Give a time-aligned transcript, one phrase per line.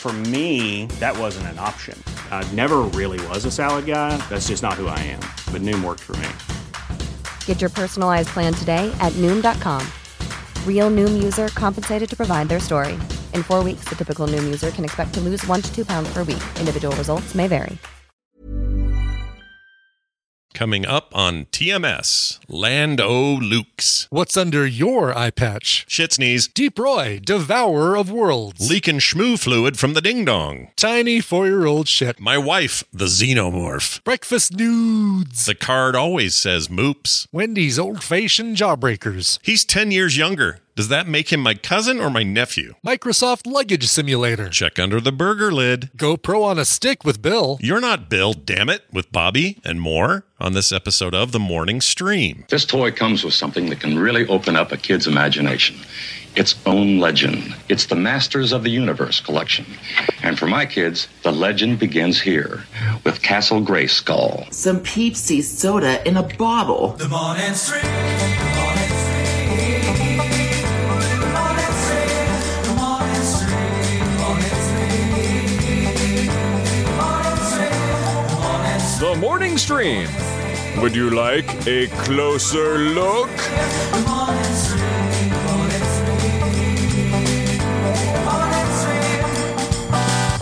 [0.00, 2.02] For me, that wasn't an option.
[2.30, 4.16] I never really was a salad guy.
[4.30, 5.20] That's just not who I am.
[5.52, 7.06] But Noom worked for me.
[7.44, 9.86] Get your personalized plan today at Noom.com.
[10.66, 12.94] Real Noom user compensated to provide their story.
[13.34, 16.10] In four weeks, the typical Noom user can expect to lose one to two pounds
[16.14, 16.42] per week.
[16.58, 17.76] Individual results may vary.
[20.52, 24.08] Coming up on TMS, Land O' Lukes.
[24.10, 25.86] What's under your eye patch?
[25.88, 26.48] Shit sneeze.
[26.48, 28.68] Deep Roy, Devourer of Worlds.
[28.68, 30.68] Leaking schmoo fluid from the ding dong.
[30.76, 32.20] Tiny four year old shit.
[32.20, 34.02] My wife, the xenomorph.
[34.04, 35.46] Breakfast nudes.
[35.46, 37.26] The card always says moops.
[37.32, 39.38] Wendy's old fashioned jawbreakers.
[39.42, 40.58] He's 10 years younger.
[40.76, 42.74] Does that make him my cousin or my nephew?
[42.86, 44.48] Microsoft Luggage Simulator.
[44.48, 45.90] Check under the burger lid.
[45.96, 47.58] GoPro on a stick with Bill.
[47.60, 51.80] You're not Bill, damn it, with Bobby and more on this episode of The Morning
[51.80, 52.44] Stream.
[52.48, 55.76] This toy comes with something that can really open up a kid's imagination.
[56.36, 57.56] Its own legend.
[57.68, 59.66] It's the Masters of the Universe collection.
[60.22, 62.64] And for my kids, the legend begins here
[63.04, 64.52] with Castle Grayskull.
[64.54, 66.92] Some Peepsy soda in a bottle.
[66.92, 67.82] The morning stream.
[67.82, 68.49] The morning stream.
[79.20, 80.06] Morning stream.
[80.06, 80.82] The Morning Stream.
[80.82, 83.30] Would you like a closer look?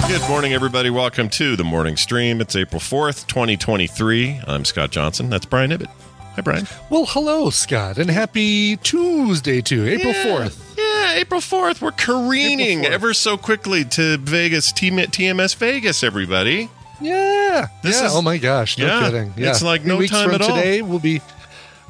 [0.08, 0.88] Good morning, everybody.
[0.88, 2.40] Welcome to The Morning Stream.
[2.40, 4.40] It's April 4th, 2023.
[4.46, 5.28] I'm Scott Johnson.
[5.28, 5.88] That's Brian Ibbott.
[6.34, 6.66] Hi, Brian.
[6.88, 10.24] Well, hello, Scott, and happy Tuesday too, April Yeah.
[10.24, 10.56] 4th.
[10.78, 11.82] Yeah, April 4th.
[11.82, 12.90] We're careening 4th.
[12.90, 16.70] ever so quickly to Vegas, Team- TMS Vegas, everybody.
[17.00, 17.68] Yeah.
[17.82, 18.06] This yeah.
[18.06, 19.34] is- oh my gosh, no yeah, kidding.
[19.36, 19.50] Yeah.
[19.50, 20.56] it's like Three no weeks time from at all.
[20.56, 21.20] today will be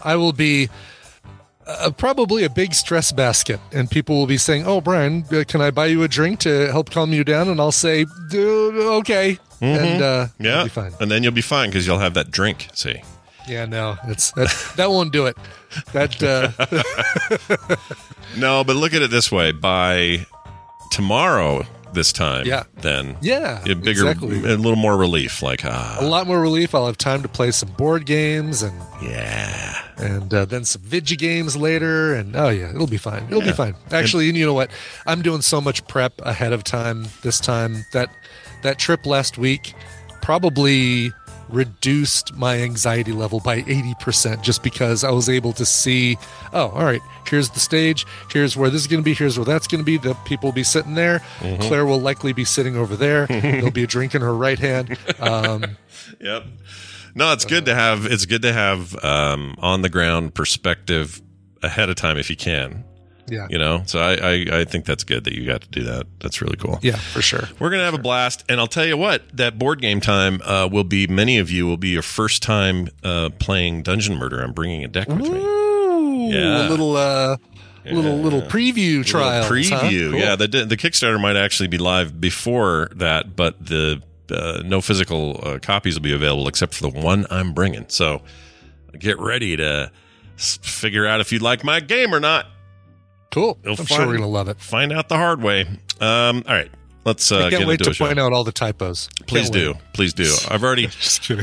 [0.04, 0.68] I will be
[1.66, 5.60] uh, probably a big stress basket and people will be saying, "Oh, Brian, uh, can
[5.60, 9.38] I buy you a drink to help calm you down?" And I'll say, "Dude, okay."
[9.60, 10.44] And uh Mm-hmm.
[10.44, 10.62] Yeah.
[10.64, 10.92] be fine.
[11.00, 12.68] And then you'll be fine because you'll have that drink.
[12.74, 13.02] See?
[13.48, 13.96] Yeah, no.
[14.06, 15.36] It's that that won't do it.
[15.92, 17.76] That uh
[18.36, 20.26] No, but look at it this way: by
[20.92, 21.64] tomorrow,
[21.98, 22.62] this time, Yeah.
[22.80, 24.38] then Yeah, you bigger, exactly.
[24.38, 25.42] a little more relief.
[25.42, 26.74] Like ah, a lot more relief.
[26.74, 28.72] I'll have time to play some board games and
[29.02, 33.40] yeah, and uh, then some vidgy games later and oh yeah it'll be fine it'll
[33.42, 33.50] Yeah.
[33.50, 34.70] be fine actually you know what
[35.06, 38.08] i'm doing so much prep ahead of time this time that
[38.62, 39.74] that trip last week
[40.22, 41.10] probably
[41.48, 46.16] reduced my anxiety level by 80% just because i was able to see
[46.52, 49.44] oh all right here's the stage here's where this is going to be here's where
[49.44, 51.62] that's going to be the people will be sitting there Mm-hmm.
[51.62, 54.96] claire will likely be sitting over there there'll be a drink in her right hand
[55.20, 55.64] um,
[56.20, 56.44] yep.
[57.14, 58.06] No, it's good to have.
[58.06, 61.20] It's good to have um, on the ground perspective
[61.64, 62.84] ahead of time if you can.
[63.30, 65.82] Yeah You know, so I, I I think that's good that you got to do
[65.84, 66.06] that.
[66.20, 66.78] That's really cool.
[66.82, 69.22] yeah for sure We're gonna have a blast, and I'll tell you what.
[69.36, 71.06] That board game time uh, will be.
[71.06, 74.40] Many of you will be your first time uh, playing Dungeon Murder.
[74.42, 75.28] I'm bringing a deck with me.
[75.30, 76.66] Ooh, Yeah.
[76.66, 77.36] a little uh
[77.84, 80.18] little little preview trial preview.
[80.18, 85.40] Yeah, the the Kickstarter might actually be live before that, but the uh, no physical
[85.42, 87.86] uh, copies will be available except for the one I'm bringing.
[87.88, 88.20] So
[88.98, 89.90] get ready to
[90.36, 92.46] figure out if you like my game or not.
[93.30, 95.62] Cool You'll i'm find- sure we're gonna love it Find out the hard way.
[96.00, 96.70] Um, all right,
[97.04, 99.82] let's uh, i can't wait to point out all the typos Please Can't do, wait.
[99.92, 100.32] please do.
[100.48, 100.88] I've already,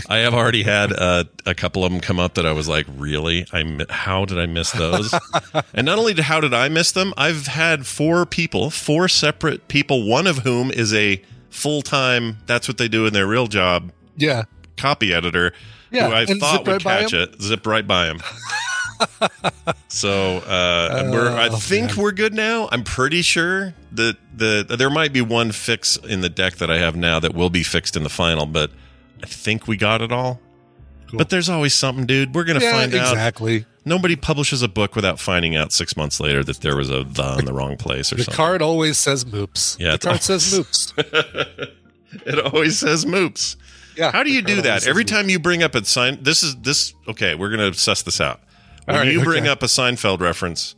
[0.10, 2.88] I have already had uh, a couple of them come up that I was like,
[2.98, 3.46] really?
[3.54, 5.14] I how did I miss those?
[5.74, 9.68] and not only did, how did I miss them, I've had four people, four separate
[9.68, 11.22] people, one of whom is a
[11.52, 12.38] full time.
[12.48, 13.92] That's what they do in their real job.
[14.18, 14.44] yeah
[14.78, 15.54] Copy editor,
[15.92, 18.20] Yeah, who I thought would right catch it, zip right by him.
[19.88, 21.98] so uh, we're, I Oh, think man.
[22.04, 22.70] we're good now.
[22.72, 26.78] I'm pretty sure that the there might be one fix in the deck that I
[26.80, 28.72] have now that will be fixed in the final, but
[29.24, 30.40] I think we got it all.
[31.14, 32.36] But there's always something, dude.
[32.36, 33.12] We're gonna yeah, find out.
[33.14, 33.66] exactly.
[33.86, 37.36] Nobody publishes a book without finding out six months later that there was a the
[37.40, 38.32] in the wrong place or The something.
[38.34, 39.80] The card always says moops.
[39.80, 40.94] Yeah, the card says moops.
[42.26, 43.56] it always says moops.
[43.96, 44.12] Yeah.
[44.12, 44.86] How do you do that?
[44.88, 45.08] Every moops.
[45.10, 46.94] time you bring up a sign, this is this.
[47.08, 48.42] Okay, we're gonna suss this out.
[48.86, 49.52] When All right, you bring okay.
[49.52, 50.76] up a Seinfeld reference,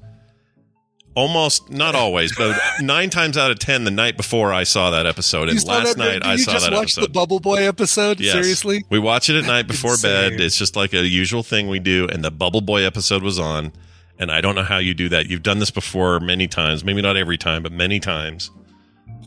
[1.16, 5.06] almost not always, but nine times out of ten, the night before I saw that
[5.06, 7.02] episode, and last that- night I you saw just that watch episode.
[7.02, 8.20] the Bubble Boy episode?
[8.20, 8.34] Yes.
[8.34, 8.86] Seriously?
[8.90, 10.34] We watch it at night before bed.
[10.40, 12.08] It's just like a usual thing we do.
[12.12, 13.74] And the Bubble Boy episode was on.
[14.20, 15.28] And I don't know how you do that.
[15.30, 16.84] You've done this before many times.
[16.84, 18.50] Maybe not every time, but many times.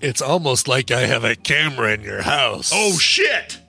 [0.01, 2.73] It's almost like I have a camera in your house.
[2.75, 3.61] Oh, shit.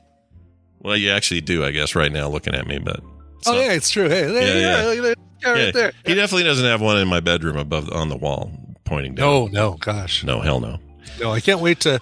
[0.79, 2.79] Well, you actually do, I guess, right now looking at me.
[2.79, 3.01] But
[3.41, 4.07] it's oh yeah, it's true.
[4.09, 4.87] Hey, there, Yeah, yeah, yeah.
[4.87, 5.91] look at that guy right there.
[6.05, 8.51] He definitely doesn't have one in my bedroom above on the wall
[8.83, 9.25] pointing down.
[9.25, 10.77] No, no, gosh, No, hell no.
[11.19, 11.31] no.
[11.31, 11.99] I can't wait to.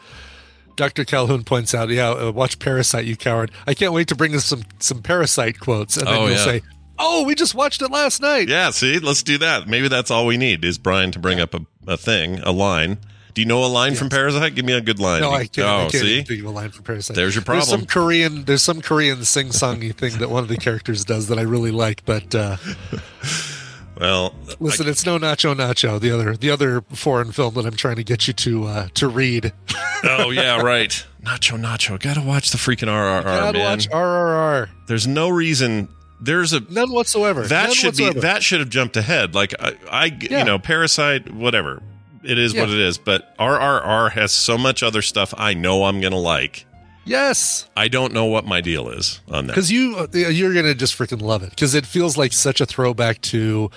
[0.75, 1.03] Dr.
[1.03, 3.51] Calhoun points out, yeah, uh, watch Parasite, you coward.
[3.67, 6.61] I can't wait to bring us some some Parasite quotes, and then Oh, you'll say,
[6.97, 9.67] "Oh, we just watched it last night." Yeah, see, let's do that.
[9.67, 12.97] Maybe that's all we need is Brian to bring up a, a thing, a line.
[13.33, 14.55] Do you know a line from Parasite?
[14.55, 15.21] Give me a good line.
[15.21, 15.67] No, I can't.
[15.67, 16.23] Oh, I can't see?
[16.23, 17.15] think of a line from Parasite.
[17.15, 17.59] There's your problem.
[17.67, 17.85] There's some.
[17.85, 18.43] Korean.
[18.45, 22.03] There's some Korean sing-songy thing that one of the characters does that I really like.
[22.05, 22.57] But uh,
[23.99, 25.99] Well, listen, it's no Nacho Nacho.
[25.99, 29.09] The other, the other foreign film that I'm trying to get you to uh, to
[29.09, 29.51] read.
[30.05, 31.05] oh yeah, right.
[31.23, 31.99] Nacho, Nacho.
[31.99, 33.69] Gotta watch the freaking RRR, Gotta man.
[33.77, 34.69] watch RRR.
[34.87, 35.89] There's no reason.
[36.21, 37.43] There's a None whatsoever.
[37.47, 38.13] that None should whatsoever.
[38.15, 39.35] be that should have jumped ahead.
[39.35, 40.39] Like I, I Yeah.
[40.39, 41.83] you know, Parasite, whatever.
[42.23, 42.97] It is what it is.
[42.97, 46.65] But RRR has so much other stuff I know I'm gonna like.
[47.05, 49.53] Yes, I don't know what my deal is on that.
[49.53, 52.65] because you uh, you're gonna just freaking love it because it feels like such a
[52.65, 53.71] throwback to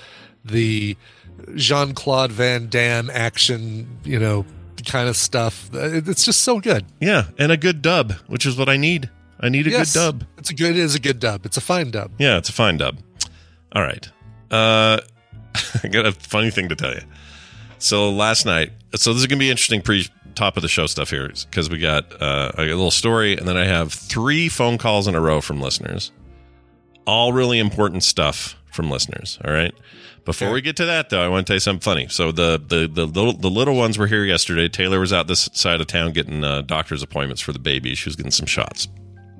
[0.45, 0.95] the
[1.55, 4.45] Jean Claude Van Damme action, you know,
[4.85, 5.69] kind of stuff.
[5.73, 6.85] It's just so good.
[6.99, 9.09] Yeah, and a good dub, which is what I need.
[9.39, 10.23] I need a Yes, good dub.
[10.37, 10.71] It's a good.
[10.71, 11.45] It is a good dub.
[11.45, 12.11] It's a fine dub.
[12.19, 12.99] Yeah, it's a fine dub.
[13.73, 14.07] All right.
[14.51, 14.99] Uh
[15.83, 17.01] I got a funny thing to tell you.
[17.83, 20.87] So last night, so this is going to be interesting pre top of the show
[20.87, 24.77] stuff here because we got uh, a little story and then I have three phone
[24.77, 26.13] calls in a row from listeners.
[27.05, 29.73] All really important stuff from listeners, all right?
[30.23, 30.53] Before Okay.
[30.53, 32.07] we get to that though, I want to tell you something funny.
[32.07, 34.69] So the the the little, the little ones were here yesterday.
[34.69, 37.95] Taylor was out this side of town getting uh, doctor's appointments for the baby.
[37.95, 38.87] She was getting some shots.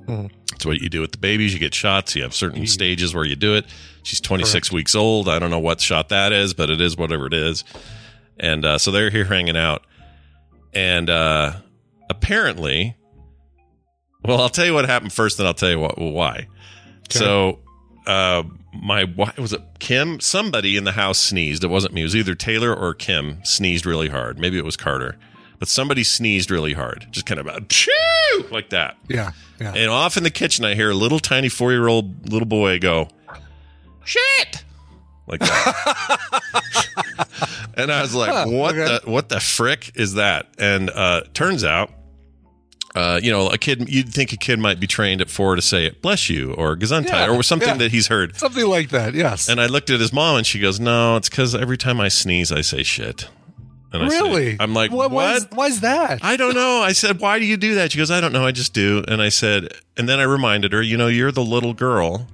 [0.06, 1.54] That's what you do with the babies.
[1.54, 2.14] You get shots.
[2.14, 3.64] You have certain stages where you do it.
[4.02, 5.30] She's 26 weeks old.
[5.30, 7.64] I don't know what shot that is, but it is whatever it is.
[8.38, 9.86] And uh, so they're here hanging out.
[10.72, 11.54] And uh,
[12.10, 12.96] apparently,
[14.24, 16.48] well, I'll tell you what happened first, then I'll tell you what, why.
[17.10, 17.60] So,
[18.06, 18.42] uh,
[18.72, 20.20] my wife was it Kim?
[20.20, 21.62] Somebody in the house sneezed.
[21.62, 22.00] It wasn't me.
[22.00, 24.38] It was either Taylor or Kim sneezed really hard.
[24.38, 25.16] Maybe it was Carter,
[25.58, 27.92] but somebody sneezed really hard, just kind of chew
[28.50, 28.96] like that.
[29.08, 29.74] Yeah, yeah.
[29.74, 32.78] And off in the kitchen, I hear a little tiny four year old little boy
[32.78, 33.08] go,
[34.04, 34.64] shit.
[35.26, 36.40] Like that.
[37.76, 38.98] and I was like, Huh, what okay.
[39.04, 40.48] the what the frick is that?
[40.58, 41.90] And uh turns out
[42.94, 45.62] uh, you know, a kid, you'd think a kid might be trained at four to
[45.62, 47.76] say, bless you, or gesundheit, Yeah, or something yeah.
[47.78, 48.36] that he's heard.
[48.36, 49.14] Something like that.
[49.14, 49.48] Yes.
[49.48, 52.06] And I looked at his mom and she goes, no, it's because every time I
[52.06, 53.28] sneeze, I say shit.
[53.92, 54.56] And I say- really?
[54.60, 55.10] I'm like, what?
[55.10, 56.20] Why is, why is that?
[56.24, 56.82] I don't know.
[56.82, 57.90] I said, why do you do that?
[57.90, 58.46] She goes, I don't know.
[58.46, 59.02] I just do.
[59.08, 62.28] And I said, and then I reminded her, you know, you're the little girl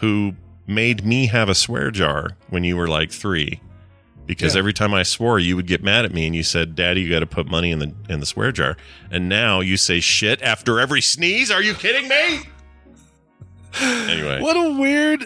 [0.00, 0.32] who
[0.66, 3.60] made me have a swear jar when you were like three.
[4.26, 4.60] Because Yeah.
[4.60, 7.10] every time I swore, you would get mad at me and you said, Daddy, you
[7.10, 8.76] got to put money in the in the swear jar.
[9.10, 11.50] And now you say shit after every sneeze.
[11.50, 12.40] Are you kidding me?
[13.80, 14.40] Anyway.
[14.40, 15.24] What a weird.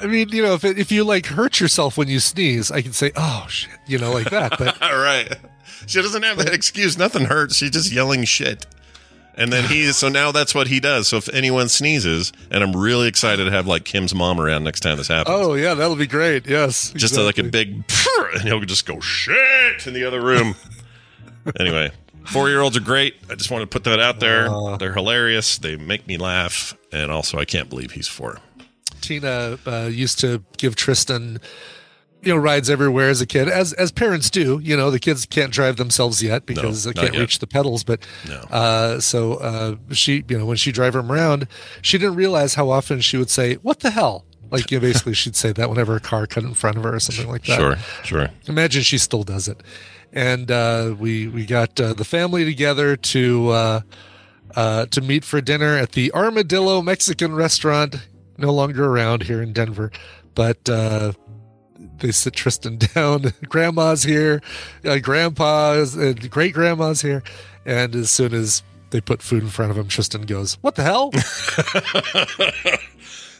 [0.00, 2.80] I mean, you know, if it, if you like hurt yourself when you sneeze, I
[2.82, 4.56] can say, "Oh shit," you know, like that.
[4.58, 5.36] But All right.
[5.86, 6.96] She doesn't have that excuse.
[6.96, 7.56] Nothing hurts.
[7.56, 8.64] She's just yelling shit.
[9.36, 11.08] And then he, so now that's what he does.
[11.08, 14.80] So if anyone sneezes, and I'm really excited to have like Kim's mom around next
[14.80, 15.34] time this happens.
[15.38, 16.46] oh yeah, that'll be great.
[16.46, 17.84] Yes, just a, like a big,
[18.34, 20.56] and he'll just go shit in the other room.
[21.58, 21.90] anyway,
[22.26, 23.16] four year olds are great.
[23.30, 24.48] I just want to put that out there.
[24.78, 25.58] They're hilarious.
[25.58, 26.76] They make me laugh.
[26.92, 28.38] And also, I can't believe he's four.
[29.00, 31.40] Tina uh, used to give Tristan,
[32.22, 34.60] you know, rides everywhere as a kid, as as parents do.
[34.62, 37.20] You know, the kids can't drive themselves yet because No, they can't yet.
[37.20, 37.82] reach the pedals.
[37.84, 38.36] But No.
[38.50, 41.46] uh, so uh, she, you know, when she drive him around,
[41.82, 45.14] she didn't realize how often she would say, "What the hell." Like, you know, basically,
[45.14, 47.56] she'd say that whenever a car cut in front of her or something like that.
[47.56, 48.28] Sure, sure.
[48.48, 49.62] Imagine she still does it.
[50.12, 53.80] And uh, we we got uh, the family together to uh,
[54.56, 58.08] uh, to meet for dinner at the Armadillo Mexican restaurant,
[58.38, 59.92] no longer around here in Denver,
[60.34, 60.68] but.
[61.80, 63.32] Uh, they sit Tristan down.
[63.48, 64.42] Grandma's here,
[64.84, 67.22] uh, Grandpa's, and great grandma's here,
[67.64, 70.82] and as soon as they put food in front of him, Tristan goes, "What the
[70.82, 71.10] hell?"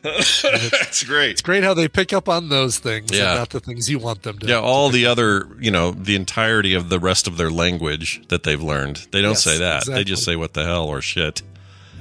[0.02, 1.30] That's great.
[1.32, 3.30] It's great how they pick up on those things, Yeah.
[3.30, 4.46] and not the things you want them to.
[4.46, 8.42] Yeah, all the other, you know, the entirety of the rest of their language that
[8.42, 9.08] they've learned.
[9.12, 9.84] They don't Yes, say that.
[9.86, 11.42] They just say what the hell or shit,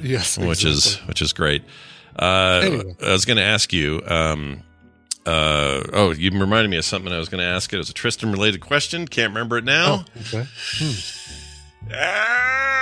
[0.02, 1.64] yes, which is which is great.
[2.18, 2.96] Uh, Anyway.
[3.06, 4.02] I was going to ask you.
[4.08, 4.64] Um,
[5.30, 7.12] uh, oh, you reminded me of something.
[7.14, 7.78] I was going to ask it.
[7.78, 9.08] Was a Tristan related question.
[9.08, 10.06] Can't remember it now.
[10.06, 10.48] Oh, okay.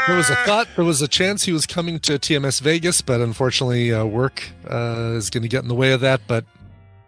[0.07, 3.19] There was a thought, there was a chance he was coming to TMS Vegas, but
[3.21, 6.21] unfortunately, uh, work uh, is going to get in the way of that.
[6.27, 6.45] But,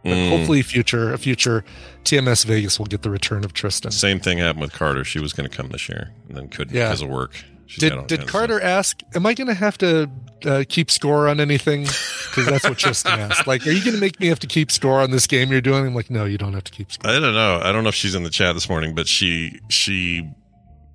[0.04, 0.30] but Mm.
[0.30, 1.64] hopefully, future a future
[2.04, 3.92] TMS Vegas will get the return of Tristan.
[3.92, 5.04] Same thing happened with Carter.
[5.04, 6.88] She was going to come this year and then couldn't Yeah.
[6.88, 7.44] because of work.
[7.70, 9.00] She's Did did Carter ask?
[9.14, 10.10] Am I going to have to
[10.44, 11.84] uh, keep score on anything?
[11.84, 13.46] Because that's what Tristan asked.
[13.46, 15.62] Like, are you going to make me have to keep score on this game you're
[15.62, 15.86] doing?
[15.86, 17.12] I'm like, no, you don't have to keep score.
[17.12, 17.60] I don't know.
[17.64, 20.28] I don't know if she's in the chat this morning, but she she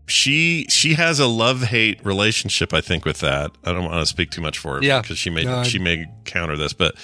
[0.06, 2.74] she she has a love hate relationship.
[2.74, 3.52] I think with that.
[3.62, 4.82] I don't want to speak too much for her.
[4.82, 5.00] Yeah.
[5.00, 6.96] because she may No, she may counter this, but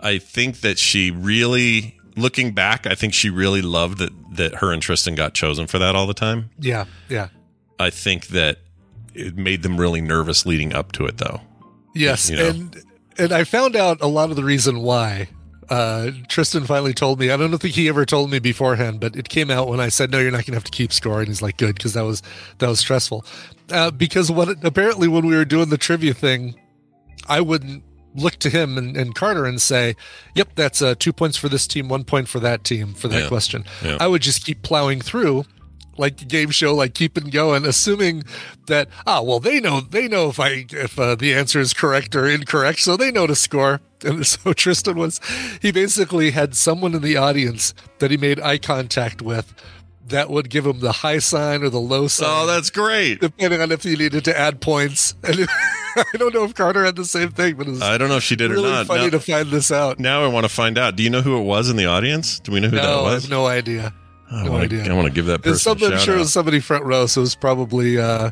[0.00, 4.72] I think that she really, looking back, I think she really loved that that her
[4.72, 6.50] and Tristan got chosen for that all the time.
[6.58, 7.28] Yeah, yeah.
[7.78, 8.58] I think that
[9.16, 11.40] it made them really nervous leading up to it, though.
[11.94, 12.48] Yes, You know.
[12.48, 12.82] and
[13.18, 15.28] and I found out a lot of the reason why.
[15.68, 17.30] Uh, Tristan finally told me.
[17.32, 20.12] I don't think he ever told me beforehand, but it came out when I said,
[20.12, 22.04] "No, you're not going to have to keep score." And he's like, "Good," because that
[22.04, 22.22] was
[22.58, 23.24] that was stressful.
[23.72, 26.54] Uh, because what apparently when we were doing the trivia thing,
[27.26, 27.82] I wouldn't
[28.14, 29.96] look to him and, and Carter and say,
[30.36, 33.22] "Yep, that's uh, two points for this team, one point for that team for that
[33.22, 33.28] Yeah.
[33.28, 33.96] question." Yeah.
[33.98, 35.46] I would just keep plowing through
[35.98, 38.24] like the game show, like keeping going, assuming
[38.66, 42.14] that ah, well, they know they know if I if uh, the answer is correct
[42.16, 43.80] or incorrect, so they know to score.
[44.04, 45.20] And so Tristan was,
[45.62, 49.54] he basically had someone in the audience that he made eye contact with
[50.08, 52.28] that would give him the high sign or the low sign.
[52.30, 53.20] Oh, that's great.
[53.22, 55.14] depending on if he needed to add points.
[55.24, 55.48] And
[56.12, 58.16] I don't know if Carter had the same thing, but it was I don't know
[58.18, 58.86] if she did really or not.
[58.86, 59.98] funny Now, to find this out.
[59.98, 60.94] now I want to find out.
[60.94, 62.38] Do you know who it was in the audience?
[62.38, 63.22] Do we know who that no, I was?
[63.22, 63.94] have no idea.
[64.30, 64.84] I no want idea.
[64.84, 64.90] to.
[64.90, 65.72] I want to give that person.
[65.82, 68.30] I'm sure it was somebody front row, so it was probably, uh,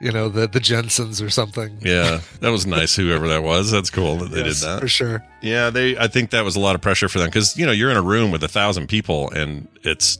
[0.00, 1.78] you know, the the Jensens or something.
[1.82, 2.94] Yeah, that was nice.
[2.96, 4.80] Whoever that was, that's cool that they Yes, did that.
[4.80, 5.24] for sure.
[5.42, 5.96] Yeah, they.
[5.98, 7.96] I think that was a lot of pressure for them because you know you're in
[7.96, 10.18] a room with a thousand people and it's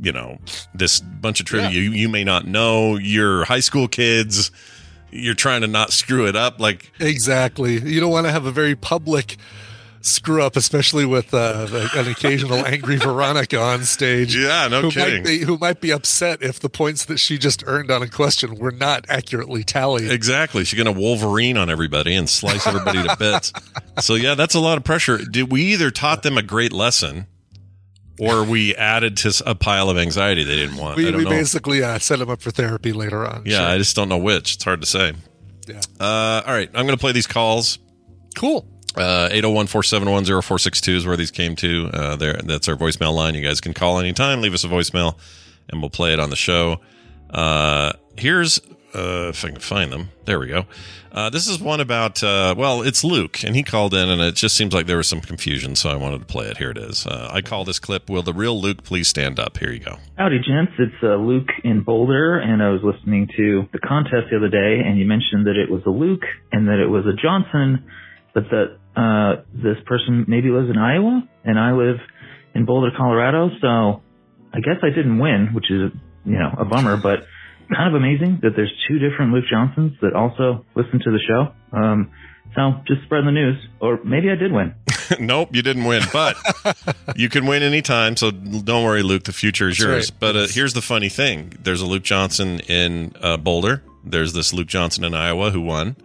[0.00, 0.38] you know
[0.74, 1.80] this bunch of trivia Yeah.
[1.80, 2.96] you, you may not know.
[2.96, 4.50] You're high school kids.
[5.10, 6.60] You're trying to not screw it up.
[6.60, 7.78] Like Exactly.
[7.80, 9.36] You don't want to have a very public
[10.00, 14.34] screw up, especially with uh, an occasional angry Veronica on stage.
[14.36, 15.22] Yeah, no who kidding.
[15.22, 18.08] Might be, who might be upset if the points that she just earned on a
[18.08, 20.10] question were not accurately tallied.
[20.10, 23.52] exactly, she's gonna Wolverine on everybody and slice everybody to bits.
[24.00, 25.18] So yeah, that's a lot of pressure.
[25.18, 27.26] Did we either taught them a great lesson?
[28.20, 30.98] Or we added to a pile of anxiety they didn't want.
[30.98, 33.44] I we we basically uh, set them up for therapy later on.
[33.46, 33.66] Yeah, Sure.
[33.66, 34.56] I just don't know which.
[34.56, 35.12] It's hard to say.
[35.68, 35.80] yeah.
[36.00, 37.78] Uh, all right, I'm going to play these calls.
[38.34, 38.66] Cool.
[38.96, 41.90] Uh, 801-471-0462 is where these came to.
[41.92, 43.34] Uh, there, that's our voicemail line.
[43.34, 45.16] You guys can call anytime, leave us a voicemail,
[45.68, 46.80] and we'll play it on the show.
[47.30, 48.58] Uh, here's,
[48.94, 50.08] uh, if I can find them.
[50.24, 50.64] There we go.
[51.12, 54.34] Uh, this is one about, uh, well, it's Luke, and he called in, and it
[54.34, 56.58] just seems like there was some confusion, so I wanted to play it.
[56.58, 57.06] Here it is.
[57.06, 59.56] Uh, I call this clip, Will the Real Luke Please Stand Up?
[59.58, 59.98] Here you go.
[60.16, 60.72] Howdy, gents.
[60.78, 64.80] It's uh, Luke in Boulder, and I was listening to the contest the other day,
[64.84, 67.84] and you mentioned that it was a Luke and that it was a Johnson,
[68.34, 71.96] but that uh, this person maybe lives in Iowa, and I live
[72.54, 73.50] in Boulder, Colorado.
[73.60, 74.02] So
[74.52, 75.92] I guess I didn't win, which is
[76.24, 77.20] you know a bummer, but
[77.74, 81.52] kind of amazing that there's two different Luke Johnsons that also listen to the show.
[81.76, 82.10] Um,
[82.54, 84.74] so just spread the news, or maybe I did win.
[85.20, 86.36] nope, you didn't win, but
[87.16, 88.16] you can win anytime.
[88.16, 89.24] So don't worry, Luke.
[89.24, 90.10] The future is That's yours.
[90.10, 90.20] right.
[90.20, 93.82] But uh, here's the funny thing: there's a Luke Johnson in uh, Boulder.
[94.02, 95.96] There's this Luke Johnson in Iowa who won,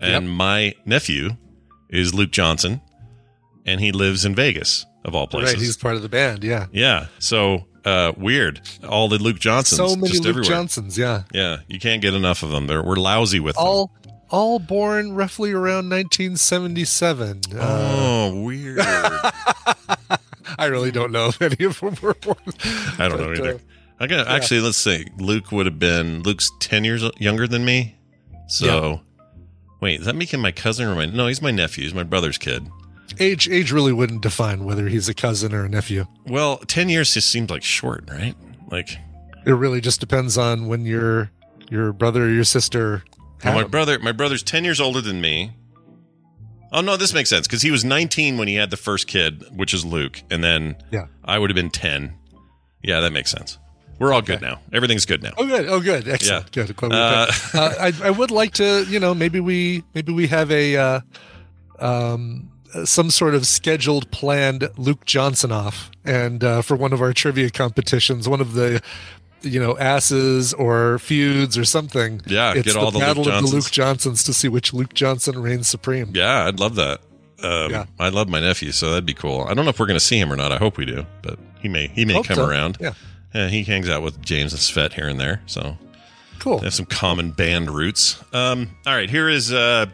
[0.00, 1.36] and my nephew
[1.88, 2.80] is Luke Johnson,
[3.64, 5.54] and he lives in Vegas of all places.
[5.54, 5.62] Right.
[5.62, 6.42] He's part of the band.
[6.44, 6.66] Yeah.
[6.72, 7.06] yeah.
[7.18, 8.60] So uh, weird.
[8.88, 9.76] All the Luke Johnsons.
[9.78, 10.50] so many Luke everywhere.
[10.50, 10.98] Johnsons.
[10.98, 11.22] Yeah.
[11.32, 12.66] Yeah, you can't get enough of them.
[12.66, 13.64] They're, we're lousy with them.
[13.64, 13.92] All
[14.28, 17.42] all born roughly around 1977.
[17.54, 18.80] Uh, Oh, weird.
[20.58, 22.36] I really don't know if any of them were born.
[22.98, 23.54] I don't know either.
[23.54, 23.58] uh,
[24.00, 24.60] I got actually.
[24.60, 25.06] Let's see.
[25.18, 27.94] Luke would have been Luke's ten years younger than me.
[28.48, 29.00] So,
[29.80, 31.06] wait, is that making my cousin or my?
[31.06, 31.84] No, he's my nephew.
[31.84, 32.68] He's my brother's kid.
[33.20, 36.06] age age really wouldn't define whether he's a cousin or a nephew.
[36.26, 38.34] Well, ten years just seems like short, right?
[38.70, 38.90] Like,
[39.46, 41.30] It really just depends on when your
[41.70, 43.04] your brother or your sister.
[43.44, 43.70] well, my him.
[43.70, 45.52] brother, my brother's ten years older than me.
[46.72, 49.44] Oh no, this makes sense because he was nineteen when he had the first kid,
[49.56, 51.06] which is Luke, and then Yeah.
[51.24, 52.14] I would have been ten.
[52.82, 53.58] Yeah, that makes sense.
[53.98, 54.60] We're all good now.
[54.72, 55.32] Everything's good now.
[55.38, 55.68] Oh, good.
[55.68, 56.06] Oh, good.
[56.08, 56.54] Excellent.
[56.56, 56.66] Yeah.
[56.66, 56.92] Good.
[56.92, 60.76] Uh, uh, I, I would like to, you know, maybe we maybe we have a
[60.76, 61.00] uh,
[61.78, 62.50] um,
[62.84, 67.50] some sort of scheduled, planned Luke Johnson off, and uh, for one of our trivia
[67.50, 68.82] competitions, one of the
[69.42, 72.20] you know asses or feuds or something.
[72.26, 73.52] Yeah, it's get the all the Luke battle of the Johnsons.
[73.54, 76.10] Luke Johnsons to see which Luke Johnson reigns supreme.
[76.14, 77.00] Yeah, I'd love that.
[77.42, 77.84] Um, Yeah.
[77.98, 79.42] I love my nephew, so that'd be cool.
[79.48, 80.52] I don't know if we're going to see him or not.
[80.52, 82.46] I hope we do, but he may he may Hope come so.
[82.48, 82.78] around.
[82.80, 82.94] Yeah.
[83.36, 85.76] Yeah, he hangs out with James and Svet here and there, so
[86.38, 86.58] Cool.
[86.58, 88.22] they have some common band roots.
[88.32, 89.52] Um, all right, here is.
[89.52, 89.86] Uh,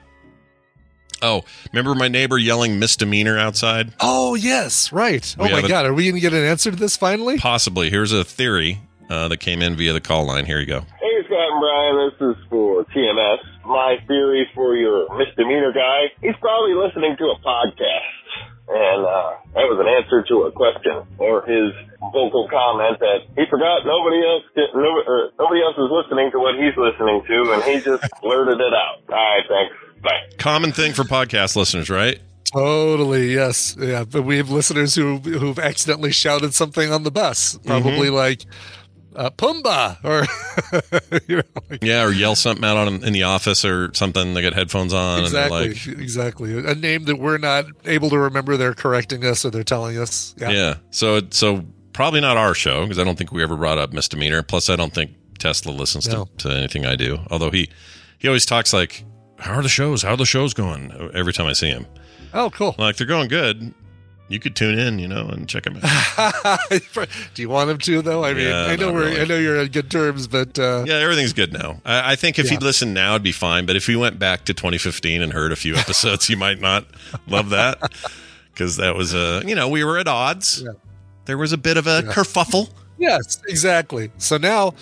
[1.22, 3.92] oh, remember my neighbor yelling misdemeanor outside?
[4.00, 5.34] Oh yes, right.
[5.38, 7.38] Oh my have a- god, are we going to get an answer to this finally?
[7.38, 7.90] Possibly.
[7.90, 8.80] Here's a theory
[9.10, 10.44] uh, that came in via the call line.
[10.46, 10.80] Here you go.
[10.80, 13.38] Hey, Scott and Brian, this is for TMS.
[13.64, 18.10] My theory for your misdemeanor guy, he's probably listening to a podcast.
[18.68, 23.44] And uh, that was an answer to a question or his vocal comment that he
[23.50, 27.52] forgot nobody else get, no, or nobody else is listening to what he's listening to,
[27.52, 29.02] and he just blurted it out.
[29.10, 29.74] All right, thanks.
[30.02, 30.36] Bye.
[30.38, 32.20] Common thing for podcast listeners, right?
[32.52, 34.04] Totally, yes, yeah.
[34.04, 38.14] But we have listeners who who've accidentally shouted something on the bus, probably Mm-hmm.
[38.14, 38.44] like
[39.16, 40.26] uh, "Pumbaa" or
[41.28, 44.34] you know, like, Yeah, or yell something out on, in the office or something.
[44.34, 46.58] They got headphones on exactly, and like, exactly.
[46.66, 48.56] A name that we're not able to remember.
[48.56, 50.34] They're correcting us or they're telling us.
[50.38, 50.74] Yeah, Yeah.
[50.90, 54.42] So so probably not our show because I don't think we ever brought up misdemeanor.
[54.42, 56.24] Plus, I don't think Tesla listens No.
[56.38, 57.18] to, to anything I do.
[57.30, 57.68] Although he
[58.18, 59.04] he always talks like,
[59.38, 60.02] "How are the shows?
[60.02, 61.86] How are the shows going?" Every time I see him,
[62.32, 62.74] Oh, cool.
[62.78, 63.74] like they're going good.
[64.32, 66.58] You could tune in, you know, and check them out.
[67.34, 68.24] Do you want him to though?
[68.24, 69.20] I mean, Yeah, I know we're really.
[69.20, 71.80] I know you're on good terms, but uh, yeah, everything's good now.
[71.84, 72.52] I, I think if Yeah.
[72.52, 73.66] he'd listened now, it'd be fine.
[73.66, 76.86] But if he went back to 2015 and heard a few episodes, he might not
[77.26, 77.78] love that
[78.52, 80.62] because that was a you know we were at odds.
[80.64, 80.72] Yeah.
[81.26, 82.70] There was a bit of a kerfuffle.
[82.98, 84.10] Yes, exactly.
[84.18, 84.74] So now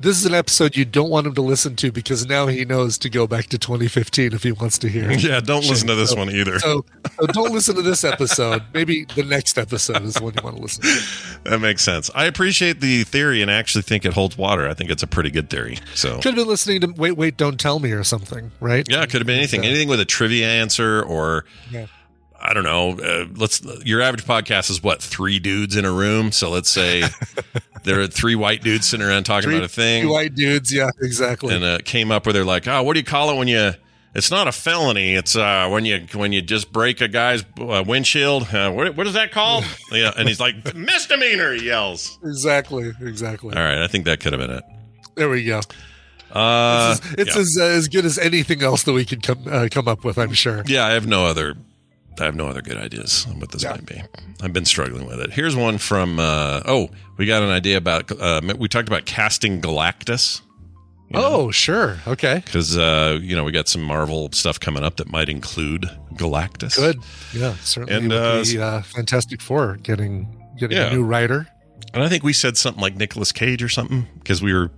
[0.00, 2.96] this is an episode you don't want him to listen to because now he knows
[2.98, 5.10] to go back to 2015 if he wants to hear.
[5.12, 6.58] Yeah, don't listen to this So- one either.
[6.58, 6.84] So,
[7.20, 8.62] so don't listen to this episode.
[8.72, 11.50] Maybe the next episode is the one you want to listen to.
[11.50, 12.10] That makes sense.
[12.14, 14.68] I appreciate the theory and actually think it holds water.
[14.68, 15.78] I think it's a pretty good theory.
[15.94, 18.86] So Could have been listening to Wait, Wait, Don't Tell Me or something, right?
[18.90, 19.64] yeah, it could have been anything.
[19.64, 21.86] Anything with a trivia answer or Yeah.
[22.40, 22.98] I don't know.
[22.98, 23.62] Uh, let's.
[23.84, 26.32] Your average podcast is what three dudes in a room.
[26.32, 27.02] So let's say
[27.84, 30.72] there are three white dudes sitting around talking Three, about a thing, three white dudes.
[30.72, 31.54] Yeah, exactly.
[31.54, 33.72] and uh, came up where they're like, "Oh, what do you call it when you?"
[34.12, 35.14] It's not a felony.
[35.14, 38.52] It's uh, when you when you just break a guy's uh, windshield.
[38.52, 39.64] Uh, what, what is that called?
[39.92, 41.52] yeah, and he's like misdemeanor.
[41.52, 42.18] He yells.
[42.24, 42.90] exactly.
[43.02, 43.54] Exactly.
[43.54, 44.64] All right, I think that could have been it.
[45.14, 45.60] There we go.
[46.32, 47.40] Uh, It's yeah.
[47.40, 50.18] as uh, as good as anything else that we could come uh, come up with.
[50.18, 50.62] I'm sure.
[50.66, 51.56] Yeah, I have no other.
[52.20, 54.02] I have no other good ideas on what this might be.
[54.42, 55.32] I've been struggling with it.
[55.32, 56.18] Here's one from.
[56.18, 58.10] Uh, oh, we got an idea about.
[58.12, 60.42] Uh, we talked about casting Galactus
[61.12, 61.98] Oh, sure.
[62.06, 62.40] Okay.
[62.44, 66.76] because uh, you know we got some Marvel stuff coming up that might include Galactus.
[66.76, 66.98] Good.
[67.32, 67.94] Yeah, certainly.
[68.04, 70.28] And, uh, the uh, Fantastic Four getting
[70.58, 70.86] getting Yeah.
[70.88, 71.48] a new writer.
[71.92, 74.70] And I think we said something like Nicolas Cage or something because we were.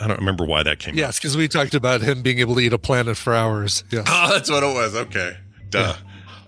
[0.00, 0.96] I don't remember why that came.
[0.96, 3.84] Yes, because we talked about him being able to eat a planet for hours.
[3.90, 4.06] Yes.
[4.10, 4.96] Oh, that's what it was.
[4.96, 5.36] Okay.
[5.70, 5.94] Duh.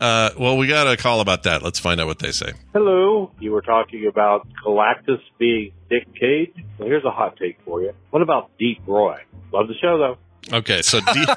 [0.01, 1.63] Uh, well, we got a call about that.
[1.63, 2.53] Let's find out what they say.
[2.73, 3.31] Hello.
[3.41, 6.55] You were talking about Galactus being Dick Cage.
[6.79, 7.93] Well, here's a hot take for you.
[8.11, 9.19] What about Deep Roy?
[9.53, 10.19] Love the show though.
[10.59, 11.29] Okay, so Deep,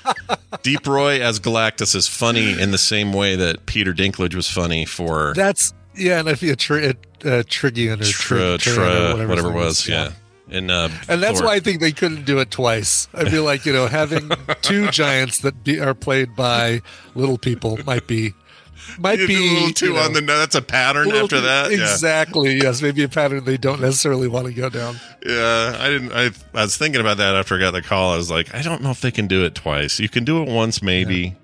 [0.62, 4.84] Deep Roy as Galactus is funny in the same way that Peter Dinklage was funny
[4.84, 6.94] for That's yeah, and I feel tri- uh,
[7.44, 9.78] Trigian or Tra, Tri- Tra, Trian or whatever, it his was.
[9.80, 9.88] is.
[9.88, 10.12] Yeah.
[10.50, 11.48] And, uh, And that's Thor.
[11.48, 13.06] why I think they couldn't do it twice.
[13.14, 14.30] I feel like you know having
[14.62, 16.80] two giants that be, are played by
[17.14, 18.34] little people might be
[18.98, 21.36] might You be a little too you know, on the that's a pattern little after
[21.36, 21.70] too- that.
[21.70, 21.92] Yeah.
[21.92, 22.56] Exactly.
[22.56, 24.96] Yes, maybe a pattern they don't necessarily want to go down.
[25.26, 26.12] Yeah, I didn't.
[26.12, 28.12] I, I was thinking about that after I got the call.
[28.12, 30.00] I was like, I don't know if they can do it twice.
[30.00, 31.36] You can do it once, maybe.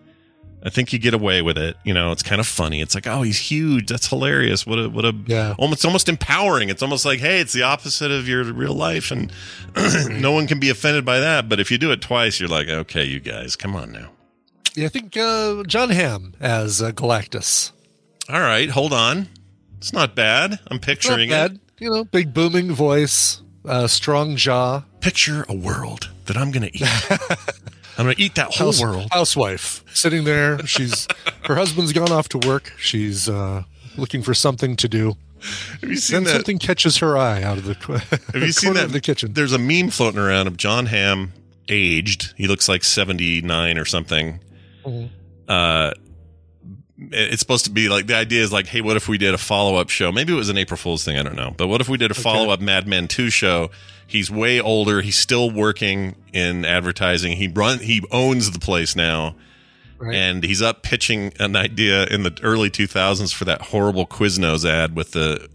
[0.66, 1.76] I think you get away with it.
[1.84, 2.80] You know, it's kind of funny.
[2.80, 3.88] It's like, oh, he's huge.
[3.88, 4.66] That's hilarious.
[4.66, 5.54] What a what a Yeah.
[5.58, 6.70] almost almost empowering.
[6.70, 9.30] It's almost like, hey, it's the opposite of your real life, and
[10.08, 11.48] no one can be offended by that.
[11.48, 14.10] But if you do it twice, you're like, okay, you guys, come on now.
[14.74, 17.70] Yeah, I think uh, John Hamm as uh, Galactus.
[18.28, 19.28] All right, hold on.
[19.78, 20.58] It's not bad.
[20.68, 21.52] I'm Not picturing bad.
[21.52, 21.60] it.
[21.78, 24.84] You know, big booming voice, uh, strong jaw.
[25.00, 26.82] Picture a world that I'm going to eat.
[27.96, 29.08] I'm going to eat that whole House- world.
[29.12, 30.64] Housewife sitting there.
[30.66, 31.06] She's
[31.44, 32.72] her husband's gone off to work.
[32.78, 33.62] She's uh,
[33.96, 35.14] looking for something to do.
[35.80, 36.30] Have you seen Then that?
[36.32, 37.74] something catches her eye out of the
[38.32, 39.34] Have you seen that of the kitchen?
[39.34, 41.32] There's a meme floating around of John Hamm
[41.68, 42.32] aged.
[42.36, 44.40] He looks like 79 or something.
[44.84, 45.10] Mhm.
[45.46, 45.92] Uh,
[47.10, 49.38] it's supposed to be like the idea is like, hey, what if we did a
[49.38, 50.10] follow up show?
[50.10, 51.18] Maybe it was an April Fool's thing.
[51.18, 51.52] I don't know.
[51.56, 53.70] But what if we did a follow up Mad Men 2 show?
[54.06, 55.00] He's way older.
[55.00, 57.32] He's still working in advertising.
[57.36, 57.78] He run.
[57.80, 59.34] He owns the place now.
[59.96, 60.16] Right.
[60.16, 64.94] and he's up pitching an idea in the early 2000s for that horrible Quiznos ad
[64.96, 65.48] with the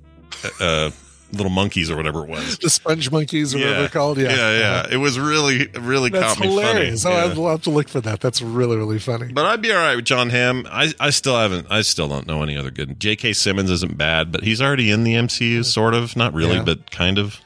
[0.62, 0.90] uh,
[1.34, 2.58] little monkeys or whatever it was.
[2.58, 4.18] The sponge monkeys, or whatever they're called.
[4.18, 4.88] Yeah, yeah, yeah.
[4.90, 7.04] It was really, really That's caught me hilarious.
[7.04, 7.16] funny.
[7.16, 7.34] Oh, Yeah.
[7.44, 8.22] I'll have to look for that.
[8.22, 9.32] That's really, really funny.
[9.34, 10.66] But I'd be all right with John Hamm.
[10.72, 11.68] I, I still haven't.
[11.70, 13.00] I still don't know any other good.
[13.00, 13.34] J.K.
[13.34, 16.16] Simmons isn't bad, but he's already in the MCU, sort of.
[16.16, 16.64] Not really, Yeah.
[16.64, 17.40] but kind of.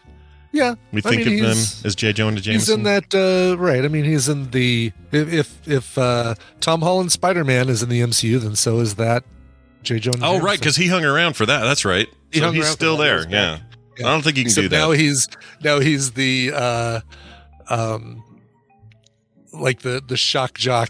[0.54, 2.14] Yeah, We I think mean, of him as J.
[2.14, 2.54] Jonah Jameson.
[2.54, 3.84] He's in that uh, right.
[3.84, 7.90] I mean, he's in the if if, if uh, Tom Holland Spider Man is in
[7.90, 9.24] the MCU, then so is that
[9.82, 9.98] J.
[9.98, 10.18] Jonah.
[10.18, 10.46] oh, Jameson.
[10.46, 11.64] right, because he hung around for that.
[11.64, 12.08] That's right.
[12.32, 13.26] He so he's still there.
[13.26, 13.60] He's Yeah.
[14.00, 14.78] I don't think he can Except do that.
[14.78, 15.28] Now he's
[15.64, 17.02] now he's the uh,
[17.70, 18.24] um,
[19.52, 20.90] like the the shock jock,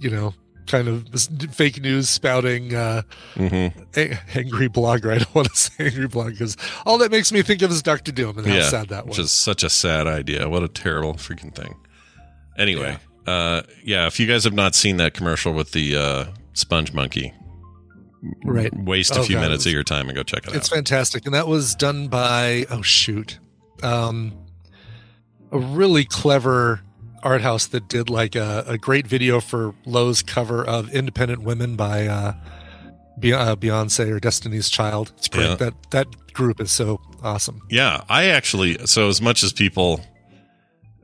[0.00, 0.34] you know,
[0.66, 1.06] kind of
[1.52, 3.02] fake news spouting uh,
[3.34, 3.82] Mm-hmm.
[3.96, 5.12] a- angry blogger.
[5.14, 7.82] I don't want to say angry blog because all that makes me think of is
[7.82, 9.26] Doctor Doom and how yeah, sad that which was.
[9.26, 10.48] is such a sad idea.
[10.48, 11.74] What a terrible freaking thing.
[12.58, 12.96] Anyway,
[13.26, 17.32] uh, yeah, if you guys have not seen that commercial with the uh, sponge monkey,
[18.44, 18.72] Right.
[18.74, 20.54] waste a Oh, few God, minutes it of your time and go check it It's
[20.54, 20.56] out.
[20.56, 23.38] It's fantastic, and that was done by oh shoot,
[23.82, 24.32] um,
[25.52, 26.80] a really clever
[27.24, 31.74] art house that did like a, a great video for Lowe's cover of Independent Women
[31.74, 32.34] by uh,
[33.16, 35.12] uh, Beyonce or Destiny's Child.
[35.16, 35.48] It's great.
[35.48, 35.54] Yeah.
[35.56, 37.62] That that group is so awesome.
[37.70, 38.86] Yeah, I actually.
[38.86, 40.00] So as much as people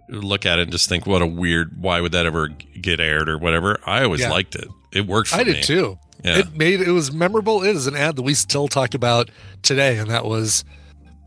[0.09, 3.29] look at it and just think, "What a weird," why would that ever get aired
[3.29, 3.79] or whatever?
[3.87, 4.31] I always Yeah.
[4.31, 4.69] liked it.
[4.93, 5.31] It worked.
[5.31, 5.63] For I did me.
[5.63, 5.99] too.
[6.25, 6.39] Yeah.
[6.39, 7.63] It made it was memorable.
[7.63, 9.31] It is an ad that we still talk about
[9.63, 10.65] today, and that was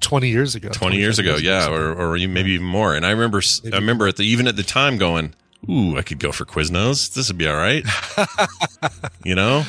[0.03, 0.69] twenty years ago.
[0.69, 2.93] 20 years 25 ago, yeah, or or maybe even more.
[2.95, 5.33] And I remember, I remember at the even at the time going,
[5.69, 7.13] "Ooh, I could go for Quiznos.
[7.13, 7.83] This would be all right."
[9.23, 9.65] you know,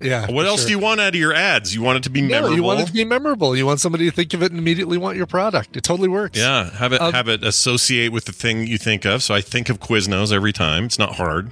[0.00, 0.30] yeah.
[0.30, 0.66] what else sure.
[0.68, 1.74] do you want out of your ads?
[1.74, 2.56] You want it to be No, memorable.
[2.56, 3.56] you want it to be memorable.
[3.56, 5.76] You want somebody to think of it and immediately want your product.
[5.76, 6.38] It totally works.
[6.38, 9.22] yeah, have it Um, have it associate with the thing you think of.
[9.22, 10.84] So I think of Quiznos every time.
[10.84, 11.50] It's not hard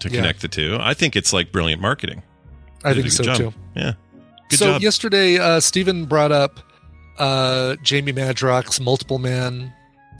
[0.00, 0.16] to Yeah.
[0.20, 0.76] connect the two.
[0.80, 2.22] I think it's like brilliant marketing.
[2.84, 3.54] I think so good too.
[3.76, 3.92] Yeah,
[4.48, 4.82] good so job.
[4.82, 6.60] yesterday, uh, Stephen brought up
[7.20, 9.72] uh, Jamie Madrox, Multiple Man.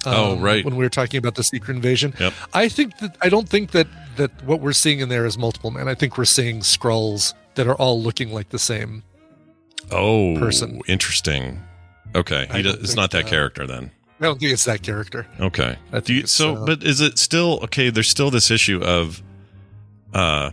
[0.07, 0.65] um, Oh, right.
[0.65, 2.33] When we were talking about the Secret Invasion, Yep.
[2.55, 5.71] I think that I don't think that that what we're seeing in there is Multiple
[5.71, 5.89] Man.
[5.89, 9.03] I think we're seeing Skrulls that are all looking like the same.
[9.91, 10.81] Oh, person.
[10.87, 11.61] interesting.
[12.15, 13.91] Okay, he does, it's not that character then.
[14.21, 15.27] I don't think it's that character.
[15.41, 15.77] Okay.
[15.89, 17.89] I think Do you, so, uh, but is it still okay?
[17.91, 19.23] There's still this issue of,
[20.13, 20.51] uh,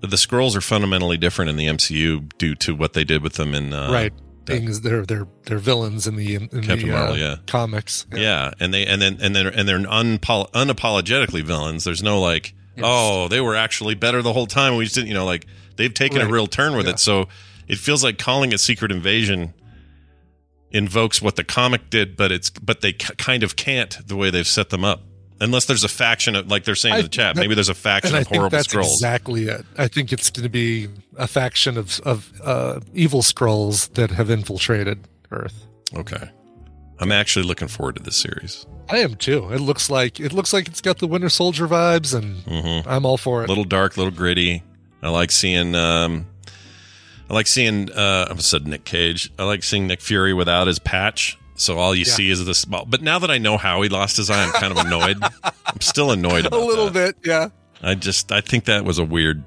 [0.00, 3.54] the Skrulls are fundamentally different in the MCU due to what they did with them
[3.54, 4.12] in uh, right.
[4.46, 7.36] Things they're they're they're villains in the in Captain the Marvel, uh, yeah.
[7.46, 8.06] comics.
[8.14, 11.84] Yeah, and they and then and then and they're unpol- unapologetically villains.
[11.84, 14.76] There's no like, oh, they were actually better the whole time.
[14.76, 16.92] We just didn't, you know, like they've taken a real turn with Yeah.
[16.92, 17.00] it.
[17.00, 17.28] So
[17.68, 19.52] it feels like calling it Secret Invasion
[20.70, 24.30] invokes what the comic did, but it's but they k- kind of can't the way
[24.30, 25.02] they've set them up.
[25.38, 27.68] Unless there's a faction of like they're saying I- in the chat, that- maybe there's
[27.68, 28.92] a faction of think horrible that's Skrulls.
[28.94, 29.64] exactly it.
[29.76, 34.30] I think it's going to be a faction of of uh, evil Skrulls that have
[34.30, 35.66] infiltrated Earth.
[35.94, 36.30] okay,
[36.98, 38.66] I'm actually looking forward to this series.
[38.88, 39.52] I am too.
[39.52, 42.88] It looks like it looks like it's got the Winter Soldier vibes, and Mm-hmm.
[42.88, 43.48] I'm all for it.
[43.48, 44.62] little dark, little gritty.
[45.02, 45.74] I like seeing.
[45.74, 46.26] Um,
[47.28, 47.90] I like seeing.
[47.92, 49.30] Uh, I said Nick Cage.
[49.38, 51.36] I like seeing Nick Fury without his patch.
[51.56, 52.12] So all you Yeah.
[52.12, 52.64] see is this.
[52.64, 55.18] Ball but now that I know how he lost his eye, I'm kind of annoyed.
[55.44, 57.20] I'm still annoyed a little that.
[57.22, 57.48] bit, yeah.
[57.82, 59.42] I just I think that was a weird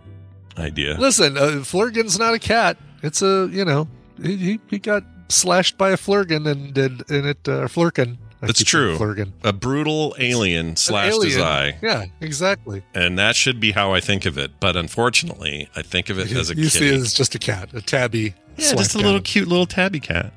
[0.57, 0.95] idea.
[0.99, 2.77] Listen, uh, Flerken's not a cat.
[3.03, 3.87] It's a you know
[4.21, 8.17] he he, got slashed by a Flerken and did and it uh, Flerken.
[8.41, 8.97] I That's true.
[8.97, 9.33] Flerken.
[9.43, 12.83] A brutal alien slashed his eye, Yeah, exactly.
[12.93, 14.51] and that should be how I think of it.
[14.61, 16.95] But unfortunately, I think of it as a you see kitty.
[16.95, 18.35] it as just a cat, a tabby.
[18.57, 20.33] Yeah, just a little cute little tabby cat.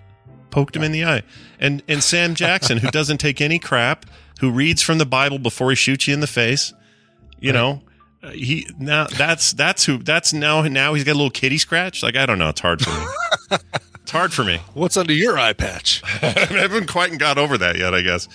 [0.52, 1.22] Poked him in the eye.
[1.58, 4.06] And and Sam Jackson, who doesn't take any crap,
[4.40, 6.72] who reads from the Bible before he shoots you in the face.
[7.40, 7.82] You know,
[8.22, 12.02] uh, he now that's that's who that's now now he's got a little kitty scratch.
[12.02, 13.06] Like I don't know, it's hard for me.
[14.02, 14.60] it's hard for me.
[14.74, 16.02] What's under your eye patch?
[16.22, 18.28] I haven't quite got over that yet, I guess.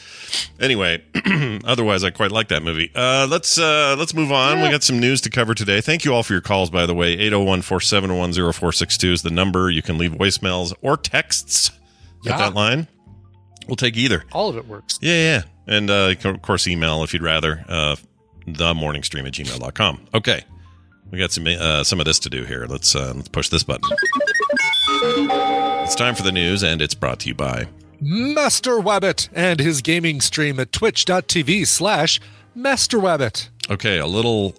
[0.59, 1.03] Anyway,
[1.63, 2.91] otherwise, I quite like that movie.
[2.93, 4.61] Uh, let's uh, let's move on.
[4.61, 5.79] We got some news to cover today.
[5.79, 7.13] Thank you all for your calls, by the way.
[7.13, 9.69] 801 471 0462 is the number.
[9.69, 11.71] You can leave voicemails or texts
[12.23, 12.33] Yeah.
[12.33, 12.87] at that line.
[13.67, 14.23] We'll take either.
[14.31, 14.97] All of it works.
[15.01, 15.43] Yeah, yeah.
[15.67, 17.65] And uh, of course, email if you'd rather.
[17.67, 17.95] Uh,
[18.47, 20.07] the morning stream at gmail.com.
[20.13, 20.41] Okay.
[21.11, 22.65] We got some uh, some of this to do here.
[22.65, 23.89] Let's uh, let's push this button.
[25.83, 27.67] It's time for the news, and it's brought to you by
[28.01, 32.19] Master Wabbit and his gaming stream at twitch.tv slash
[32.55, 33.49] Master Wabbit.
[33.69, 34.55] Okay, a little.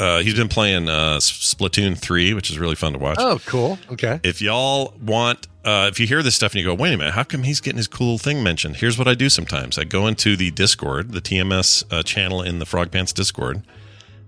[0.00, 3.18] Uh, he's been playing uh, Splatoon three, which is really fun to watch.
[3.20, 3.78] Oh, cool.
[3.92, 4.18] Okay.
[4.24, 7.14] If y'all want, uh, if you hear this stuff and you go, wait a minute,
[7.14, 8.76] how come he's getting his cool thing mentioned?
[8.76, 12.58] Here's what I do sometimes: I go into the Discord, the TMS uh, channel in
[12.58, 13.62] the Frog Pants Discord,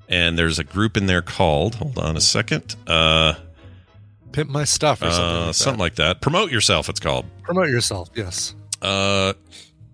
[0.08, 1.76] and there's a group in there called.
[1.76, 2.76] Hold on a second.
[2.86, 3.34] Uh,
[4.32, 5.24] Pimp my stuff or something.
[5.24, 5.78] uh, like that.
[5.78, 6.20] like that.
[6.20, 6.88] Promote yourself.
[6.88, 7.24] It's called.
[7.42, 8.10] Promote yourself.
[8.14, 8.54] Yes.
[8.82, 9.32] Uh,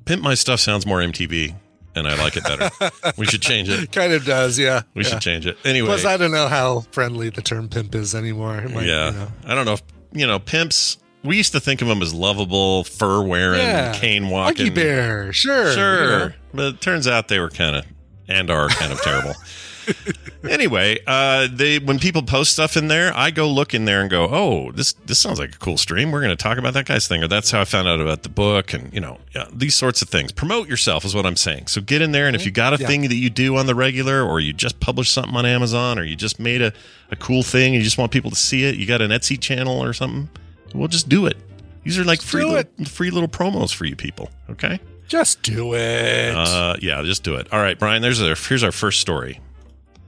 [0.04, 1.54] Pimp my stuff sounds more MTV,
[1.94, 2.70] and I like it better.
[3.16, 3.92] we should change it.
[3.92, 4.58] Kind of does.
[4.58, 4.82] Yeah.
[4.94, 5.10] We yeah.
[5.10, 5.88] should change it anyway.
[5.88, 8.60] Plus, I don't know how friendly the term pimp is anymore.
[8.68, 9.28] Might, yeah, you know.
[9.46, 10.98] I don't know if you know pimps.
[11.22, 13.92] We used to think of them as lovable, fur wearing, Yeah.
[13.92, 14.74] cane Lucky walking.
[14.74, 15.32] bear.
[15.32, 15.72] Sure.
[15.72, 16.02] Sure.
[16.04, 16.32] you know.
[16.54, 17.84] But it turns out they were kind of
[18.28, 19.34] and are kind of terrible.
[20.48, 24.08] anyway, uh, they when people post stuff in there, I go look in there and
[24.10, 26.10] go, "Oh, this this sounds like a cool stream.
[26.12, 28.22] We're going to talk about that guy's thing." Or that's how I found out about
[28.22, 30.32] the book, and you know, yeah, these sorts of things.
[30.32, 31.66] Promote yourself is what I'm saying.
[31.66, 32.86] So get in there, and if you got a Yeah.
[32.86, 36.04] thing that you do on the regular, or you just published something on Amazon, or
[36.04, 36.72] you just made a
[37.10, 39.40] a cool thing, and you just want people to see it, you got an Etsy
[39.40, 40.28] channel or something,
[40.74, 41.36] well, just do it.
[41.84, 44.30] These are like free little, free little promos for you people.
[44.50, 44.78] Okay.
[45.08, 46.34] Just do it.
[46.36, 47.52] Uh, yeah, just do it.
[47.52, 48.00] All right, Brian.
[48.02, 49.40] There's our here's our first story.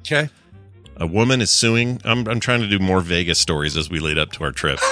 [0.01, 0.29] okay.
[0.99, 2.01] A woman is suing.
[2.05, 4.79] I'm I'm trying to do more Vegas stories as we lead up to our trip.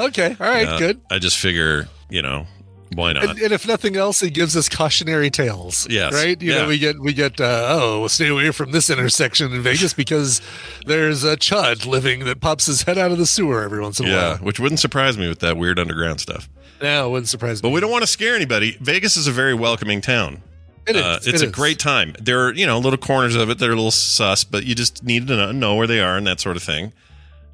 [0.00, 0.36] Okay.
[0.40, 0.66] All right.
[0.68, 1.00] Uh, good.
[1.10, 2.46] I just figure, you know,
[2.94, 3.24] why not?
[3.24, 5.86] And, and if nothing else, it gives us cautionary tales.
[5.90, 6.12] Yes.
[6.12, 6.40] Right.
[6.40, 6.62] You Yeah.
[6.62, 7.40] know, we get we get.
[7.40, 10.40] Uh, oh, stay away from this intersection in Vegas because
[10.86, 14.06] there's a chud living that pops his head out of the sewer every once in
[14.06, 14.30] a yeah, while.
[14.32, 16.48] Yeah, which wouldn't surprise me with that weird underground stuff.
[16.82, 17.68] No, it wouldn't surprise me.
[17.68, 18.76] But we don't want to scare anybody.
[18.80, 20.42] Vegas is a very welcoming town.
[20.86, 21.02] It is.
[21.02, 21.52] Uh, It it's a is.
[21.52, 22.14] great time.
[22.20, 24.74] There are, you know, little corners of it that are a little sus, but you
[24.74, 26.92] just need to know where they are and that sort of thing.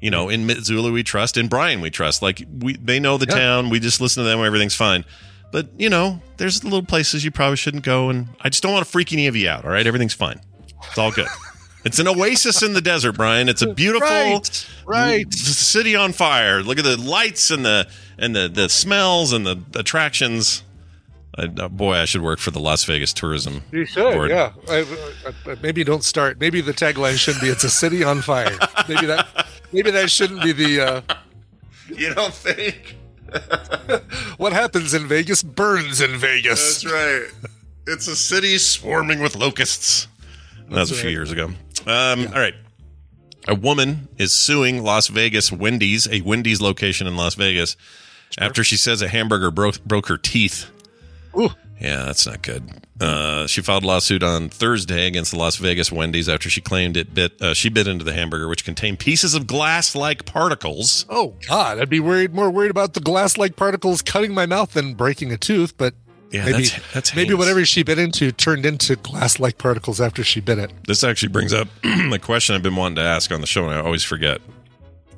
[0.05, 2.21] You know, in Mitsula we trust, in Brian we trust.
[2.21, 3.39] Like we, they know the Yeah.
[3.39, 3.69] town.
[3.71, 4.39] We just listen to them.
[4.39, 5.03] Everything's fine.
[5.51, 8.85] But you know, there's little places you probably shouldn't go, and I just don't want
[8.85, 9.65] to freak any of you out.
[9.65, 10.39] All right, everything's fine.
[10.89, 11.25] It's all good.
[11.85, 13.49] it's an oasis in the desert, Brian.
[13.49, 14.67] It's a beautiful Right.
[14.85, 15.33] Right.
[15.33, 16.61] city on fire.
[16.61, 17.87] Look at the lights and the
[18.19, 20.61] and the the smells and the attractions.
[21.37, 23.61] I, uh, boy, I should work for the Las Vegas Tourism.
[23.71, 24.29] You should, Board.
[24.29, 24.51] yeah.
[24.69, 24.85] I,
[25.47, 26.39] I, I- maybe don't start.
[26.39, 29.27] Maybe the tagline shouldn't be "It's a city on fire." maybe that.
[29.71, 30.81] Maybe that shouldn't be the.
[30.81, 31.01] Uh,
[31.89, 32.95] You don't think?
[34.37, 36.81] what happens in Vegas burns in Vegas.
[36.81, 37.27] That's right.
[37.87, 40.07] It's a city swarming with locusts.
[40.69, 41.45] That was a few years ago.
[41.85, 42.55] Um, All right.
[43.47, 47.77] A woman is suing Las Vegas Wendy's, a Wendy's location in Las Vegas,
[48.39, 50.71] after she says a hamburger broke, broke her teeth.
[51.39, 51.51] Ooh.
[51.79, 52.69] Yeah, that's not good.
[53.01, 56.95] Uh, she filed a lawsuit on Thursday against the Las Vegas Wendy's after she claimed
[56.95, 61.05] it bit uh, she bit into the hamburger, which contained pieces of glass-like particles.
[61.09, 64.93] Oh God, I'd be worried more worried about the glass-like particles cutting my mouth than
[64.93, 65.77] breaking a tooth.
[65.77, 65.93] But
[66.31, 70.39] Yeah, maybe that's- that's maybe whatever she bit into turned into glass-like particles after she
[70.39, 70.71] bit it.
[70.87, 73.73] This actually brings up a question I've been wanting to ask on the show, and
[73.73, 74.39] I always forget.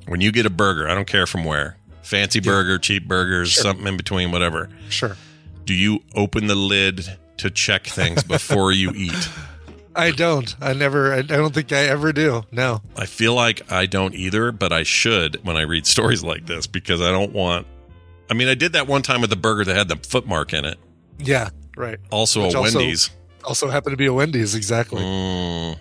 [0.08, 3.86] When you get a burger, I don't care from where, fancy burger, cheap burgers, something
[3.86, 4.70] in between, whatever.
[4.90, 5.18] Sure.
[5.68, 7.06] Do you open the lid
[7.38, 9.30] to check things before you eat?
[9.94, 10.56] I don't.
[10.62, 11.14] I never.
[11.14, 12.44] I, don't think I ever do.
[12.52, 12.82] No.
[12.96, 16.68] I feel like I don't either, but I should when I read stories like this
[16.68, 17.68] because I don't want.
[18.30, 20.64] I mean, I did that one time with the burger that had the footmark in
[20.66, 20.78] it.
[21.20, 21.50] Yeah.
[21.76, 22.00] Right.
[22.12, 23.10] Also, Which a also- Wendy's.
[23.44, 24.56] Also happened to be a Wendy's.
[24.56, 25.02] Exactly.
[25.02, 25.78] Mm,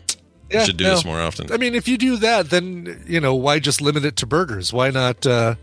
[0.51, 0.91] Yeah, should do no.
[0.97, 1.53] this more often.
[1.53, 4.73] I mean, if you do that, then you know why just limit it to burgers?
[4.73, 5.55] Why not, uh,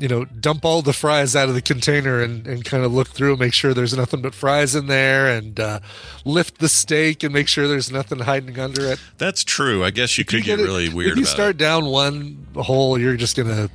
[0.00, 3.08] you know, dump all the fries out of the container and, and kind of look
[3.08, 5.80] through, and make sure there's nothing but fries in there, and uh,
[6.24, 8.98] lift the steak and make sure there's nothing hiding under it.
[9.18, 9.84] That's true.
[9.84, 11.58] I guess you could You get it- really weird If you start it.
[11.58, 13.68] down one hole, you're just gonna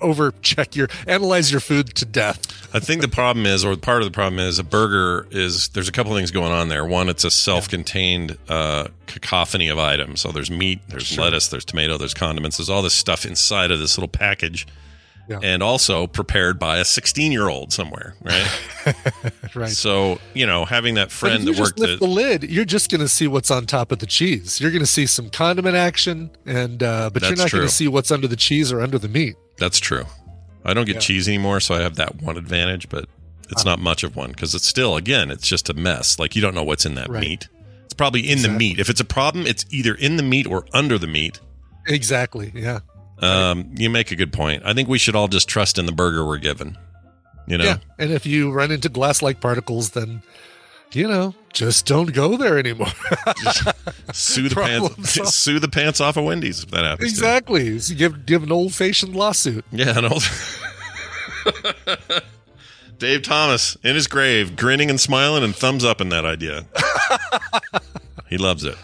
[0.00, 2.40] over check your analyze your food to death.
[2.74, 5.88] I think the problem is, or part of the problem is, a burger is there's
[5.88, 6.84] a couple things going on there.
[6.84, 10.20] One, it's a self-contained uh, cacophony of items.
[10.20, 13.78] So there's meat, there's lettuce, there's tomato, there's condiments, there's all this stuff inside of
[13.78, 14.66] this little package,
[15.28, 15.38] Yeah.
[15.42, 18.46] and also prepared by a 16-year-old somewhere, right?
[19.54, 19.70] Right.
[19.70, 23.00] so you know, having that friend that worked lift at the lid, you're just going
[23.00, 24.60] to see what's on top of the cheese.
[24.60, 27.86] You're going to see some condiment action, and uh, but you're not going to see
[27.86, 29.36] what's under the cheese or under the meat.
[29.58, 30.04] That's true.
[30.64, 31.00] I don't get Yeah.
[31.00, 33.06] cheese anymore, so I have that one advantage, but
[33.50, 36.18] it's not much of one because it's still, again, it's just a mess.
[36.18, 37.20] Like you don't know what's in that Right.
[37.20, 37.48] meat.
[37.84, 38.78] It's probably in the meat.
[38.78, 41.38] If it's a problem, it's either in the meat or under the meat.
[41.86, 42.50] Exactly.
[42.54, 42.80] Yeah.
[43.20, 44.62] Um, you make a good point.
[44.64, 46.76] I think we should all just trust in the burger we're given.
[47.46, 47.76] You know, Yeah.
[47.98, 50.22] And if you run into glass-like particles, then
[50.94, 52.88] you know just don't go there anymore.
[54.12, 55.30] sue the Problem pants, solved.
[55.32, 57.10] sue the pants off of Wendy's if that happens.
[57.10, 57.78] exactly.
[57.78, 59.64] So give give an old-fashioned lawsuit.
[59.70, 60.18] Yeah, no.
[62.98, 66.66] Dave Thomas in his grave, grinning and smiling and thumbs up in that idea.
[68.28, 68.76] he loves it.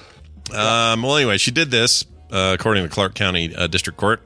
[0.53, 4.21] Um, well, anyway, she did this uh, according to Clark County uh, District Court.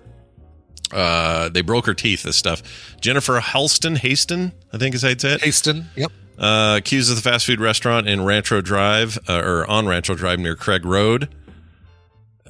[0.95, 2.23] Uh, they broke her teeth.
[2.23, 2.63] This stuff.
[3.01, 5.41] Jennifer Halston, Haston, I think is how you'd say it.
[5.43, 5.85] Haston.
[5.97, 6.13] Yep.
[6.39, 10.39] Uh, accused of the fast food restaurant in Rancho Drive, uh, or on Rancho Drive
[10.39, 11.29] near Craig Road.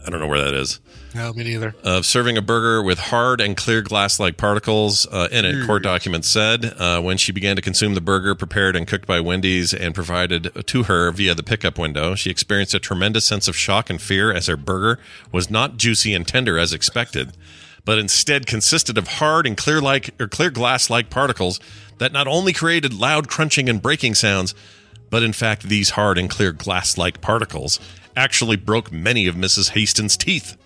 [0.06, 0.80] I don't know where that is.
[1.14, 1.74] No, me neither.
[1.84, 5.82] Of serving a burger with hard and clear glass like particles uh, in it, court
[5.82, 6.74] documents said.
[6.76, 10.66] Uh, when she began to consume the burger prepared and cooked by Wendy's and provided
[10.66, 14.32] to her via the pickup window, she experienced a tremendous sense of shock and fear
[14.32, 14.98] as her burger
[15.30, 17.32] was not juicy and tender as expected,
[17.84, 21.60] but instead consisted of hard and clear like or clear glass like particles
[21.98, 24.54] that not only created loud crunching and breaking sounds,
[25.10, 27.78] but in fact these hard and clear glass like particles
[28.16, 29.70] actually broke many of Mrs.
[29.70, 30.56] Hastings' teeth.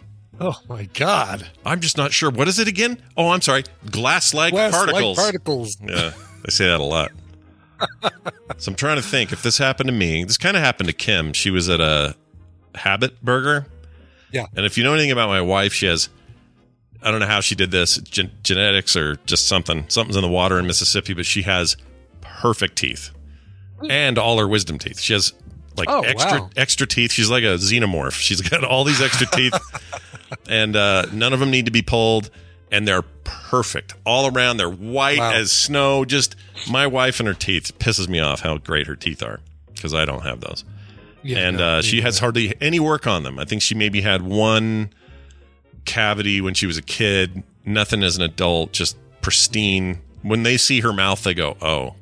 [0.40, 1.48] Oh my God.
[1.64, 2.31] I'm just not sure.
[2.31, 3.02] What is it again?
[3.16, 3.64] Oh, I'm sorry.
[3.90, 5.18] Glass like particles.
[5.18, 5.76] particles.
[5.81, 6.12] Yeah,
[6.44, 7.11] they say that a lot.
[8.57, 10.24] so I'm trying to think if this happened to me.
[10.24, 11.33] This kind of happened to Kim.
[11.33, 12.14] She was at a
[12.74, 13.66] Habit Burger.
[14.33, 14.46] Yeah.
[14.57, 16.09] And if you know anything about my wife, she has,
[17.02, 19.84] I don't know how she did this, gen- genetics or just something.
[19.88, 21.76] Something's in the water in Mississippi, but she has
[22.20, 23.11] perfect teeth
[23.88, 24.98] and all her wisdom teeth.
[25.00, 25.32] She has
[25.76, 26.50] like Oh, extra wow.
[26.56, 27.12] extra teeth.
[27.12, 28.12] She's like a xenomorph.
[28.12, 29.54] She's got all these extra teeth,
[30.48, 32.30] and uh, none of them need to be pulled,
[32.72, 34.56] and they're perfect all around.
[34.56, 35.32] They're white Wow.
[35.34, 36.04] as snow.
[36.04, 36.34] Just
[36.68, 39.38] my wife and her teeth pisses me off how great her teeth are
[39.72, 40.64] because I don't have those.
[41.22, 43.38] Yeah, and no, uh, she has hardly any work on them.
[43.38, 44.90] I think she maybe had one
[45.88, 47.42] cavity when she was a kid.
[47.64, 50.01] Nothing as an adult, just pristine.
[50.22, 51.94] When they see her mouth, they go, "Oh,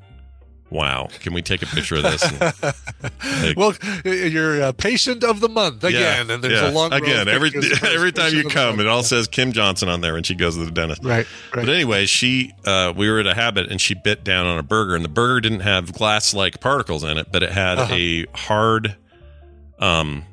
[0.70, 1.08] wow!
[1.20, 5.82] Can we take a picture of this?" Like, Well, you're a patient of the month
[5.84, 6.70] again, and there's yeah.
[6.70, 7.50] a long again every
[7.82, 10.24] every time you patient of the come, it all says Kim Johnson on there and
[10.26, 11.04] she goes to the dentist.
[11.04, 11.66] Right, right.
[11.66, 14.62] But anyway, she uh, we were at a habit and she bit down on a
[14.62, 17.94] burger, and the burger didn't have glass like particles in it, but it had Uh-huh.
[17.94, 18.96] a hard,
[19.78, 20.24] um,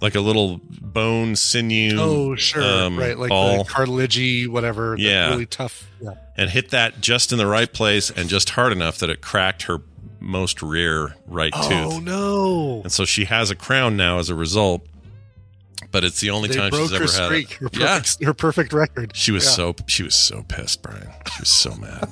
[0.00, 1.96] like a little bone sinew.
[1.98, 4.94] Oh, sure, um, right, like ball, the cartilagey, whatever.
[4.98, 5.30] Yeah.
[5.30, 5.88] really tough.
[6.00, 6.10] Yeah.
[6.36, 9.62] and hit that just in the right place and just hard enough that it cracked
[9.62, 9.78] her
[10.20, 11.92] most rear right Oh tooth.
[11.94, 12.80] Oh no!
[12.82, 14.86] And so she has a crown now as a result.
[15.92, 17.56] But it's the only They time she's ever had streak, it.
[17.58, 19.12] her Yeah, perfect, her perfect record.
[19.16, 19.50] she was Yeah.
[19.50, 21.08] so she was so pissed, Brian.
[21.34, 22.10] She was so mad.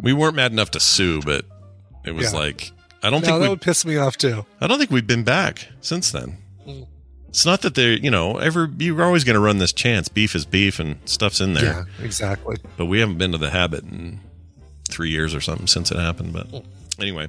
[0.00, 1.44] we weren't mad enough to sue, but
[2.04, 2.38] it was Yeah.
[2.38, 4.46] like I don't No, think that would piss me off too.
[4.60, 6.38] I don't think we've been back since then.
[6.66, 6.86] Mm.
[7.36, 10.08] It's not that they're you know ever you're always going to run this chance.
[10.08, 11.64] Beef is beef, and stuff's in there.
[11.64, 12.56] Yeah, exactly.
[12.78, 14.20] But we haven't been to the habit in
[14.88, 16.32] three years or something since it happened.
[16.32, 16.64] But
[16.98, 17.28] anyway,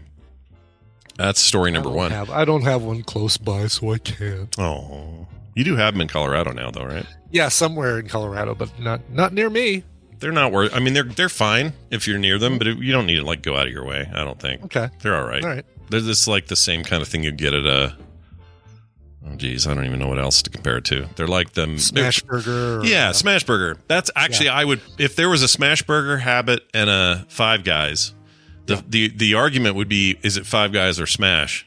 [1.17, 2.11] that's story number I one.
[2.11, 4.55] Have, I don't have one close by, so I can't.
[4.57, 7.05] Oh, you do have them in Colorado now, though, right?
[7.31, 9.83] Yeah, somewhere in Colorado, but not not near me.
[10.19, 10.73] They're not worth.
[10.73, 13.25] I mean, they're they're fine if you're near them, but it, you don't need to
[13.25, 14.09] like go out of your way.
[14.13, 14.63] I don't think.
[14.63, 14.89] Okay.
[15.01, 15.43] they're all right.
[15.43, 15.65] All right.
[15.89, 17.97] They're just like the same kind of thing you get at a.
[19.25, 21.07] Oh, geez, I don't even know what else to compare it to.
[21.15, 22.79] They're like the Smash burger.
[22.79, 23.77] or- Yeah, Smash Burger.
[23.87, 28.13] That's actually I would if there was a Smash Burger, Habit, and a Five Guys.
[28.67, 31.65] The the the argument would be: is it Five Guys or Smash?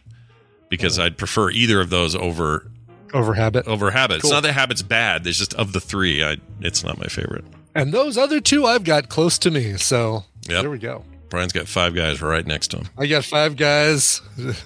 [0.69, 2.71] Because I'd prefer either of those over
[3.13, 3.67] over habit.
[3.67, 4.19] over Habit.
[4.19, 5.27] It's not that Habit's bad.
[5.27, 7.45] It's just of the three, I it's not my favorite.
[7.75, 9.77] And those other two I've got close to me.
[9.77, 10.61] So Yep.
[10.63, 11.05] there we go.
[11.31, 12.89] Brian's got Five Guys right next to him.
[12.99, 14.21] I got five guys.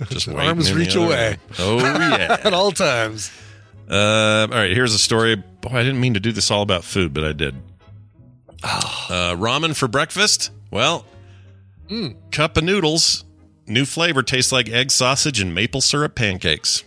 [0.08, 1.08] Just arms reach away.
[1.08, 1.38] way.
[1.58, 2.40] Oh yeah.
[2.44, 3.30] at all times.
[3.88, 5.36] Uh, all right, here's a story.
[5.36, 7.54] Boy, I didn't mean to do this all about food, but I did.
[8.64, 10.50] Uh, ramen for breakfast?
[10.70, 11.04] Well,
[11.90, 12.16] Mm.
[12.32, 13.24] cup of noodles.
[13.66, 16.82] New flavor tastes like egg sausage and maple syrup pancakes.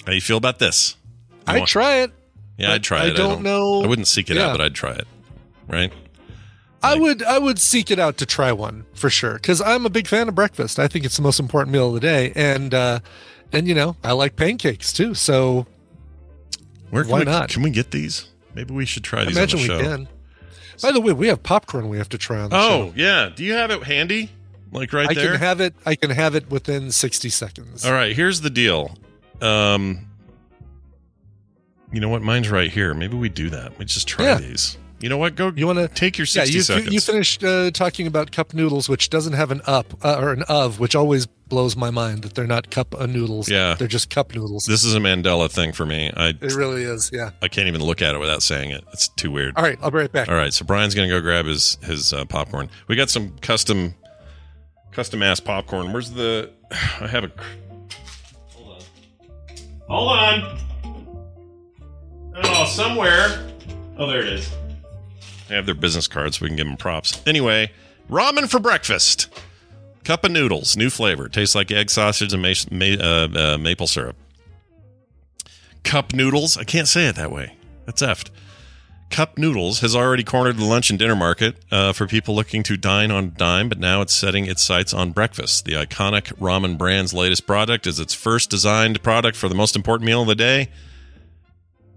[0.00, 0.96] How do you feel about this?
[1.30, 2.12] You I'd want- try it.
[2.58, 3.08] Yeah, I'd try it.
[3.08, 3.16] I it.
[3.16, 4.48] don't know- I wouldn't seek it Yeah.
[4.48, 5.06] out, but I'd try it.
[5.66, 5.90] Right?
[6.86, 9.90] I would I would seek it out to try one for sure because I'm a
[9.90, 10.78] big fan of breakfast.
[10.78, 13.00] I think it's the most important meal of the day, and uh,
[13.52, 15.14] and you know I like pancakes too.
[15.14, 15.66] So
[16.90, 17.48] Where can Why we, not?
[17.50, 18.28] Can we get these?
[18.54, 19.96] Maybe we should try I these imagine on we the show.
[19.96, 20.08] can.
[20.82, 22.92] By the way, we have popcorn we have to try on the Oh show.
[22.96, 23.30] yeah.
[23.34, 24.30] Do you have it handy?
[24.72, 25.32] Like right I there?
[25.32, 25.74] can have it.
[25.86, 27.86] I can have it within 60 seconds.
[27.86, 28.96] All right, here's the deal.
[29.40, 30.06] Um,
[31.92, 32.22] you know what?
[32.22, 32.92] Mine's right here.
[32.94, 33.78] Maybe we do that.
[33.78, 34.34] We just try Yeah.
[34.38, 34.76] these.
[34.98, 35.34] You know what?
[35.34, 35.52] Go.
[35.54, 36.92] You want to take your Yeah, sixty you, seconds.
[36.92, 40.42] you finished uh, talking about cup noodles, which doesn't have an up uh, or an
[40.48, 43.48] of, which always blows my mind that they're not cup of noodles.
[43.48, 43.74] Yeah.
[43.74, 44.64] they're just cup noodles.
[44.64, 46.10] this is a Mandela thing for me.
[46.16, 47.10] I it really is.
[47.12, 47.30] Yeah.
[47.42, 48.84] I can't even look at it without saying it.
[48.94, 49.54] It's too weird.
[49.56, 50.28] All right, I'll be right back.
[50.30, 52.70] All right, so Brian's gonna go grab his his uh, popcorn.
[52.88, 53.94] We got some custom
[54.92, 55.92] custom ass popcorn.
[55.92, 56.50] Where's the?
[56.72, 57.30] I have a.
[58.54, 58.82] Hold on.
[59.88, 60.58] Hold on.
[62.44, 63.46] Oh, somewhere.
[63.98, 64.50] Oh, there it is.
[65.48, 67.22] Have their business cards, so we can give them props.
[67.26, 67.70] Anyway,
[68.10, 69.28] ramen for breakfast.
[70.04, 71.28] Cup of noodles, new flavor.
[71.28, 74.16] Tastes like egg sausage and ma- ma- uh, uh, maple syrup.
[75.82, 76.56] Cup noodles.
[76.56, 77.56] I can't say it that way.
[77.84, 78.30] That's effed.
[79.08, 82.76] Cup Noodles has already cornered the lunch and dinner market uh, for people looking to
[82.76, 85.64] dine on dime, but now it's setting its sights on breakfast.
[85.64, 90.06] The iconic ramen brand's latest product is its first designed product for the most important
[90.06, 90.68] meal of the day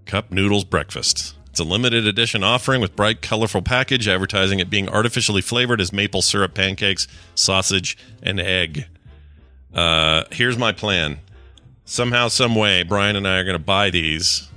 [0.06, 1.36] Cup Noodles Breakfast.
[1.52, 5.92] It's a limited edition offering with bright, colorful package, advertising it being artificially flavored as
[5.92, 8.86] maple syrup pancakes, sausage, and egg.
[9.74, 11.20] Uh, here's my plan.
[11.86, 14.48] Somehow, some way, Brian and I are going to buy these,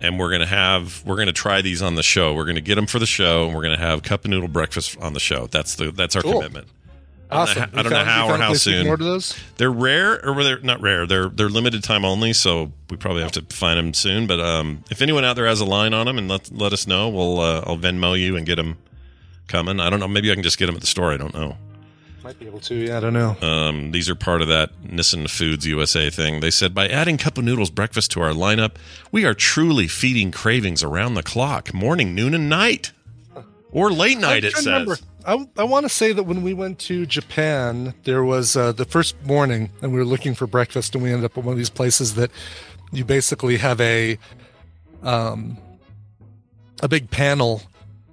[0.00, 2.34] and we're going to have we're going to try these on the show.
[2.34, 4.30] We're going to get them for the show, and we're going to have cup and
[4.30, 5.48] noodle breakfast on the show.
[5.48, 6.34] That's the that's our Cool.
[6.34, 6.68] commitment.
[7.32, 8.98] I don't know how- I don't You know how or how place we can soon.
[9.00, 9.34] those?
[9.56, 11.06] They're rare, or they're not rare.
[11.06, 14.26] They're they're limited time only, so we probably have to find them soon.
[14.26, 16.86] But um, if anyone out there has a line on them, and let let us
[16.86, 18.78] know, we'll uh, I'll Venmo you and get them
[19.48, 19.80] coming.
[19.80, 20.08] I don't know.
[20.08, 21.12] Maybe I can just get them at the store.
[21.12, 21.56] I don't know.
[22.22, 22.74] Might be able to.
[22.74, 23.34] Yeah, I don't know.
[23.40, 26.40] Um, these are part of that Nissin Foods USA thing.
[26.40, 28.72] They said by adding Cup of Noodles breakfast to our lineup,
[29.10, 32.92] we are truly feeding cravings around the clock, morning, noon, and night,
[33.70, 34.44] or late night.
[34.44, 34.66] I'm It says.
[34.66, 34.96] remember.
[35.26, 38.84] I, I want to say that when we went to Japan, there was uh, the
[38.84, 41.58] first morning, and we were looking for breakfast, and we ended up at one of
[41.58, 42.30] these places that
[42.92, 44.18] you basically have a
[45.02, 45.58] um,
[46.82, 47.62] a big panel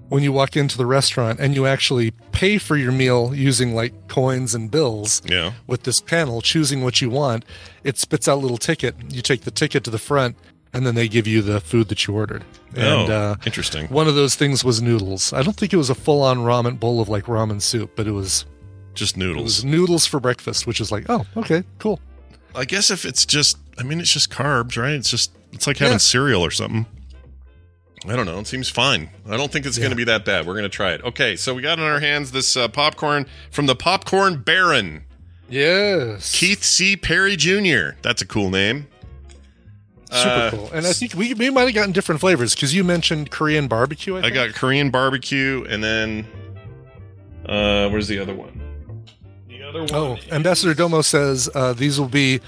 [0.09, 4.07] when you walk into the restaurant, and you actually pay for your meal using like
[4.07, 5.21] coins and bills.
[5.25, 5.53] Yeah.
[5.65, 7.43] With this panel, choosing what you want,
[7.83, 8.95] it spits out a little ticket.
[9.09, 10.37] You take the ticket to the front,
[10.73, 12.43] and then they give you the food that you ordered.
[12.75, 13.87] And oh, uh, interesting.
[13.87, 15.33] one of those things was noodles.
[15.33, 18.07] I don't think it was a full on ramen bowl of like ramen soup, but
[18.07, 18.45] it was
[18.93, 19.43] Just it noodles.
[19.43, 21.99] was noodles for breakfast, which is like, oh, okay, cool.
[22.55, 24.93] I guess if it's just, I mean, it's just carbs, right?
[24.93, 25.97] It's just, it's like having Yeah.
[25.99, 26.85] cereal or something.
[28.07, 28.39] I don't know.
[28.39, 29.09] It seems fine.
[29.27, 30.45] I don't think it's going to be that bad.
[30.45, 31.03] We're going to try it.
[31.03, 35.03] Okay, so we got in our hands this uh, popcorn from the Popcorn Baron,
[35.49, 36.31] Yes.
[36.35, 36.95] Keith C.
[36.97, 37.97] Perry Jr.
[38.01, 38.87] That's a cool name.
[40.11, 40.69] Super Uh, cool.
[40.73, 44.15] And I think we, we might have gotten different flavors because you mentioned Korean barbecue.
[44.17, 46.27] I, I got Korean barbecue, and then
[47.45, 48.61] uh, where's the other one?
[49.49, 49.89] The other one.
[49.93, 52.39] Oh, Ambassador Domo says uh, these will be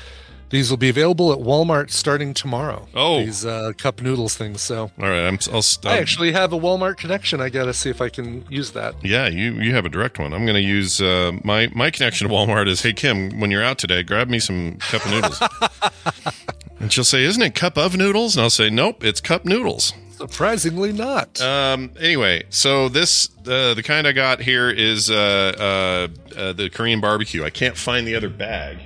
[0.51, 2.87] these will be available at Walmart starting tomorrow.
[2.95, 3.19] Oh.
[3.23, 4.61] these uh, cup noodles things.
[4.61, 5.37] So All right, I'm.
[5.53, 5.61] I'll.
[5.61, 5.91] Stop.
[5.91, 7.39] I actually have a Walmart connection.
[7.39, 8.95] I got to see if I can use that.
[9.03, 10.33] Yeah, you you have a direct one.
[10.33, 13.63] I'm going to use uh, my my connection to Walmart is hey Kim, when you're
[13.63, 15.39] out today, grab me some cup of noodles.
[16.79, 19.93] and she'll say, "Isn't it cup of noodles?" And I'll say, "Nope, it's cup noodles."
[20.11, 21.39] Surprisingly, not.
[21.41, 21.91] Um.
[21.99, 26.99] Anyway, so this uh, the kind I got here is uh, uh, uh, the Korean
[26.99, 27.43] barbecue.
[27.43, 28.79] I can't find the other bag.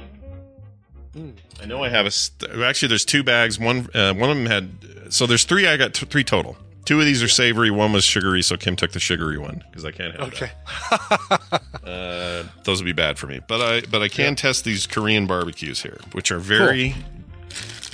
[1.61, 2.11] I know I have a.
[2.11, 3.59] St- actually, there's two bags.
[3.59, 5.13] One uh, one of them had.
[5.13, 5.67] So there's three.
[5.67, 6.57] I got t- three total.
[6.85, 7.71] Two of these are savory.
[7.71, 8.41] One was sugary.
[8.41, 10.51] So Kim took the sugary one because I can't have Okay.
[10.91, 11.61] that.
[11.83, 13.39] Uh, those would be bad for me.
[13.47, 16.95] But I but I can test these Korean barbecues here, which are very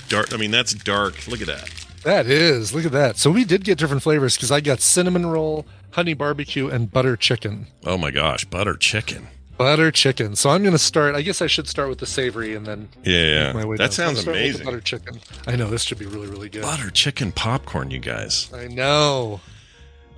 [0.09, 0.33] dark.
[0.33, 1.27] I mean, that's dark.
[1.27, 1.69] Look at that.
[2.03, 2.73] That is.
[2.73, 3.17] Look at that.
[3.17, 7.15] So we did get different flavors because I got cinnamon roll, honey barbecue, and butter
[7.17, 7.67] chicken.
[7.85, 9.27] Oh my gosh, butter chicken.
[9.57, 10.37] Butter chicken.
[10.37, 11.15] So I'm going to start.
[11.15, 13.65] I guess I should start with the savory and then Yeah, yeah.
[13.65, 13.91] way That down.
[13.91, 14.31] Sounds starting with the
[14.61, 14.65] amazing.
[14.65, 15.19] butter chicken.
[15.47, 16.61] I know this should be really really good.
[16.61, 18.49] Butter chicken popcorn, you guys.
[18.53, 19.41] I know.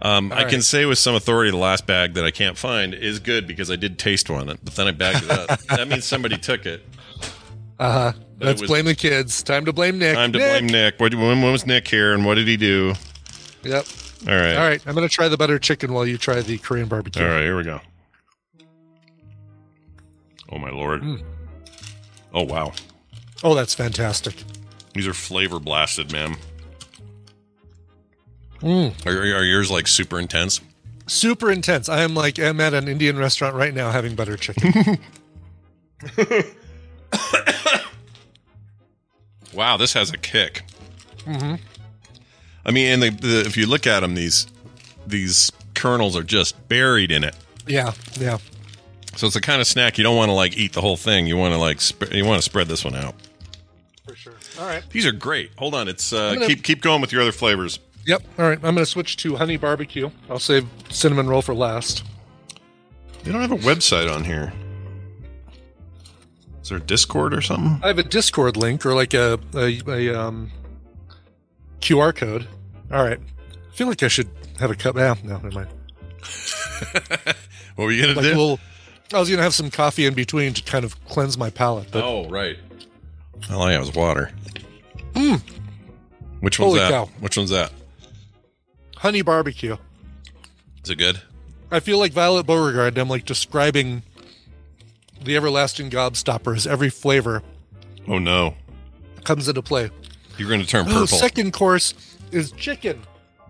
[0.04, 2.94] Um, I All can say with some authority the last bag that I can't find
[2.94, 5.60] is good because I did taste one, but then I bagged it up.
[5.70, 6.84] that means somebody took it.
[7.82, 8.14] Uh huh.
[8.40, 9.42] Let's was- blame the kids.
[9.42, 10.14] Time to blame Nick.
[10.14, 10.50] Time to Nick!
[10.50, 11.00] blame Nick.
[11.00, 12.94] What, when was Nick here and what did he do?
[13.64, 13.86] Yep.
[14.28, 14.56] All right.
[14.56, 14.82] All right.
[14.86, 17.24] I'm going to try the butter chicken while you try the Korean barbecue.
[17.24, 17.82] All right, here we go.
[20.52, 21.02] Oh my lord.
[21.02, 21.24] Mm.
[22.34, 22.74] Oh wow.
[23.44, 24.36] Oh, that's fantastic.
[24.94, 26.36] These are flavor blasted, man.
[28.62, 29.06] Mm.
[29.08, 30.62] Are, are yours like super intense?
[31.08, 31.90] Super intense.
[31.90, 35.00] I am like I'm at an Indian restaurant right now having butter chicken.
[39.53, 40.64] Wow, this has a kick.
[41.26, 41.55] hmm
[42.66, 44.47] I mean, and the, the, if you look at them, these
[45.07, 47.36] these kernels are just buried in it.
[47.68, 47.93] Yeah.
[48.20, 48.38] Yeah.
[49.16, 51.26] So it's the kind of snack you don't want to like eat the whole thing.
[51.28, 53.16] You want to like sp- you want to spread this one out.
[54.07, 54.34] For sure.
[54.59, 54.84] All right.
[54.91, 55.51] These are great.
[55.57, 57.80] Hold on, it's uh, gonna- keep keep going with your other flavors.
[58.05, 58.24] Yep.
[58.39, 58.57] All right.
[58.57, 60.09] I'm going to switch to honey barbecue.
[60.28, 62.03] I'll save cinnamon roll for last.
[63.24, 64.51] They don't have a website on here.
[66.72, 67.80] There Discord or something?
[67.84, 70.51] I have a Discord link or like a a, a um,
[71.82, 72.47] QR code.
[72.91, 73.19] All right.
[73.19, 74.95] I feel like I should have a cup.
[74.95, 75.67] Yeah, no, never mind.
[77.76, 78.57] What were you gonna Like a do?
[79.13, 81.89] I was gonna have some coffee in between to kind of cleanse my palate.
[81.91, 82.57] But oh, right.
[83.49, 84.32] All I have is water.
[85.13, 85.41] Mm.
[86.41, 86.91] Which one's Holy that?
[86.91, 87.05] cow.
[87.19, 87.72] Which one's that?
[88.97, 89.78] honey barbecue.
[90.84, 91.22] Is it good?
[91.72, 92.97] I feel like Violet Beauregarde.
[92.99, 94.03] I'm like describing
[95.24, 96.65] the everlasting gobstoppers.
[96.67, 97.41] Every flavor
[98.07, 98.55] Oh no,
[99.24, 99.89] comes into play.
[100.38, 101.07] you're going to turn Oh, purple.
[101.17, 101.93] second course
[102.32, 103.01] is chicken.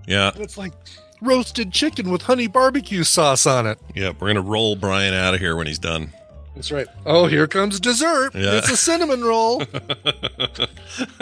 [0.08, 0.32] Yeah.
[0.34, 0.74] And it's like
[1.22, 3.80] roasted chicken with honey barbecue sauce on it.
[3.96, 4.12] Yeah.
[4.20, 6.12] We're gonna roll Brian out of here when he's done.
[6.56, 6.88] That's right.
[7.06, 8.36] Oh, here comes dessert.
[8.36, 8.58] Yeah.
[8.58, 9.60] It's a cinnamon roll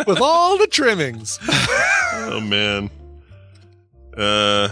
[0.08, 1.38] with all the trimmings.
[1.48, 2.90] oh man.
[4.18, 4.70] Uh.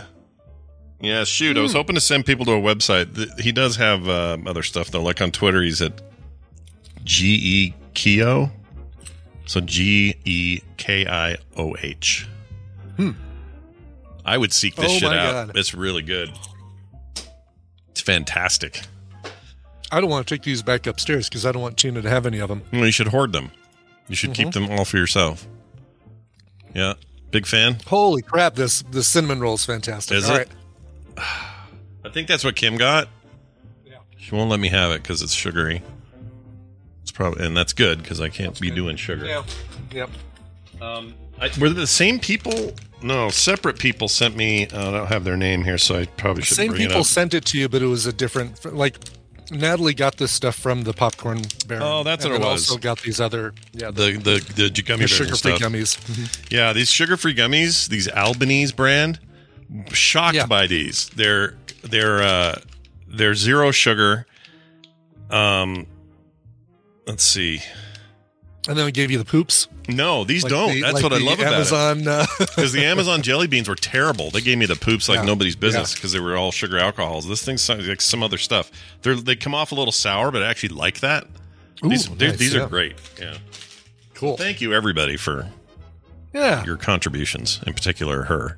[1.00, 1.58] Yeah, shoot.
[1.58, 3.40] I was hoping to send people to a website.
[3.40, 5.04] He does have uh, other stuff though.
[5.04, 6.02] Like on Twitter, he's at
[7.04, 8.52] G E Kio.
[9.46, 12.28] So G E K I O H.
[12.98, 13.12] Hmm.
[14.26, 15.48] I would seek this Oh, shit out.
[15.48, 15.58] God.
[15.58, 16.32] It's really good.
[17.92, 18.82] It's fantastic.
[19.92, 22.26] I don't want to take these back upstairs because I don't want Tina to have
[22.26, 22.64] any of them.
[22.74, 23.52] Well, you should hoard them.
[24.10, 24.54] You should keep Mhm.
[24.54, 25.48] them all for yourself.
[26.76, 26.96] Yeah.
[27.32, 27.78] Big fan.
[27.88, 28.56] Holy crap!
[28.56, 30.18] This the cinnamon roll is fantastic.
[30.18, 30.50] Is All it?
[31.18, 33.08] I think that's what Kim got.
[34.18, 35.82] She won't let me have it because it's sugary.
[37.02, 39.26] It's probably, and that's good because I can't be doing sugar.
[39.26, 39.44] Yeah.
[39.94, 40.10] Yep.
[40.82, 42.74] Um, I, were the same people?
[43.02, 44.68] No, separate people sent me.
[44.68, 47.02] uh, I don't have their name here, so I probably should Same bring it people
[47.02, 47.08] up.
[47.08, 48.66] sent it to you, but it was a different.
[48.76, 48.98] Like
[49.50, 51.84] Natalie got this stuff from the popcorn baron.
[51.84, 52.70] Oh, that's and what it then was.
[52.70, 55.62] Also got these other yeah the the the, j- gummy the sugar-free stuff.
[55.62, 55.98] gummies.
[56.12, 56.52] Mhm.
[56.52, 59.20] Yeah, these sugar-free gummies, these Albanese brand,
[59.92, 61.10] shocked by these.
[61.10, 62.60] They're they're uh
[63.08, 64.26] they're zero sugar.
[65.30, 65.88] Um
[67.06, 67.62] let's see.
[68.68, 69.70] And then we gave you the poops.
[69.88, 70.74] No, these Like don't.
[70.74, 72.08] the- That's like what I love about Amazon, it.
[72.08, 74.30] uh, Because the Amazon jelly beans were terrible.
[74.30, 75.26] They gave me the poops like Yeah.
[75.26, 75.96] nobody's business Yeah.
[75.96, 77.28] because they were all sugar alcohols.
[77.30, 78.70] This thing's like some other stuff.
[79.04, 81.28] They're they come off a little sour, but I actually like that.
[81.82, 82.64] these Ooh, they're- nice, these yeah.
[82.64, 82.96] are great.
[83.20, 83.38] Yeah.
[84.16, 84.36] Cool.
[84.36, 85.48] Thank you everybody for
[86.34, 86.66] Yeah.
[86.66, 88.58] your contributions, in particular her.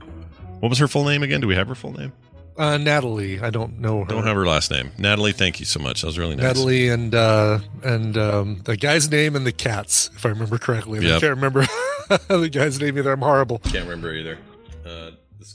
[0.60, 1.42] What was her full name again?
[1.42, 2.14] Do we have her full name?
[2.58, 4.06] Uh, Natalie, I don't know her.
[4.06, 4.92] Don't have her last name.
[4.98, 6.02] Natalie, thank you so much.
[6.02, 6.44] That was really nice.
[6.44, 11.00] Natalie and uh, and um, the guy's name and the cats, if I remember correctly.
[11.00, 11.66] And I can't remember
[12.28, 13.14] the guy's name either.
[13.14, 13.60] I'm horrible.
[13.60, 14.38] Can't remember either.
[14.86, 15.12] Uh,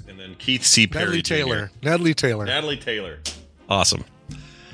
[0.09, 0.87] and then Keith C.
[0.87, 1.05] Perry.
[1.05, 1.35] Natalie Jr.
[1.35, 1.71] Taylor.
[1.83, 2.47] Natalie Taylor.
[2.47, 3.19] Natalie Taylor.
[3.69, 4.05] Awesome.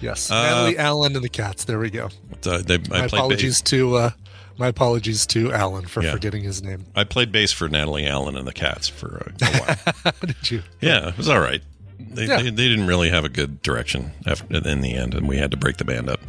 [0.00, 0.30] yes.
[0.30, 1.64] Uh, Natalie Allen and the cats.
[1.64, 2.10] There we go.
[2.46, 3.70] Uh, they, My apologies bass.
[3.70, 4.10] to uh,
[4.60, 6.12] my apologies to Alan for Yeah.
[6.12, 6.84] forgetting his name.
[6.94, 9.56] I played bass for Natalie Allen and the Cats for a, a
[10.04, 10.14] while.
[10.26, 10.62] Did you?
[10.80, 11.62] yeah, it was all right.
[11.98, 12.36] They, Yeah.
[12.42, 15.50] they, they didn't really have a good direction after, in the end, and we had
[15.52, 16.20] to break the band up.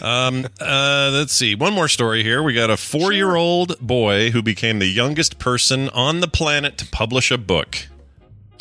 [0.00, 1.54] Um, uh, let's see.
[1.54, 2.42] One more story here.
[2.42, 6.76] We got a four year old boy who became the youngest person on the planet
[6.78, 7.88] to publish a book.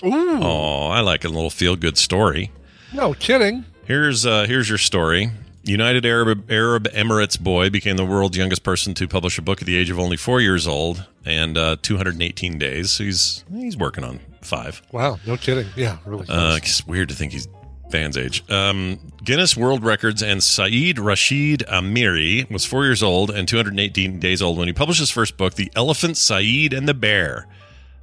[0.03, 0.39] Ooh.
[0.41, 2.51] Oh, I like a little feel good story.
[2.93, 3.66] No kidding.
[3.86, 5.32] Here's uh, here's your story.
[5.64, 9.66] United Arab Arab Emirates boy became the world's youngest person to publish a book at
[9.66, 12.91] the age of only four years old and uh, 218 days.
[12.91, 14.82] So he's he's working on five.
[14.91, 15.20] Wow.
[15.26, 15.68] No kidding.
[15.76, 15.97] Yeah.
[16.05, 16.26] Really.
[16.28, 17.47] Uh, it's weird to think he's
[17.91, 18.49] Van's age.
[18.49, 24.41] Um, Guinness World Records and Saeed Rashid Amiri was four years old and 218 days
[24.41, 27.47] old when he published his first book, The Elephant, Saeed, and the Bear.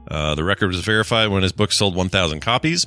[0.07, 2.87] Uh, the record was verified when his book sold 1,000 copies.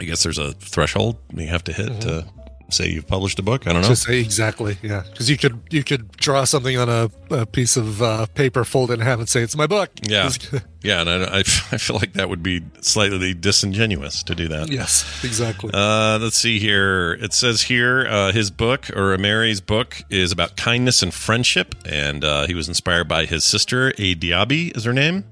[0.00, 2.24] I guess there's a threshold you have to hit to
[2.70, 3.66] say you've published a book.
[3.66, 3.88] I don't know.
[3.88, 7.76] To say exactly, yeah, because you could you could draw something on a, a piece
[7.76, 9.90] of uh, paper, fold it in half, and say it's my book.
[10.02, 10.30] Yeah,
[10.82, 11.42] yeah, and I, I, I
[11.78, 14.70] feel like that would be slightly disingenuous to do that.
[14.70, 15.70] yes, exactly.
[15.72, 17.12] Uh, let's see here.
[17.14, 22.24] It says here uh, his book or Mary's book is about kindness and friendship, and
[22.24, 25.24] uh, he was inspired by his sister A Diaby is her name,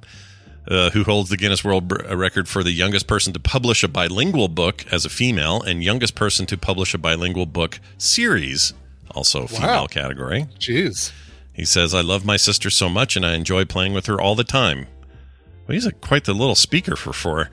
[0.68, 4.48] uh, who holds the Guinness World Record for the youngest person to publish a bilingual
[4.48, 8.72] book as a female, and youngest person to publish a bilingual book series,
[9.12, 9.86] also female Wow.
[9.86, 10.46] category.
[10.58, 11.12] Jeez.
[11.52, 14.34] He says, I love my sister so much and I enjoy playing with her all
[14.34, 14.86] the time.
[15.66, 17.50] Well, he's a, quite the little speaker for four.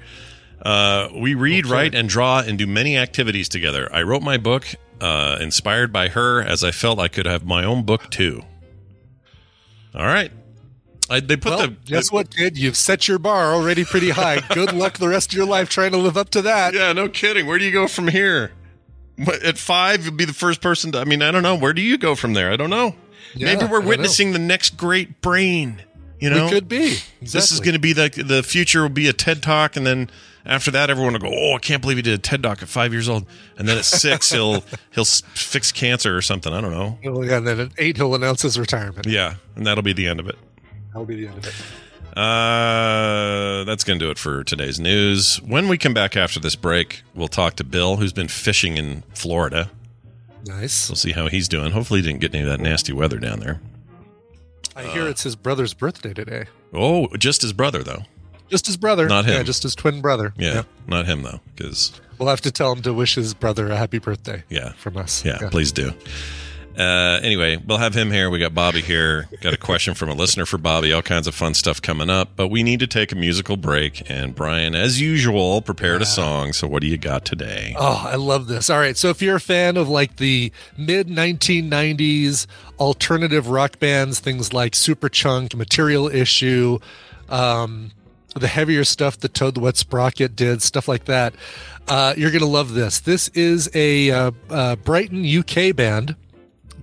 [0.61, 3.88] Uh, we read, write, and draw and do many activities together.
[3.93, 4.66] I wrote my book
[5.01, 8.43] uh, inspired by her as I felt I could have my own book too.
[9.95, 10.32] All right.
[11.14, 11.76] I, they put Well, the.
[11.86, 12.57] guess what, kid?
[12.57, 14.39] You've set your bar already pretty high.
[14.53, 16.74] Good luck the rest of your life trying to live up to that.
[16.74, 17.45] Yeah, no kidding.
[17.45, 18.51] Where do you go from here?
[19.43, 20.99] At five, you'll be the first person to.
[20.99, 21.55] I mean, I don't know.
[21.55, 22.51] Where do you go from there?
[22.51, 22.95] I don't know.
[23.36, 25.84] Yeah, Maybe we're witnessing the next great brain.
[26.20, 26.97] You We know, could be.
[27.22, 28.82] This is going to be the the future.
[28.82, 30.09] Will be a TED talk, and then
[30.45, 32.70] after that, everyone will go, "Oh, I can't believe he did a TED talk at
[32.70, 33.26] five years old."
[33.57, 36.51] And then at six, he'll he'll fix cancer or something.
[36.53, 36.97] I don't know.
[37.03, 39.05] Well, yeah, and then at eight, he'll announce his retirement.
[39.05, 40.38] Yeah, and that'll be the end of it.
[40.94, 41.56] That'll be the end of it.
[42.18, 45.38] Uh, that's going to do it for today's news.
[45.41, 49.04] When we come back after this break, we'll talk to Bill, who's been fishing in
[49.16, 49.72] Florida.
[50.46, 50.89] Nice.
[50.89, 51.72] We'll see how he's doing.
[51.72, 53.60] Hopefully, he didn't get any of that nasty weather down there.
[54.76, 56.46] I hear it's his brother's birthday today.
[56.74, 58.04] Oh, just his brother though.
[58.50, 59.08] Just his brother.
[59.08, 59.34] Not him.
[59.36, 60.34] Yeah, just his twin brother.
[60.38, 60.66] Yeah, Yep.
[60.88, 63.98] not him though, because We'll have to tell him to wish his brother a happy
[64.00, 64.44] birthday.
[64.50, 64.74] Yeah.
[64.74, 65.26] From us.
[65.26, 65.94] Yeah, please do.
[66.78, 68.30] Uh, anyway, we'll have him here.
[68.30, 69.28] We got Bobby here.
[69.42, 70.92] Got a question from a listener for Bobby.
[70.92, 72.30] All kinds of fun stuff coming up.
[72.36, 74.10] But we need to take a musical break.
[74.10, 76.54] And Brian, as usual, prepared a song.
[76.54, 77.76] So what do you got today?
[77.78, 78.70] Oh, I love this.
[78.70, 78.98] All right.
[78.98, 82.48] So if you're a fan of like the mid 1990s
[82.80, 86.80] alternative rock bands, things like Superchunk, Material Issue,
[87.30, 87.92] um,
[88.36, 91.36] the heavier stuff that Toad the Wet Sprocket did, stuff like that,
[91.88, 93.00] uh, you're going to love this.
[93.00, 96.16] This is a uh, uh, Brighton, UK band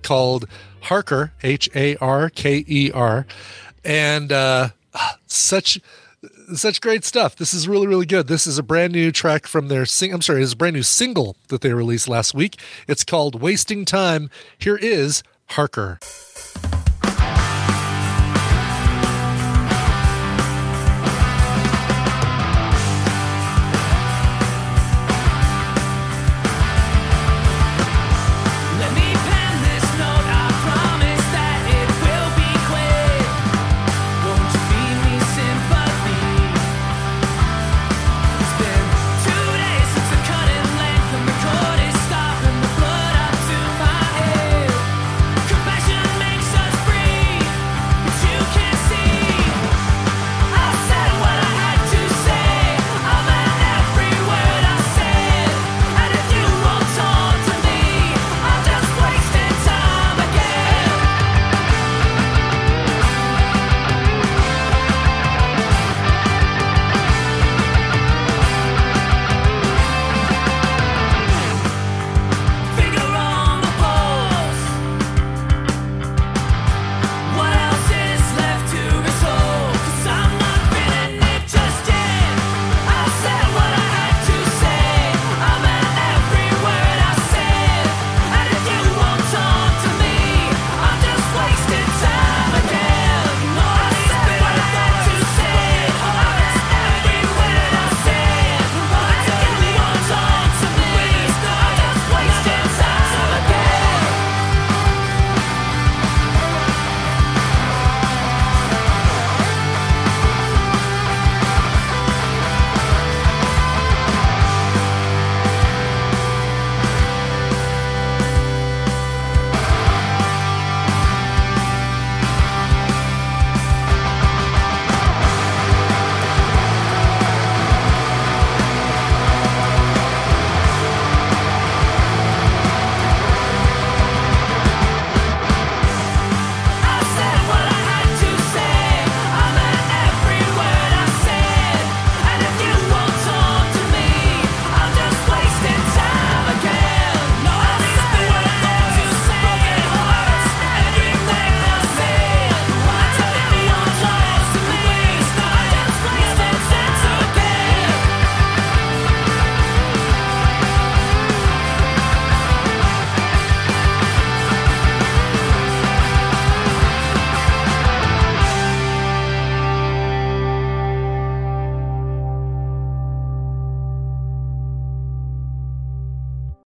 [0.03, 0.47] called
[0.81, 3.25] Harker, H A R K E R.
[3.83, 4.69] And uh,
[5.27, 5.79] such
[6.53, 7.35] such great stuff.
[7.35, 8.27] This is really, really good.
[8.27, 10.13] This is a brand new track from their sing.
[10.13, 12.59] I'm sorry, it's a brand new single that they released last week.
[12.87, 15.99] It's called "Wasting Time." Here is Harker.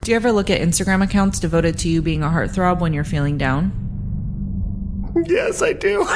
[0.05, 3.03] Do you ever look at Instagram accounts devoted to you being a heartthrob when you're
[3.03, 3.71] feeling down?
[5.25, 6.07] Yes, I do.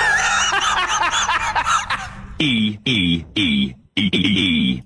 [2.37, 4.81] E E E E E.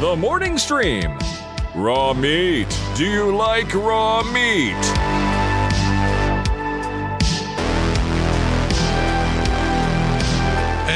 [0.00, 1.18] The morning stream.
[1.74, 2.74] Raw meat.
[2.96, 5.05] Do you like raw meat?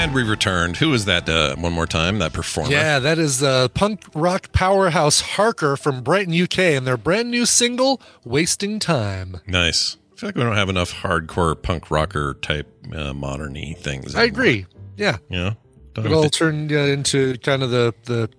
[0.00, 0.78] And we returned.
[0.78, 1.28] Who is that?
[1.28, 2.70] Uh, one more time, that performer.
[2.70, 7.44] Yeah, that is uh, punk rock powerhouse Harker from Brighton, UK, and their brand new
[7.44, 9.98] single "Wasting Time." Nice.
[10.14, 14.14] I feel like we don't have enough hardcore punk rocker type uh, moderny things.
[14.14, 14.64] I agree.
[14.96, 15.52] Yeah, Yeah.
[15.92, 18.30] Don't it all turned uh, into kind of the the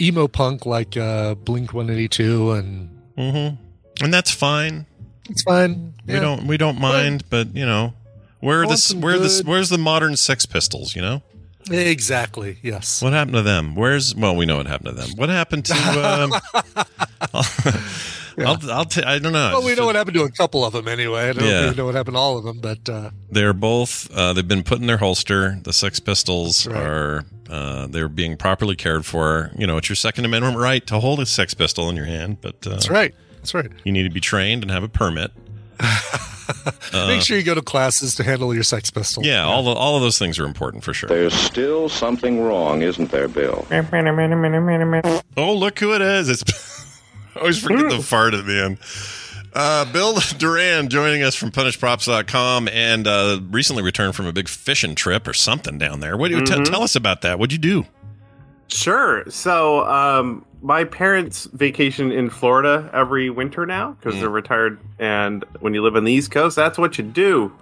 [0.00, 3.58] emo punk like uh, Blink One Eighty Two, and and
[4.14, 4.86] that's fine.
[5.28, 5.94] it's fine.
[6.06, 7.94] We don't we don't mind, but you know,
[8.44, 10.94] where are the where the where's the modern Sex Pistols?
[10.94, 11.22] You know,
[11.70, 12.58] exactly.
[12.62, 13.02] Yes.
[13.02, 13.74] what happened to them?
[13.74, 15.10] Where's well, we know what happened to them.
[15.16, 16.84] What happened to?
[18.36, 19.50] Um, I'll, I'll t- I don't know.
[19.54, 21.28] Well, we know what happened to a couple of them anyway.
[21.28, 21.70] I don't Yeah.
[21.70, 24.10] know what happened to all of them, but uh, They're both.
[24.12, 25.60] Uh, they've been put in their holster.
[25.62, 26.76] The Sex Pistols right.
[26.82, 27.24] are.
[27.48, 29.52] Uh, they're being properly cared for.
[29.56, 32.40] You know, it's your Second Amendment right to hold a Sex Pistol in your hand,
[32.40, 33.14] but uh, that's right.
[33.36, 33.70] That's right.
[33.84, 35.30] You need to be trained and have a permit.
[36.92, 39.24] Make sure you go to classes to handle your sex pistol.
[39.24, 41.08] Yeah, all the, all of those things are important for sure.
[41.08, 43.66] There's still something wrong, isn't there, Bill?
[45.36, 46.28] Oh, look who it is!
[46.28, 46.44] It's
[47.36, 48.78] I always forget the fart at the end.
[49.52, 54.94] Uh, Bill Doran joining us from PunishedProps.com and uh, recently returned from a big fishing
[54.96, 56.16] trip or something down there.
[56.16, 56.64] What do you t- Mhm.
[56.64, 57.38] tell us about that?
[57.38, 57.86] What'd you do?
[58.68, 59.24] Sure.
[59.30, 63.96] So, um, my parents vacation in Florida every winter now Hmm.
[64.00, 64.78] because they're retired.
[64.98, 67.52] And when you live on the East Coast, that's what you do.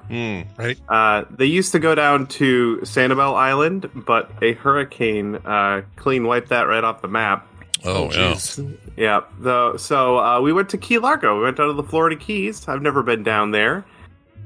[0.56, 0.78] Right.
[0.88, 6.50] Uh, they used to go down to Sanibel Island, but a hurricane uh, clean wiped
[6.50, 7.48] that right off the map.
[7.84, 8.36] Oh, yeah.
[8.96, 9.20] Yeah.
[9.40, 11.36] The, so uh, we went to Key Largo.
[11.38, 12.68] We went down to the Florida Keys.
[12.68, 13.84] I've never been down there.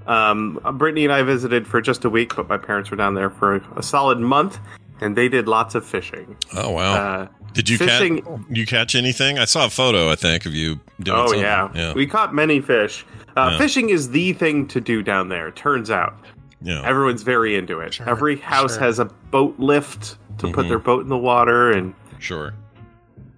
[0.07, 3.29] Um, Brittany and I visited for just a week, but my parents were down there
[3.29, 4.59] for a solid month,
[5.01, 6.36] and they did lots of fishing.
[6.55, 6.94] Oh wow!
[6.94, 8.22] Uh, Did you fishing?
[8.22, 9.38] catch you catch anything?
[9.38, 10.11] I saw a photo.
[10.11, 11.18] I think of you doing.
[11.18, 11.40] oh something.
[11.42, 11.70] yeah.
[11.74, 13.05] yeah, we caught many fish.
[13.36, 13.59] Uh, Yeah.
[13.59, 15.51] Fishing is the thing to do down there.
[15.51, 16.14] Turns out,
[16.62, 16.82] yeah.
[16.84, 18.01] everyone's very into it.
[18.01, 18.80] Every house sure.
[18.82, 20.68] has a boat lift to put Mhm.
[20.68, 22.55] their boat in the water, and Sure.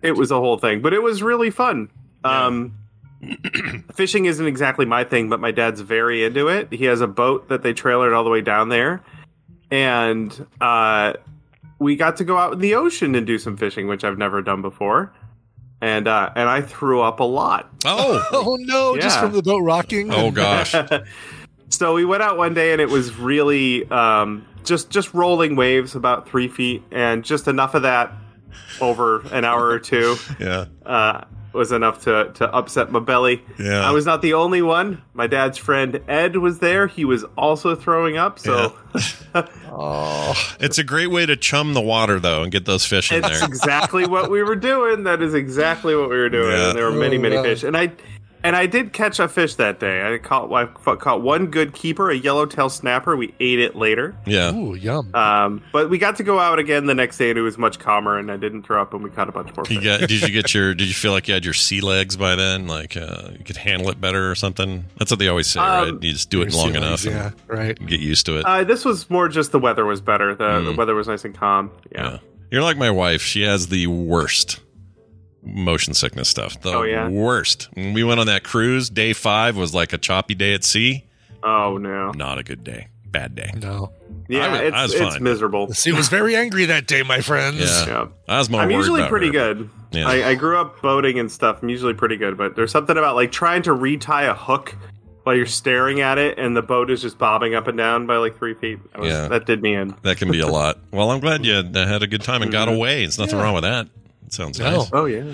[0.02, 0.80] it was a whole thing.
[0.82, 1.88] But it was really fun.
[2.24, 2.74] Um,
[3.94, 6.68] fishing isn't exactly my thing, but my dad's very into it.
[6.72, 9.02] He has a boat that they trailered all the way down there,
[9.70, 11.14] and uh,
[11.78, 14.42] we got to go out in the ocean and do some fishing, which I've never
[14.42, 15.12] done before.
[15.80, 17.70] And uh, and I threw up a lot.
[17.84, 18.96] Oh, Oh no!
[18.98, 20.12] Just from the boat rocking.
[20.12, 20.74] oh gosh.
[21.70, 25.94] so we went out one day and it was really um, just just rolling waves
[25.94, 28.12] about three feet and just enough of that
[28.80, 30.64] over an hour or two Yeah.
[30.84, 31.24] uh,
[31.58, 33.42] was enough to to upset my belly.
[33.58, 33.86] Yeah.
[33.86, 35.02] I was not the only one.
[35.12, 36.86] My dad's friend Ed was there.
[36.86, 38.38] He was also throwing up.
[38.38, 38.74] So
[39.34, 43.18] Oh, It's a great way to chum the water though and get those fish in
[43.24, 43.48] it's there.
[43.48, 45.04] exactly what we were doing.
[45.04, 46.52] That is exactly what we were doing.
[46.52, 46.68] Yeah.
[46.70, 47.62] And there were many Oh, many fish.
[47.64, 47.92] And I
[48.48, 50.14] and I did catch a fish that day.
[50.14, 50.64] I caught I
[50.96, 53.16] caught one good keeper, a yellowtail snapper.
[53.16, 54.16] We ate it later.
[54.26, 54.54] Yeah.
[54.54, 55.14] ooh, yum.
[55.14, 57.78] Um, but we got to go out again the next day, and it was much
[57.78, 60.10] calmer, and I didn't throw up, and we caught a bunch more You got, did
[60.22, 60.74] you get your?
[60.74, 62.66] Did you feel like you had your sea legs by then?
[62.66, 64.84] Like uh, you could handle it better or something?
[64.98, 66.02] That's what they always say, Um, right?
[66.02, 67.86] You just do it long sea enough legs, and Yeah, right.
[67.86, 68.44] get used to it.
[68.46, 70.34] Uh, this was more just the weather was better.
[70.34, 70.76] The, the Mm.
[70.76, 71.70] weather was nice and calm.
[71.92, 72.10] Yeah.
[72.12, 72.18] yeah.
[72.50, 73.20] You're like my wife.
[73.20, 74.60] She has the worst
[75.48, 76.60] motion sickness stuff.
[76.60, 77.08] The Oh, yeah?
[77.08, 77.68] worst.
[77.74, 81.04] When we went on that cruise, day five was like a choppy day at sea.
[81.42, 82.10] Oh no.
[82.12, 82.88] Not a good day.
[83.06, 83.50] Bad day.
[83.56, 83.92] No.
[84.28, 85.66] Yeah, I it's I was it's miserable.
[85.66, 87.60] The sea was very angry that day, my friends.
[87.60, 87.86] Yeah.
[87.86, 88.06] Yeah.
[88.28, 89.32] I was more I'm usually about pretty her.
[89.32, 89.70] good.
[89.92, 90.06] Yeah.
[90.06, 91.62] I, I grew up boating and stuff.
[91.62, 94.74] I'm usually pretty good, but there's something about like trying to retie a hook
[95.22, 98.16] while you're staring at it, and the boat is just bobbing up and down by
[98.16, 98.78] like three feet.
[98.92, 99.28] That, was, Yeah.
[99.28, 99.94] that did me in.
[100.02, 100.78] That can be a lot.
[100.90, 102.76] Well, I'm glad you had, had a good time and got mm-hmm.
[102.76, 103.00] away.
[103.00, 103.88] There's nothing wrong with that.
[104.28, 104.70] It sounds No.
[104.78, 104.90] nice.
[104.92, 105.32] Oh yeah.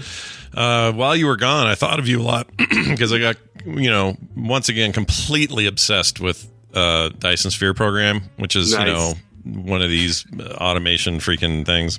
[0.55, 3.37] Uh, while you were gone, I thought of you a lot because I got,
[3.67, 9.15] you know, once again, completely obsessed with uh, Dyson Sphere program, which is, you know,
[9.45, 11.99] one of these uh, automation freaking things.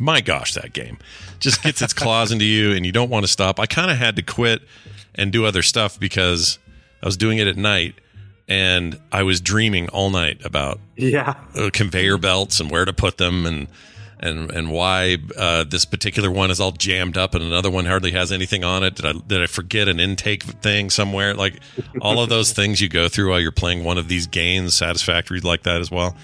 [0.00, 0.98] My gosh, that game
[1.38, 3.60] just gets its claws into you and you don't want to stop.
[3.60, 4.62] I kind of had to quit
[5.14, 6.58] and do other stuff because
[7.02, 7.94] I was doing it at night
[8.48, 11.34] and I was dreaming all night about Yeah.
[11.54, 13.68] uh, conveyor belts and where to put them and
[14.20, 18.10] and and why uh, this particular one is all jammed up and another one hardly
[18.12, 18.94] has anything on it.
[18.96, 21.34] Did I did I forget an intake thing somewhere?
[21.34, 21.58] Like
[22.00, 25.40] all of those things you go through while you're playing one of these games, satisfactory
[25.40, 26.16] like that as well.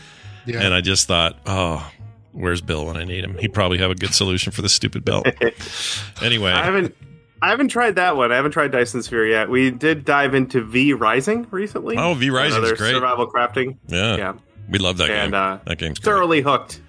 [0.45, 0.63] Yeah.
[0.63, 1.91] And I just thought, oh,
[2.33, 3.37] where's Bill when I need him?
[3.39, 5.27] He'd probably have a good solution for this stupid belt.
[6.23, 6.95] anyway, I haven't.
[7.43, 8.33] I haven't tried that one.
[8.33, 9.51] I haven't tried Dyson Sphere yet.
[9.51, 11.97] We did dive into V Rising recently.
[11.99, 12.93] Oh, V Rising Another great.
[12.95, 13.77] Survival crafting.
[13.89, 14.33] yeah, Yeah.
[14.71, 15.41] we love that And, game.
[15.41, 16.13] uh, that game's great.
[16.13, 16.81] Thoroughly hooked.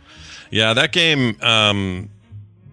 [0.52, 2.10] Yeah, that game um,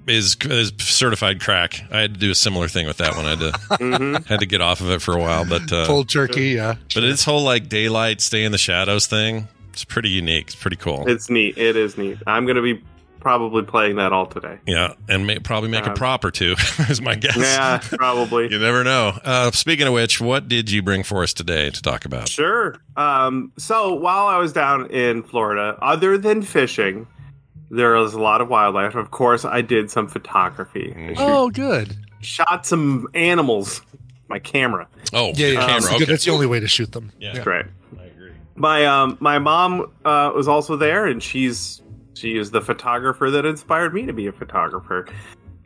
[0.06, 1.80] is is certified crack.
[1.90, 3.24] I had to do a similar thing with that one.
[3.26, 4.14] I had to Mm-hmm.
[4.28, 6.74] had to get off of it for a while, but uh, Cold turkey, yeah.
[6.94, 9.48] but its whole like daylight, stay in the shadows thing.
[9.72, 10.46] It's pretty unique.
[10.48, 11.04] It's pretty cool.
[11.08, 11.58] It's neat.
[11.58, 12.18] It is neat.
[12.28, 12.80] I'm going to be
[13.18, 14.58] probably playing that all today.
[14.66, 16.54] yeah, and may, probably make a Um, prop or two
[16.90, 17.36] is my guess.
[17.38, 18.48] Yeah, probably.
[18.52, 19.18] You never know.
[19.24, 22.28] Uh, speaking of which, what did you bring for us today to talk about?
[22.28, 22.76] Sure.
[22.96, 27.06] Um, so while I was down in Florida, other than fishing,
[27.70, 28.94] there was a lot of wildlife.
[28.94, 30.94] Of course, I did some photography.
[30.96, 31.96] I Oh, good.
[32.20, 33.82] shot some animals.
[34.28, 34.88] My camera.
[35.12, 35.60] Oh, Yeah, yeah.
[35.60, 35.72] camera.
[35.74, 35.98] that's, okay.
[35.98, 36.08] good.
[36.08, 37.12] that's the only way to shoot them.
[37.20, 37.34] Yeah.
[37.34, 37.66] That's right.
[38.00, 38.30] I agree.
[38.56, 41.82] My um my mom uh, was also there, and she's
[42.14, 45.06] she is the photographer that inspired me to be a photographer.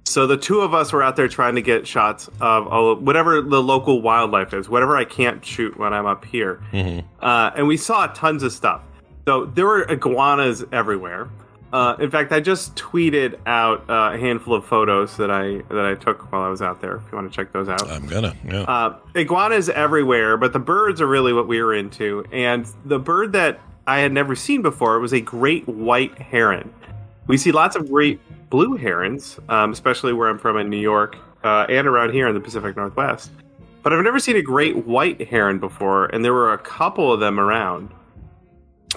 [0.04, 3.42] So the two of us were out there trying to get shots of all, whatever
[3.42, 7.04] the local wildlife is, whatever I can't shoot when I'm up here, Mhm.
[7.20, 8.80] uh, and we saw tons of stuff.
[9.26, 11.28] So there were iguanas everywhere.
[11.72, 15.84] Uh, in fact, I just tweeted out uh, a handful of photos that I that
[15.84, 16.96] I took while I was out there.
[16.96, 18.34] If you want to check those out, I'm gonna.
[18.44, 18.62] Yeah.
[18.62, 22.24] uh, iguanas everywhere, but the birds are really what we were into.
[22.32, 26.72] And the bird that I had never seen before was a great white heron.
[27.26, 31.18] We see lots of great blue herons, um, especially where I'm from in New York
[31.44, 33.30] uh, and around here in the Pacific Northwest.
[33.82, 37.20] But I've never seen a great white heron before, and there were a couple of
[37.20, 37.90] them around.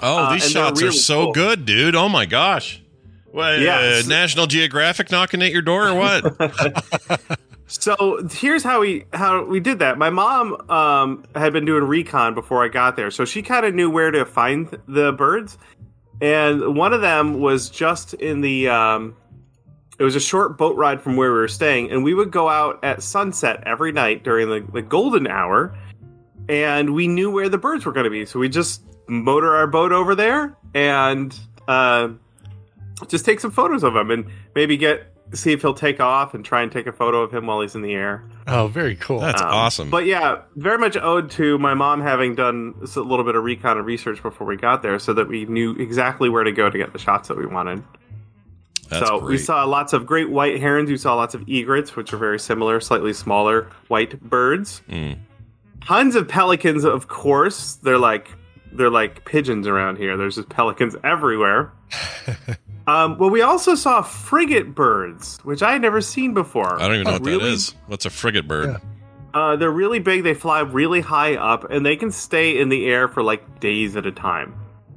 [0.02, 1.32] Oh, Uh, these shots are so cool.
[1.32, 1.94] good, dude.
[1.94, 2.82] Oh my gosh.
[3.30, 7.38] What, Yeah, uh, National Geographic knocking at your door or what?
[7.68, 9.96] So here's how we how we did that.
[9.96, 13.74] My mom um, had been doing recon before I got there, so she kind of
[13.74, 15.56] knew where to find the birds.
[16.20, 18.68] And one of them was just in the.
[18.68, 19.16] Um,
[19.98, 22.46] it was a short boat ride from where we were staying, and we would go
[22.50, 25.74] out at sunset every night during the, the golden hour,
[26.50, 28.26] and we knew where the birds were going to be.
[28.26, 28.82] So we just
[29.12, 31.38] motor our boat over there and
[31.68, 32.08] uh,
[33.08, 36.44] just take some photos of him, and maybe get see if he'll take off and
[36.44, 38.22] try and take a photo of him while he's in the air.
[38.46, 39.20] Oh, very cool.
[39.20, 39.90] That's Um, awesome.
[39.90, 43.78] But yeah, very much owed to my mom having done a little bit of recon
[43.78, 46.76] and research before we got there, so that we knew exactly where to go to
[46.76, 47.82] get the shots that we wanted.
[48.90, 50.90] That's so we saw lots of great white herons.
[50.90, 54.82] We saw lots of egrets, which are very similar, slightly smaller white birds.
[54.90, 55.16] Mm.
[55.80, 57.76] Tons of pelicans, of course.
[57.76, 58.30] They're like
[58.72, 60.16] they're like pigeons around here.
[60.16, 61.72] There's just pelicans everywhere.
[62.86, 66.80] um, well, we also saw frigate birds, which I had never seen before.
[66.80, 67.74] I don't even know what that Really is.
[67.86, 68.80] What's a frigate bird?
[69.34, 70.22] uh, they're really big.
[70.24, 73.96] They fly really high up, and they can stay in the air for like days
[73.96, 74.54] at a time,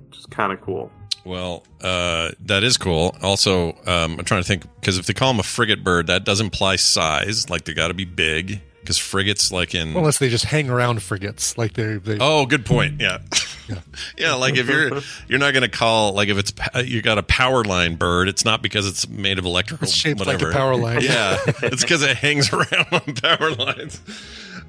[0.07, 0.91] which is kind of cool.
[1.25, 3.15] Well, uh, that is cool.
[3.23, 6.23] Also, um, I'm trying to think because if they call them a frigate bird, that
[6.23, 7.49] does imply size.
[7.49, 11.01] Like they got to be big because frigates, like in Unless they just hang around
[11.01, 12.17] frigates, like they they.
[12.19, 13.01] Oh, good point.
[13.01, 13.19] Yeah.
[14.17, 17.17] yeah, like if you're you're not going to call like if it's pa- you got
[17.17, 20.31] a power line bird, it's not because it's made of electrical It's shaped like a
[20.45, 20.51] whatever.
[20.51, 21.01] power line.
[21.01, 24.01] Yeah, it's because it hangs around on power lines.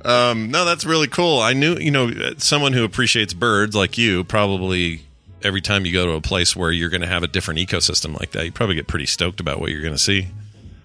[0.04, 1.40] Um, no, that's really cool.
[1.40, 5.02] I knew, you know, someone who appreciates birds like you probably
[5.42, 8.18] every time you go to a place where you're going to have a different ecosystem
[8.18, 10.28] like that, you probably get pretty stoked about what you're going to see.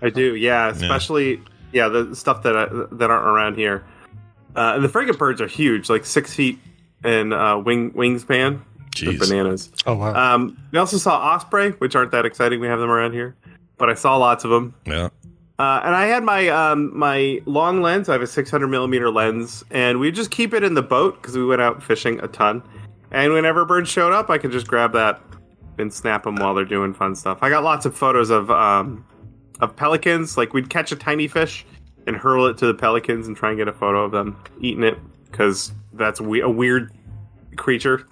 [0.02, 0.70] I do, yeah.
[0.70, 1.42] Especially,
[1.72, 3.84] yeah, the stuff that I, that aren't around here.
[4.56, 6.60] Uh, and the frigate birds are huge, like six feet
[7.04, 8.62] in uh, wing wingspan.
[9.00, 9.20] They're Jeez.
[9.20, 9.72] bananas.
[9.86, 10.14] Oh wow.
[10.14, 12.60] Um, we also saw osprey, which aren't that exciting.
[12.60, 13.36] We have them around here,
[13.78, 14.74] but I saw lots of them.
[14.86, 15.10] Yeah.
[15.60, 18.10] Uh, and I had my um, my long lens.
[18.10, 21.38] I have a 600 millimeter lens, and we just keep it in the boat because
[21.38, 22.64] we went out fishing a ton.
[23.12, 25.22] And whenever birds showed up, I could just grab that
[25.78, 27.40] and snap them while they're doing fun stuff.
[27.42, 29.06] I got lots of photos of um,
[29.60, 30.38] of pelicans.
[30.38, 31.66] Like we'd catch a tiny fish
[32.08, 34.84] and hurl it to the pelicans and try and get a photo of them eating
[34.84, 34.98] it
[35.32, 36.92] because that's we- a weird
[37.56, 38.06] creature.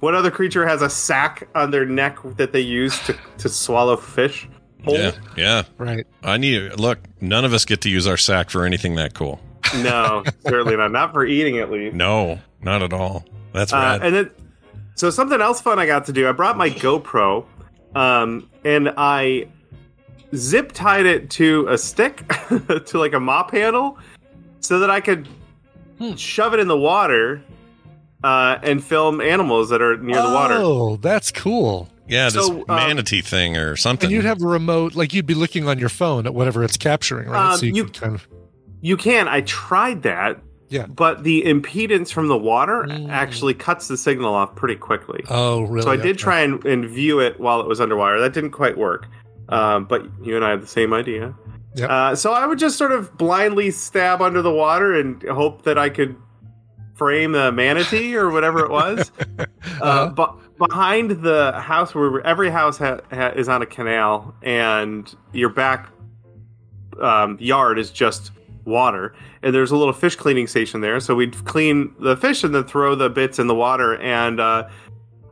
[0.00, 3.96] What other creature has a sack on their neck that they use to, to swallow
[3.96, 4.48] fish?
[4.84, 4.94] whole?
[4.98, 5.12] Yeah.
[5.36, 5.62] Yeah.
[5.78, 6.06] Right.
[6.24, 9.40] I need look, none of us get to use our sack for anything that cool.
[9.82, 10.90] No, certainly not.
[10.90, 11.94] Not for eating, at least.
[11.94, 13.24] No, not at all.
[13.52, 14.02] That's Uh, rad.
[14.02, 14.30] and then,
[14.96, 16.28] so something else fun I got to do.
[16.28, 17.46] I brought my GoPro,
[17.94, 19.46] um, and I
[20.34, 22.26] zip tied it to a stick,
[22.86, 23.98] to like a mop handle,
[24.60, 25.28] so that I could
[26.16, 27.42] shove it in the water
[28.24, 30.54] uh, and film animals that are near the water.
[30.58, 31.88] Oh, that's cool.
[32.08, 34.06] yeah, this so, um, manatee thing or something.
[34.06, 36.76] And you'd have a remote, like you'd be looking on your phone at whatever it's
[36.76, 37.52] capturing, right?
[37.52, 38.28] Um, so you, you- can kind of.
[38.84, 39.28] You can.
[39.28, 40.40] I tried that.
[40.68, 40.86] Yeah.
[40.86, 45.22] But the impedance from the water actually cuts the signal off pretty quickly.
[45.28, 45.82] Oh, really?
[45.82, 46.12] So I did Okay.
[46.14, 48.18] try and, and view it while it was underwater.
[48.20, 49.06] That didn't quite work.
[49.50, 51.34] Um, but you and I had the same idea.
[51.74, 51.90] Yep.
[51.90, 55.78] Uh, so I would just sort of blindly stab under the water and hope that
[55.78, 56.16] I could
[56.94, 59.10] frame the manatee or whatever it was.
[59.80, 65.14] uh, but behind the house, where every house ha- ha- is on a canal, and
[65.32, 65.88] your back
[67.00, 68.30] um, yard is just
[68.64, 71.00] water, and there's a little fish cleaning station there.
[71.00, 73.96] So we'd clean the fish and then throw the bits in the water.
[74.00, 74.68] And uh,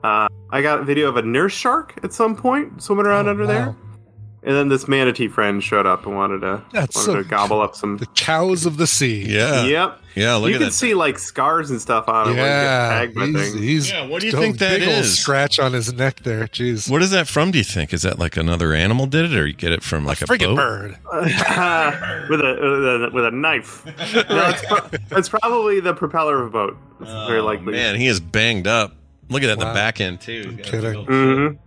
[0.02, 3.46] uh, I got a video of a nurse shark at some point swimming around under
[3.46, 3.76] there.
[4.50, 7.60] And then this manatee friend showed up and wanted to That's wanted so to gobble
[7.60, 7.98] up some.
[7.98, 9.24] The cows of the sea.
[9.24, 9.64] yeah.
[9.64, 10.00] Yep.
[10.16, 12.34] Yeah, look you at can that see like scars and stuff on it.
[12.34, 14.88] Yeah, when you get tagged by he's, he's Yeah, what do you think that big
[14.88, 15.04] old?
[15.04, 16.48] Scratch on his neck there.
[16.48, 16.90] Jeez.
[16.90, 17.52] What is that from?
[17.52, 20.04] Do you think is that like another animal did it, or you get it from
[20.04, 20.56] like a, Frigate boat?
[20.56, 20.98] bird.
[21.12, 23.84] with a with a with a knife.
[24.30, 26.76] No, it's, pro- it's probably the propeller of a boat.
[27.00, 27.68] It's very oh, likely.
[27.68, 28.96] Oh, Man, he is banged up.
[29.28, 30.56] Look at that in the back end too.
[30.56, 31.58] He's got a kidding.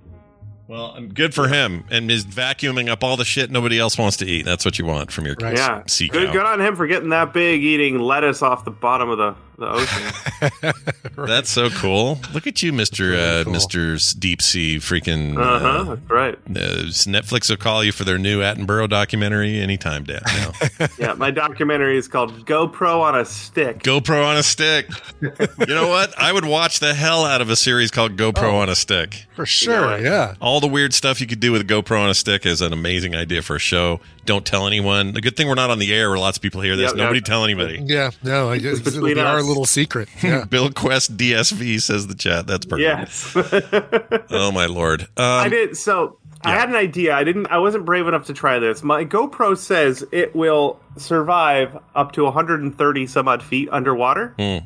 [0.74, 0.92] Big old-.
[0.92, 4.18] Well, I'm good for him, and he's vacuuming up all the shit nobody else wants
[4.18, 4.46] to eat.
[4.46, 5.58] That's what you want from your Right.
[5.58, 6.34] Yeah, sea good, cow.
[6.34, 9.70] good on him for getting that big, eating lettuce off the bottom of the the
[9.70, 10.74] ocean.
[11.28, 12.20] That's so cool.
[12.34, 15.38] Look at you, Mister uh, Mister Deep Sea freaking.
[15.38, 15.68] Uh huh.
[15.68, 16.34] Uh, That's right.
[16.36, 20.24] uh, Netflix will call you for their new Attenborough documentary anytime, Dad.
[20.28, 20.52] Now.
[21.00, 23.80] Yeah, my documentary is called GoPro on a Stick.
[23.84, 24.88] GoPro on a stick.
[25.68, 26.18] You know what?
[26.20, 29.26] I would watch the hell out of a series called GoPro on a stick.
[29.36, 30.36] For sure, yeah.
[30.42, 32.74] All the weird stuff you could do with a GoPro on a stick is an
[32.74, 34.00] amazing idea for a show.
[34.26, 35.14] Don't tell anyone.
[35.14, 36.92] The good thing we're not on the air where lots of people hear this.
[36.92, 37.26] Yep, Nobody yep.
[37.26, 37.82] tell anybody.
[37.86, 39.46] Yeah, no, I guess it'll between be our us.
[39.54, 40.10] Little secret.
[40.24, 40.46] Yeah.
[40.46, 42.48] Bill Quest DSV says the chat.
[42.48, 42.82] That's perfect.
[42.82, 43.36] Yes.
[44.32, 45.02] Oh my lord.
[45.02, 45.78] Um, I did.
[45.78, 47.16] So I had an idea.
[47.16, 47.48] I didn't.
[47.48, 48.84] I wasn't brave enough to try this.
[48.84, 54.34] My GoPro says it will survive up to 130 some odd feet underwater.
[54.38, 54.58] hmm.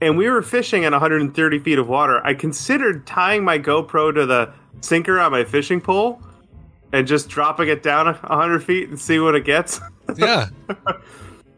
[0.00, 2.20] And we were fishing in 130 feet of water.
[2.26, 4.52] I considered tying my GoPro to the
[4.82, 6.20] sinker on my fishing pole
[6.92, 9.80] and just dropping it down 100 feet and see what it gets.
[10.16, 10.46] Yeah.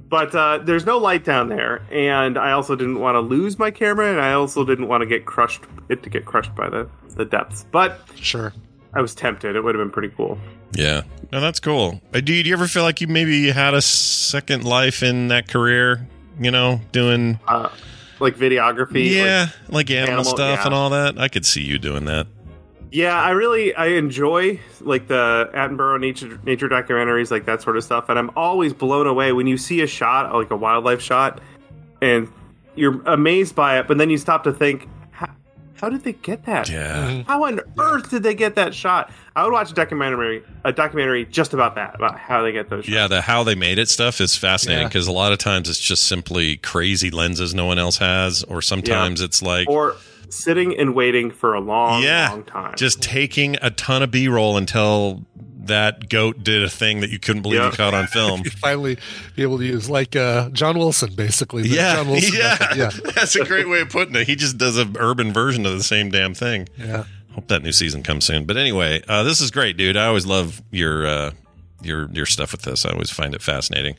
[0.09, 3.71] But uh, there's no light down there, and I also didn't want to lose my
[3.71, 6.89] camera, and I also didn't want to get crushed it to get crushed by the
[7.11, 7.67] the depths.
[7.71, 8.55] But sure,
[8.95, 9.55] I was tempted.
[9.55, 10.39] It would have been pretty cool.
[10.73, 11.03] Yeah.
[11.31, 12.01] No, that's cool.
[12.13, 15.49] Do you, do you ever feel like you maybe had a second life in that
[15.49, 16.07] career?
[16.41, 17.69] You know, doing uh,
[18.21, 20.67] like videography, yeah, like, animal, animal- stuff yeah.
[20.67, 21.19] and all that.
[21.19, 22.29] I could see you doing that.
[22.91, 27.85] Yeah, I really I enjoy like the Attenborough nature nature documentaries, like that sort of
[27.85, 31.41] stuff, and I'm always blown away when you see a shot, like a wildlife shot,
[32.01, 32.31] and
[32.77, 35.29] you're amazed by it, but then you stop to think, how,
[35.75, 36.69] how did they get that?
[36.71, 37.09] Yeah.
[37.11, 37.21] Mm-hmm.
[37.23, 39.11] How on earth did they get that shot?
[39.35, 42.85] I would watch a documentary, a documentary just about that, about how they get those.
[42.85, 42.95] shots.
[42.95, 44.89] Yeah, the how they made it stuff is fascinating Yeah.
[44.89, 48.63] because a lot of times it's just simply crazy lenses no one else has, or
[48.63, 49.97] sometimes it's like or
[50.31, 52.75] sitting and waiting for a long, yeah, long time.
[52.77, 55.25] just taking a ton of B roll until
[55.61, 58.41] that goat did a thing that you couldn't believe you caught on film.
[58.45, 58.97] You finally
[59.37, 61.65] be able to use like uh, John Wilson, basically.
[61.69, 62.77] yeah, John Wilson yeah, method.
[62.77, 63.11] yeah.
[63.15, 64.27] that's a great way of putting it.
[64.27, 66.69] He just does an urban version of the same damn thing.
[66.79, 67.05] Yeah.
[67.33, 68.47] Hope that new season comes soon.
[68.47, 69.97] But anyway, uh, this is great, dude.
[69.97, 71.31] I always love your uh,
[71.83, 72.85] your your stuff with this.
[72.87, 73.97] I always find it fascinating.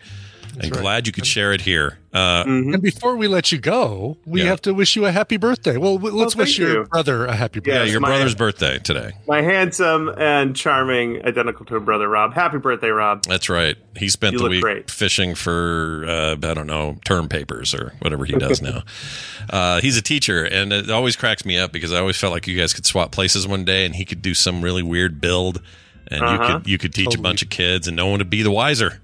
[0.53, 0.81] And right.
[0.81, 1.97] glad you could share it here.
[2.13, 4.47] Uh, And before we let you go, we Yeah.
[4.47, 5.77] have to wish you a happy birthday.
[5.77, 6.83] Well, w- let's Well, wish your you.
[6.85, 7.85] brother a happy birthday.
[7.85, 9.11] yeah, your my- brother's birthday today.
[9.27, 12.33] My handsome and charming identical twin brother Rob.
[12.33, 13.23] Happy birthday, Rob.
[13.25, 13.77] That's right.
[13.97, 14.89] He spent You the week great.
[14.89, 18.83] fishing for uh, I don't know term papers or whatever he does now.
[19.51, 22.47] uh, he's a teacher, and it always cracks me up because I always felt like
[22.47, 25.61] you guys could swap places one day, and he could do some really weird build,
[26.07, 26.57] and you Uh-huh.
[26.59, 28.99] could you could teach a bunch of kids, and no one would be the wiser.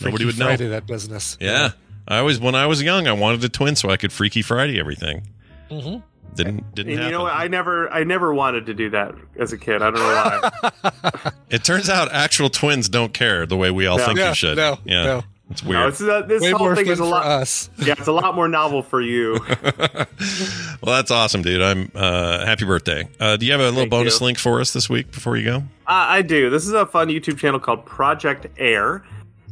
[0.00, 0.46] Nobody Freaky would know.
[0.46, 1.36] Friday that business.
[1.40, 1.70] Yeah.
[2.08, 4.78] I always when I was young, I wanted a twin so I could Freaky Friday
[4.78, 5.26] everything.
[5.70, 6.02] Mhm.
[6.34, 7.12] Didn't didn't And happen.
[7.12, 7.32] you know what?
[7.34, 9.76] I never, I never wanted to do that as a kid.
[9.82, 10.50] I don't know
[10.82, 11.30] why.
[11.50, 14.04] It turns out actual twins don't care the way we all No.
[14.06, 14.56] think Yeah, you should.
[14.56, 15.22] no, yeah, no.
[15.50, 15.80] it's weird.
[15.80, 17.24] No, it's, uh, this Way whole thing is a for lot.
[17.24, 17.70] us.
[17.78, 19.38] Yeah, it's a lot more novel for you.
[20.82, 21.62] well, that's awesome, dude.
[21.62, 23.08] I'm uh, happy birthday.
[23.20, 24.26] Uh, do you have a little Thank bonus you.
[24.26, 25.56] link for us this week before you go?
[25.58, 26.50] Uh, I do.
[26.50, 29.04] This is a fun YouTube channel called Project Air.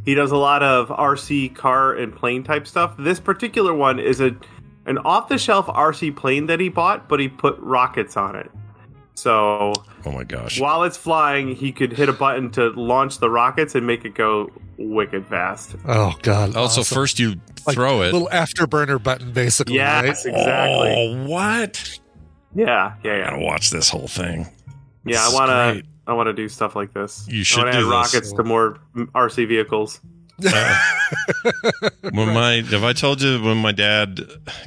[0.04, 2.94] He does a lot of RC car and plane type stuff.
[2.98, 4.36] This particular one is a
[4.86, 8.50] an off the shelf RC plane that he bought, but he put rockets on it.
[9.14, 9.72] So
[10.04, 10.60] Oh my gosh.
[10.60, 14.14] while it's flying, he could hit a button to launch the rockets and make it
[14.14, 15.76] go wicked fast.
[15.86, 16.50] Oh God.
[16.50, 16.94] Oh, so awesome.
[16.94, 17.36] first you
[17.66, 18.12] Like throw it.
[18.12, 19.76] Little afterburner button, basically.
[19.76, 20.34] Yes, right?
[20.34, 20.94] exactly.
[20.96, 21.98] Oh, what?
[22.54, 23.30] Yeah, yeah, yeah.
[23.30, 24.48] Gotta watch this whole thing.
[25.06, 25.82] Yeah, This I want to.
[26.06, 27.26] I want to do stuff like this.
[27.28, 27.90] You should I do add this.
[28.14, 30.00] rockets to more RC vehicles.
[32.12, 34.20] when my have I told you when my dad,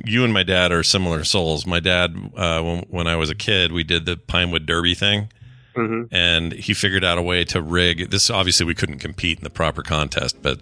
[0.05, 1.65] you and my dad are similar souls.
[1.65, 5.29] My dad, uh, when when I was a kid, we did the Pinewood Derby thing,
[5.75, 6.07] Mhm.
[6.11, 8.29] and he figured out a way to rig this.
[8.29, 10.59] Obviously, we couldn't compete in the proper contest, but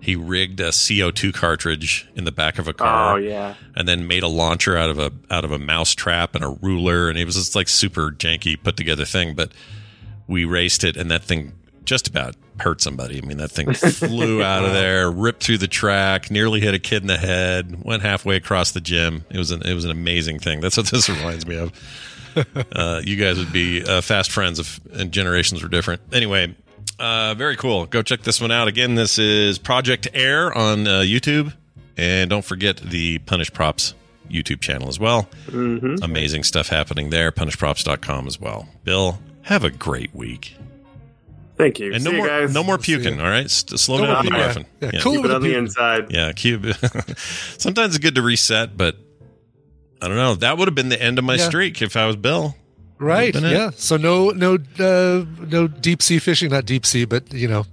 [0.00, 3.14] he rigged a CO two cartridge in the back of a car.
[3.14, 3.54] Oh yeah.
[3.74, 6.48] and then made a launcher out of a out of a mouse trap and a
[6.62, 9.50] ruler and it was just like super janky put together thing but
[10.26, 11.52] we raced it and that thing
[11.84, 13.18] just about hurt somebody.
[13.18, 16.78] I mean that thing flew out of there ripped through the track nearly hit a
[16.78, 19.24] kid in the head went halfway across the gym.
[19.30, 20.60] It was an it was an amazing thing.
[20.60, 21.72] That's what this reminds me of.
[22.72, 26.02] Uh, you guys would be uh, fast friends if and generations were different.
[26.12, 26.52] Anyway
[26.98, 27.86] uh, very cool.
[27.86, 28.66] Go check this one out.
[28.66, 31.52] Again this is project air on uh, youtube.
[31.96, 33.94] And don't forget the Punished Props
[34.28, 35.28] YouTube channel as well.
[35.46, 36.02] Mm-hmm.
[36.02, 37.30] Amazing stuff happening there.
[37.30, 38.68] PunishedProps.com as well.
[38.82, 40.56] Bill, have a great week.
[41.56, 41.92] Thank you.
[41.94, 42.52] And See no you more, guys.
[42.54, 43.20] no more puking.
[43.20, 44.46] All right, S- slow Don't down with the worry.
[44.48, 44.66] muffin.
[44.80, 45.12] Yeah, Yeah, cool.
[45.16, 45.64] Keep it on the Puking.
[45.64, 46.06] inside.
[46.12, 46.32] yeah.
[46.32, 46.66] Cube.
[47.58, 48.96] Sometimes it's good to reset, but
[50.02, 50.34] I don't know.
[50.34, 51.46] That would have been the end of my Yeah.
[51.48, 52.56] streak if I was Bill.
[52.98, 53.34] Right.
[53.34, 53.54] Would've it.
[53.54, 53.70] Yeah.
[53.76, 56.50] So no, no, uh, no deep sea fishing.
[56.50, 57.66] Not deep sea, but you know,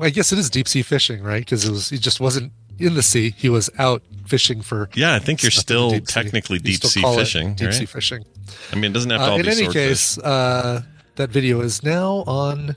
[0.00, 1.40] I guess it is deep sea fishing, right?
[1.44, 3.34] Because it was, it just wasn't in the sea.
[3.36, 4.88] He was out fishing for.
[4.94, 6.12] Yeah, I think you're stuff in still deep sea.
[6.14, 7.54] technically deep sea call it fishing.
[7.54, 7.74] Deep right?
[7.74, 8.24] sea fishing.
[8.72, 10.82] I mean, it doesn't have to Uh, all in be any case, uh,
[11.16, 12.76] that video is now on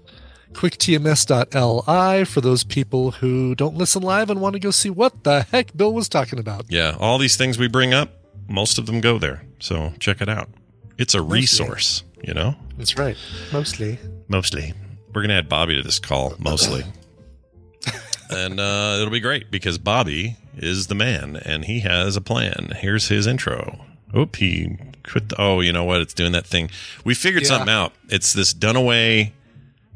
[0.54, 5.44] quicktms.li for those people who don't listen live and want to go see what the
[5.44, 6.66] heck Bill was talking about.
[6.70, 8.10] Yeah, all these things we bring up,
[8.48, 9.44] most of them go there.
[9.60, 10.50] So check it out.
[10.98, 11.40] It's a Mostly.
[11.40, 12.56] resource, you know?
[12.78, 13.18] That's right.
[13.52, 13.98] Mostly.
[14.28, 14.74] Mostly.
[15.14, 16.84] We're going to add Bobby to this call, mostly.
[18.30, 22.74] and uh, it'll be great because Bobby is the man and he has a plan.
[22.78, 23.80] Here's his intro.
[24.16, 25.30] Oop, he quit.
[25.30, 26.02] The, oh, you know what?
[26.02, 26.70] It's doing that thing.
[27.06, 27.50] We figured Yeah.
[27.50, 27.94] something out.
[28.10, 29.32] It's this Dunaway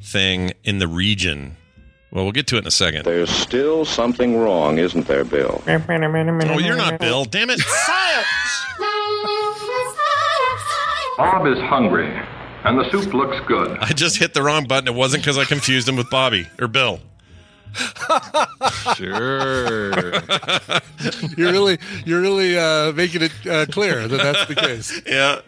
[0.02, 1.58] thing in the region.
[2.12, 3.04] Well, we'll get to it in a second.
[3.04, 5.62] There's still something wrong, isn't there, Bill?
[5.68, 7.26] Oh, you're not Bill.
[7.26, 7.60] Damn it.
[11.18, 12.12] Bob is hungry,
[12.66, 13.78] and the soup looks good.
[13.80, 14.88] I just hit the wrong button.
[14.88, 17.00] It wasn't because I confused him with Bobby or Bill.
[18.96, 19.92] Sure.
[21.38, 25.02] You're really, you're really uh, making it uh, clear that that's the case.
[25.08, 25.42] yeah.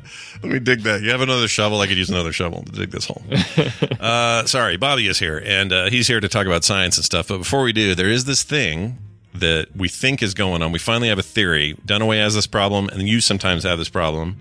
[0.44, 1.02] Let me dig that.
[1.02, 1.80] You have another shovel?
[1.82, 3.24] I could use another shovel to dig this hole.
[4.00, 7.30] uh, sorry, Bobby is here, and uh, he's here to talk about science and stuff.
[7.30, 8.98] But before we do, there is this thing
[9.34, 10.72] that we think is going on.
[10.72, 11.76] We finally have a theory.
[11.86, 14.38] Dunaway has this problem, and you sometimes have this problem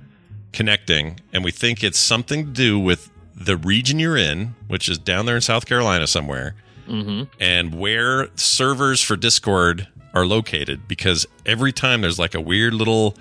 [0.52, 4.98] connecting, and we think it's something to do with the region you're in, which is
[4.98, 6.54] down there in South Carolina somewhere,
[6.88, 7.22] Mm-hmm.
[7.40, 10.86] and where servers for Discord are located.
[10.88, 13.16] Because every time there's like a weird little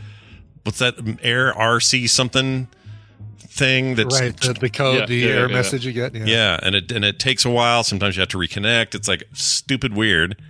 [0.63, 2.68] what's that air RC something
[3.39, 4.36] thing that's right.
[4.39, 5.55] The, the code, Yeah, the yeah, error yeah.
[5.55, 6.13] message you get.
[6.16, 6.26] Yeah.
[6.26, 7.84] yeah, and it and it takes a while.
[7.84, 8.95] Sometimes you have to reconnect.
[8.95, 10.41] It's like stupid weird.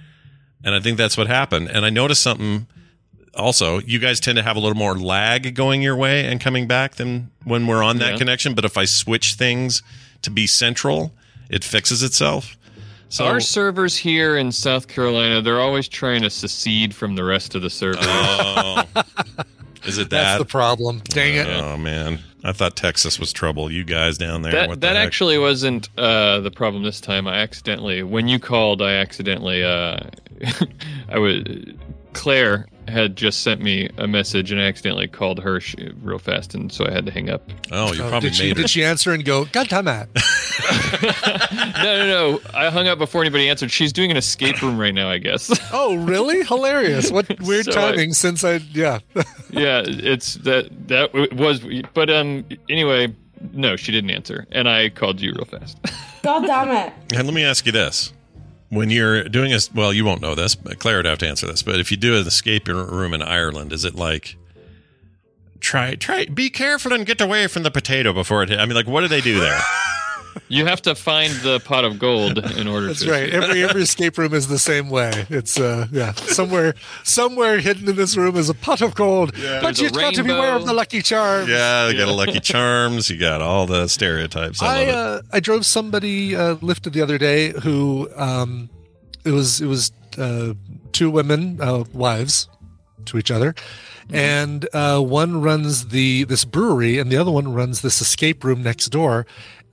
[0.64, 1.70] And I think that's what happened.
[1.70, 2.66] And I noticed something
[3.36, 3.80] also.
[3.82, 6.96] You guys tend to have a little more lag going your way and coming back
[6.96, 8.18] than when we're on that Yeah.
[8.18, 8.56] connection.
[8.56, 9.84] But if I switch things
[10.24, 11.14] to be central,
[11.52, 12.58] it fixes itself.
[13.10, 17.56] So Our servers here in South Carolina, they're always trying to secede from the rest
[17.56, 18.04] of the servers.
[18.08, 18.84] Oh.
[19.86, 20.10] is it that?
[20.10, 21.02] That's the problem.
[21.06, 21.48] Dang it.
[21.48, 23.72] Oh man, I thought Texas was trouble.
[23.72, 24.52] You guys down there.
[24.52, 25.06] that what that heck?
[25.06, 27.28] actually wasn't uh, the problem this time.
[27.28, 30.00] I accidentally, when you called, I accidentally, uh,
[31.10, 31.44] I was
[32.14, 35.60] Claire had just sent me a message, and I accidentally called her
[36.02, 37.50] real fast, and so I had to hang up.
[37.72, 40.10] Oh, you Oh, probably did she made did she answer and go, God damn it.
[41.04, 42.42] no, no, no.
[42.54, 43.72] I hung up before anybody answered.
[43.72, 45.52] She's doing an escape room right now, I guess.
[45.78, 46.44] Oh, really?
[46.44, 47.12] Hilarious.
[47.12, 49.00] What weird So I- timing since I yeah.
[49.50, 51.62] yeah, it's that that was.
[51.94, 53.14] But um, anyway,
[53.52, 55.78] no, she didn't answer, and I called you real fast.
[56.24, 56.94] God damn it.
[57.14, 58.14] And let me ask you this:
[58.70, 61.48] When you're doing a well, you won't know this, but Claire would have to answer
[61.48, 61.62] this.
[61.64, 64.36] But if you do an escape room in Ireland, is it like
[65.60, 68.50] try try be careful and get away from the potato before it?
[68.50, 68.60] Hit?
[68.60, 69.60] I mean, like, what do they do there?
[70.48, 73.12] You have to find the pot of gold in order That's to.
[73.12, 73.30] right.
[73.30, 75.26] Every every escape room is the same way.
[75.30, 76.14] It's uh yeah.
[76.14, 79.34] Somewhere somewhere hidden in this room is a pot of gold.
[79.62, 81.50] But you've got to beware of the lucky charms.
[81.50, 83.10] yeah, you got a Lucky Charms.
[83.10, 84.62] You got all the stereotypes.
[84.62, 88.70] I, I uh, I drove somebody uh, lifted the other day who um
[89.24, 90.54] it was it was uh,
[90.92, 92.48] two women uh, wives
[93.06, 93.54] to each other
[94.12, 98.64] and uh, one runs the this brewery and the other one runs this escape room
[98.64, 99.26] next door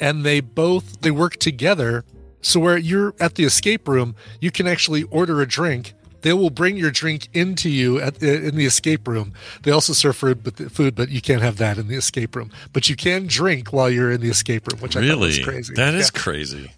[0.02, 2.04] and they both they work together
[2.42, 6.50] so where you're at the escape room you can actually order a drink they will
[6.50, 9.32] bring your drink into you at uh, in the escape room.
[9.64, 12.52] They also serve food, but food, but you can't have that in the escape room.
[12.72, 15.00] But you can drink while you're in the escape room, which it.
[15.00, 15.74] I thought Really, was crazy.
[15.74, 16.20] That is Yeah.
[16.20, 16.70] crazy.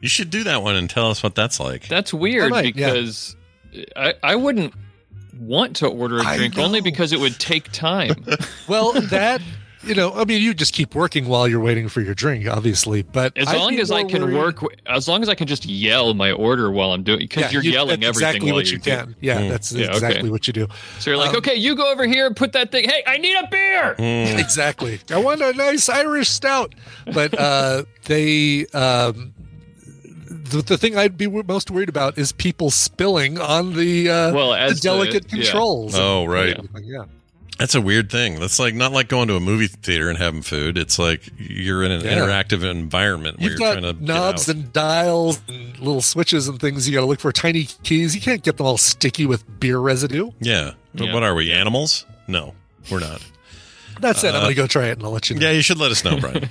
[0.00, 1.88] You should do that one and tell us what that's like.
[1.88, 2.90] That's weird I might, yeah.
[2.90, 3.36] because
[3.94, 4.72] I I wouldn't
[5.38, 8.24] want to order a drink only because it would take time.
[8.66, 9.42] Well, that
[9.86, 13.02] you know, I mean, you just keep working while you're waiting for your drink, obviously.
[13.02, 15.64] But As I'd long as I can worried- work, as long as I can just
[15.66, 18.66] yell my order while I'm doing, because Yeah, you're you- yelling that's everything exactly what
[18.66, 18.90] you you do.
[18.90, 19.16] can.
[19.20, 20.28] Yeah, that's Yeah, exactly okay.
[20.30, 20.66] what you do.
[20.98, 22.88] So you're like, Um, okay, you go over here and put that thing.
[22.88, 23.94] Hey, I need a beer.
[23.98, 24.38] Mm.
[24.38, 25.00] exactly.
[25.10, 26.74] I want a nice Irish stout.
[27.12, 29.32] But uh, they, um,
[30.28, 34.50] the, the thing I'd be most worried about is people spilling on the, uh, Well,
[34.50, 35.42] the as the- delicate yeah.
[35.44, 35.94] controls.
[35.96, 36.58] Oh, right.
[36.82, 37.04] Yeah.
[37.58, 38.38] That's a weird thing.
[38.38, 40.76] That's like not like going to a movie theater and having food.
[40.76, 42.16] It's like you're in an Yeah.
[42.18, 44.62] interactive environment where You've you're got trying to knobs get out.
[44.62, 46.86] and dials and little switches and things.
[46.88, 48.14] You got to look for tiny keys.
[48.14, 50.30] You can't get them all sticky with beer residue.
[50.40, 50.72] yeah.
[50.94, 51.14] But Yeah.
[51.14, 51.50] What are we?
[51.52, 52.04] Animals?
[52.28, 52.54] No,
[52.90, 53.22] we're not.
[54.00, 54.28] That's it.
[54.28, 55.46] I'm Uh, going to go try it and I'll let you know.
[55.46, 56.50] Yeah, you should let us know, Brian.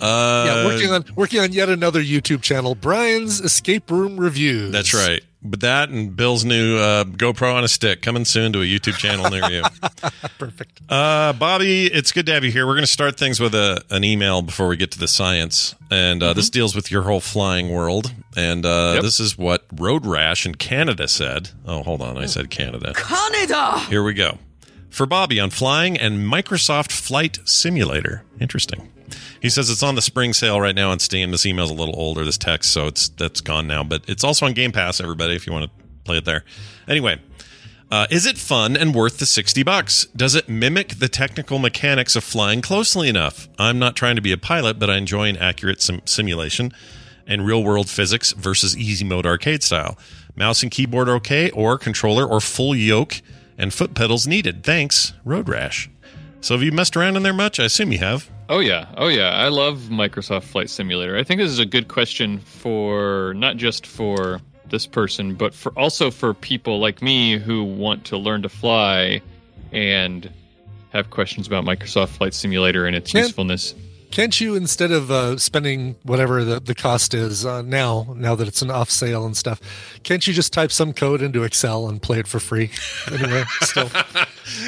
[0.00, 4.72] yeah, working on working on yet another YouTube channel, Brian's Escape Room Reviews.
[4.72, 5.22] That's right.
[5.40, 8.96] But that and Bill's new uh, GoPro on a stick coming soon to a YouTube
[8.98, 9.62] channel near you.
[10.38, 10.80] Perfect.
[10.88, 12.66] Uh, Bobby, it's good to have you here.
[12.66, 15.76] We're going to start things with a, an email before we get to the science.
[15.92, 18.12] And uh, this deals with your whole flying world.
[18.36, 19.02] And uh, Yep.
[19.04, 21.50] this is what Road Rash in Canada said.
[21.64, 22.18] Oh, hold on.
[22.18, 22.92] I said Canada.
[22.94, 23.78] Canada!
[23.88, 24.38] Here we go.
[24.90, 28.24] For Bobby on flying and Microsoft Flight Simulator.
[28.40, 28.88] Interesting.
[29.40, 31.30] He says it's on the spring sale right now on Steam.
[31.30, 33.84] This email's a little older, this text, so it's that's gone now.
[33.84, 36.44] But it's also on Game Pass, everybody, if you want to play it there.
[36.86, 37.20] Anyway,
[37.90, 40.06] uh, is it fun and worth the 60 bucks?
[40.14, 43.48] Does it mimic the technical mechanics of flying closely enough?
[43.58, 46.72] I'm not trying to be a pilot, but I enjoy an accurate sim- simulation
[47.26, 49.96] and real world physics versus easy mode arcade style.
[50.36, 53.22] Mouse and keyboard okay, or controller or full yoke
[53.56, 54.64] and foot pedals needed.
[54.64, 55.90] Thanks, Road Rash.
[56.40, 57.58] So have you messed around in there much?
[57.58, 58.30] I assume you have.
[58.48, 59.30] Oh yeah, oh yeah.
[59.30, 61.16] I love Microsoft Flight Simulator.
[61.16, 64.40] I think this is a good question for not just for
[64.70, 69.20] this person, but for also for people like me who want to learn to fly
[69.72, 70.30] and
[70.90, 73.74] have questions about Microsoft Flight Simulator and its Can- usefulness.
[74.10, 78.48] Can't you, instead of uh, spending whatever the, the cost is uh, now, now that
[78.48, 79.60] it's an off sale and stuff,
[80.02, 82.70] can't you just type some code into Excel and play it for free?
[83.10, 83.90] Anyway, still.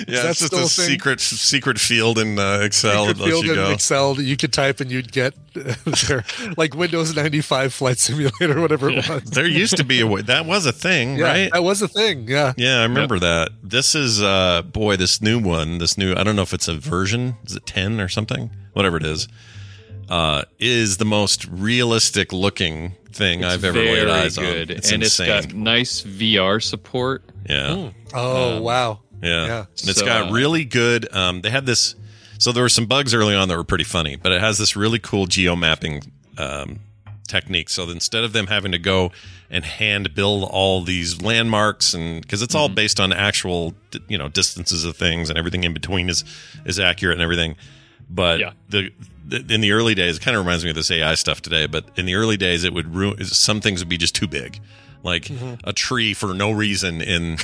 [0.06, 0.86] Yeah, that it's just still a a thing?
[0.88, 3.70] secret secret field in uh, Excel Secret that field you in go.
[3.70, 6.22] Excel that you could type and you'd get their,
[6.58, 9.22] like Windows 95 Flight Simulator, whatever it was.
[9.30, 11.52] There used to be a way that was a thing, Yeah, right?
[11.54, 12.28] that was a thing.
[12.28, 12.52] Yeah.
[12.58, 13.52] Yeah, I remember that.
[13.62, 16.74] This is uh boy, this new one, this new I don't know if it's a
[16.74, 18.50] version, is it 10 or something?
[18.74, 19.28] Whatever it is.
[20.10, 24.70] Uh is the most realistic looking thing I've ever laid eyes good.
[24.70, 24.76] on.
[24.76, 25.30] It's and insane.
[25.30, 27.24] it's got nice VR support.
[27.48, 27.90] yeah.
[28.12, 29.00] Oh, Um, wow.
[29.22, 29.46] Yeah.
[29.46, 29.58] Yeah.
[29.58, 31.94] And it's So, got uh, really good um they had this
[32.38, 34.74] so there were some bugs early on that were pretty funny, but it has this
[34.76, 36.80] really cool geo mapping um
[37.28, 37.68] technique.
[37.70, 39.12] So that instead of them having to go
[39.50, 42.74] and hand build all these landmarks and because it's all Mm-hmm.
[42.74, 43.74] based on actual
[44.08, 46.24] you know distances of things and everything in between is
[46.64, 47.54] is accurate and everything.
[48.12, 48.52] But Yeah.
[48.68, 48.90] the,
[49.26, 51.66] the in the early days, it kind of reminds me of this AI stuff today.
[51.66, 53.24] But in the early days, it would ruin.
[53.24, 54.58] Some things would be just too big,
[55.02, 55.54] like Mm-hmm.
[55.68, 57.36] a tree for no reason in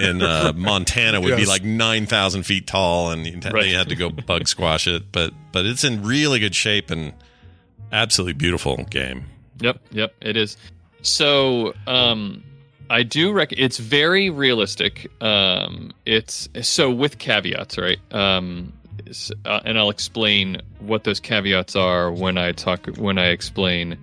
[0.00, 3.64] in uh, Montana would be like nine thousand feet tall, and you Right.
[3.64, 5.10] they had to go bug squash it.
[5.10, 7.12] But but it's in really good shape and
[7.90, 9.24] absolutely beautiful game.
[9.60, 10.56] Yep, yep, it is.
[11.02, 12.44] So, um,
[12.90, 13.52] I do rec.
[13.52, 15.10] It's very realistic.
[15.20, 17.98] Um, it's so with caveats, right?
[18.12, 18.72] Um,
[19.44, 23.98] uh, and I'll explain what those caveats are when I talk when I explain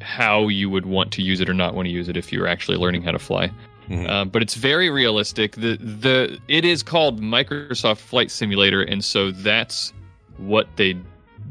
[0.00, 2.46] how you would want to use it or not want to use it if you're
[2.46, 3.50] actually learning how to fly.
[3.88, 4.08] Mhm.
[4.08, 5.56] Uh, but it's very realistic.
[5.56, 9.92] The the it is called Microsoft Flight Simulator, and so that's
[10.36, 10.96] what they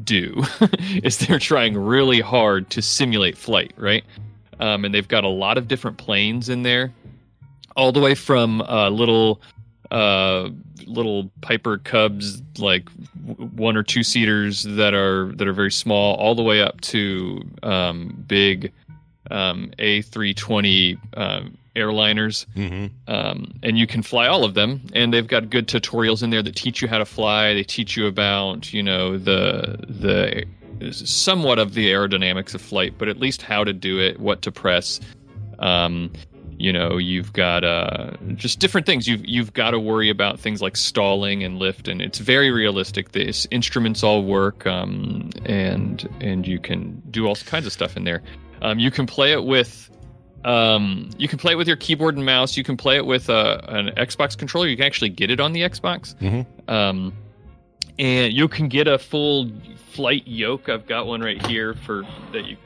[0.04, 0.42] do.
[1.02, 4.04] is they're trying really hard to simulate flight, right?
[4.58, 6.92] Um, and they've got a lot of different planes in there,
[7.76, 9.40] all the way from uh, little
[9.90, 10.50] uh,
[10.86, 12.88] little Piper Cubs, like
[13.26, 16.80] w- one or two seaters that are that are very small, all the way up
[16.82, 18.72] to um, big
[19.30, 22.46] um, A320 um, airliners.
[22.54, 24.80] hmm Um, and you can fly all of them.
[24.92, 27.54] And they've got good tutorials in there that teach you how to fly.
[27.54, 30.44] They teach you about, you know, the the
[30.92, 34.50] somewhat of the aerodynamics of flight, but at least how to do it, what to
[34.52, 34.98] press.
[35.58, 36.10] Um,
[36.60, 39.08] you know, you've got uh, just different things.
[39.08, 43.12] You've you've got to worry about things like stalling and lift, and it's very realistic.
[43.12, 47.96] The s- instruments all work, um, and and you can do all kinds of stuff
[47.96, 48.22] in there.
[48.62, 49.90] Um, you can play it with
[50.44, 52.56] um, you can play it with your keyboard and mouse.
[52.56, 54.66] You can play it with uh, an Xbox controller.
[54.68, 56.14] You can actually get it on the Xbox.
[56.16, 56.46] Mhm.
[56.70, 57.12] Um,
[57.98, 59.50] and you can get a full
[59.92, 60.68] flight yoke.
[60.68, 62.56] I've got one right here for that you.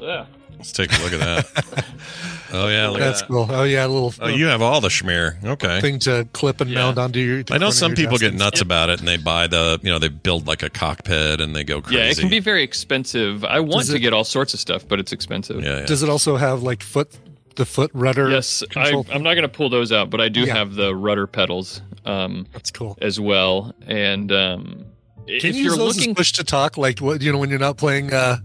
[0.00, 0.26] Yeah.
[0.62, 1.84] Let's take a look at that.
[2.52, 3.32] oh yeah, look That's at that.
[3.34, 3.46] cool.
[3.50, 3.84] Oh, yeah.
[3.84, 5.42] A little Oh, you have all the schmear.
[5.44, 5.80] Okay.
[5.80, 7.42] thing to clip and mount onto your.
[7.50, 10.08] I know some people get nuts about it and they buy the, you know, they
[10.08, 11.98] build like a cockpit and they go crazy.
[11.98, 13.44] Yeah, it can be very expensive.
[13.44, 15.62] I want Does to it- get all sorts of stuff, but it's expensive.
[15.64, 15.86] Yeah, yeah.
[15.86, 17.10] Does it also have like foot,
[17.56, 18.30] the foot rudder?
[18.30, 19.06] Yes, I, control?
[19.12, 20.54] I'm not going to pull those out, but I do Yeah.
[20.54, 21.82] have the rudder pedals.
[22.04, 22.96] Um, That's cool.
[23.00, 23.74] as well.
[23.86, 24.84] And um,
[25.26, 27.48] Can if you use you're those looking, push to talk, like what you know when
[27.48, 28.12] you're not playing?
[28.12, 28.38] Uh,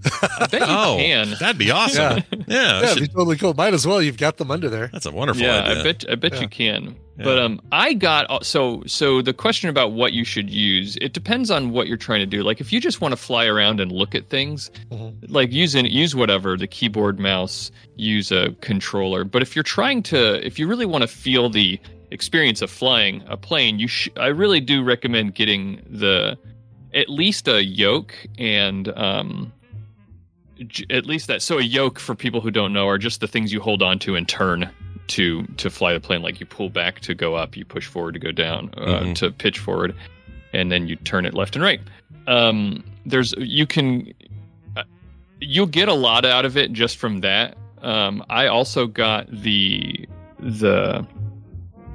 [0.54, 1.32] you Oh, can.
[1.40, 2.24] that'd be awesome.
[2.32, 3.54] Yeah, yeah, I it'd should- be totally cool.
[3.56, 4.02] Might as well.
[4.02, 4.88] You've got them under there.
[4.94, 5.80] that's a wonderful yeah, idea.
[5.80, 6.42] I bet I bet Yeah.
[6.42, 6.84] you can.
[7.18, 7.24] Yeah.
[7.24, 10.98] But um, I got so so the question about what you should use.
[11.02, 12.44] It depends on what you're trying to do.
[12.44, 15.34] Like if you just want to fly around and look at things, Mm-hmm.
[15.34, 19.24] like use an, use whatever the keyboard, mouse, use a controller.
[19.24, 21.80] But if you're trying to, if you really want to feel the
[22.12, 26.38] experience of flying a plane, you sh- I really do recommend getting the
[26.94, 29.52] at least a yoke and um
[30.68, 31.42] j- at least that.
[31.42, 34.00] So a yoke for people who don't know are just the things you hold on
[34.00, 34.70] to and turn
[35.08, 36.22] to to fly the plane.
[36.22, 39.16] Like you pull back to go up, you push forward to go down, uh, Mhm.
[39.16, 39.96] to pitch forward,
[40.54, 41.80] and then you turn it left and right.
[42.28, 44.14] Um, there's you can
[44.76, 44.84] uh,
[45.40, 47.56] you'll get a lot out of it just from that.
[47.82, 50.08] Um, I also got the
[50.40, 51.06] the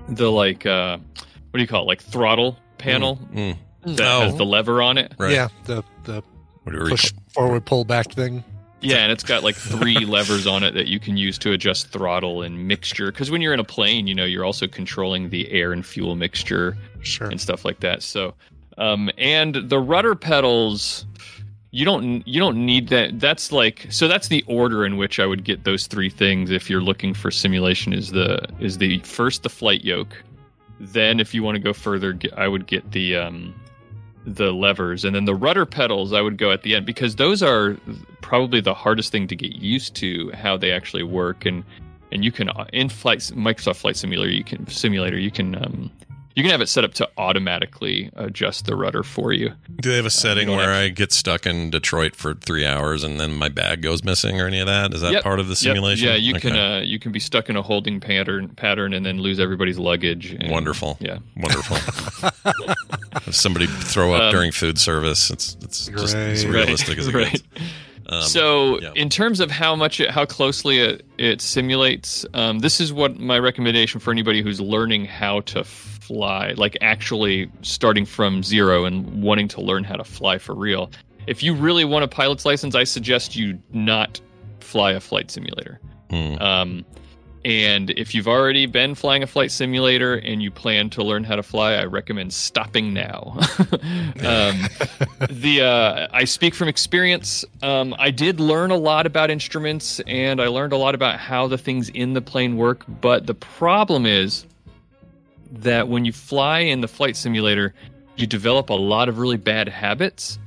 [0.09, 1.87] the like uh, what do you call it?
[1.87, 3.57] Like throttle panel Mm.
[3.85, 4.21] That Oh.
[4.23, 5.13] has the lever on it.
[5.19, 5.33] Right.
[5.33, 6.23] Yeah, the the
[6.65, 8.45] What push forward, pull back thing.
[8.81, 11.89] Yeah, and it's got like three levers on it that you can use to adjust
[11.89, 13.13] throttle and mixture.
[13.13, 16.17] Because when you're in a plane, you know, you're also controlling the air and fuel
[16.17, 17.29] mixture sure.
[17.29, 18.03] and stuff like that.
[18.03, 18.35] So,
[18.79, 21.07] um, and the rudder pedals,
[21.71, 23.21] you don't you don't need that.
[23.21, 24.09] That's like so.
[24.09, 27.31] That's the order in which I would get those three things if you're looking for
[27.31, 27.93] simulation.
[27.93, 30.23] Is the is the first the flight yoke,
[30.81, 33.55] then if you want to go further, I would get the um,
[34.25, 37.43] the levers and then the rudder pedals i would go at the end because those
[37.43, 37.77] are
[38.21, 41.65] probably the hardest thing to get used to how they actually work and
[42.13, 45.91] and you can in flight microsoft flight simulator you can simulator you can um
[46.35, 49.51] you can have it set up to automatically adjust the rudder for you
[49.81, 53.05] Do they have a setting don't where I get stuck in Detroit for three hours
[53.05, 54.95] and then my bag goes missing or any of that?
[54.95, 55.23] Is that Yep.
[55.23, 55.59] part of the Yep.
[55.59, 56.09] simulation?
[56.09, 59.21] yeah you can uh you can be stuck in a holding pattern pattern and then
[59.21, 60.97] lose everybody's luggage and- Wonderful.
[61.01, 61.77] yeah Wonderful.
[63.27, 66.55] if somebody throw up Um, during food service, it's it's just as Right.
[66.55, 67.31] realistic as it Right.
[67.33, 67.43] gets.
[68.09, 68.91] Um, so, yeah.
[68.97, 73.19] in terms of how much, it, how closely it, it simulates, um, this is what
[73.19, 75.65] my recommendation for anybody who's learning how to
[76.13, 80.91] fly, like actually starting from zero and wanting to learn how to fly for real.
[81.27, 84.21] If you really want a pilot's license, I suggest you not
[84.61, 85.81] fly a flight simulator.
[86.11, 86.35] Hmm.
[86.39, 86.85] Um,
[87.45, 91.35] and if you've already been flying a flight simulator and you plan to learn how
[91.35, 93.37] to fly, I recommend stopping now.
[94.21, 94.69] um,
[95.29, 97.45] the uh, I speak from experience.
[97.63, 101.49] Um, I did learn a lot about instruments and I learned a lot about how
[101.49, 102.85] the things in the plane work.
[103.01, 104.47] But the problem is
[105.53, 107.75] that when you fly in the flight simulator,
[108.17, 110.39] you develop a lot of really bad habits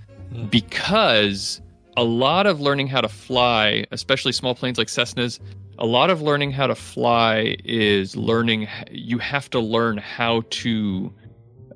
[0.49, 1.61] because
[1.97, 5.39] a lot of learning how to fly, especially small planes like Cessnas,
[5.77, 8.67] a lot of learning how to fly is learning.
[8.91, 11.13] You have to learn how to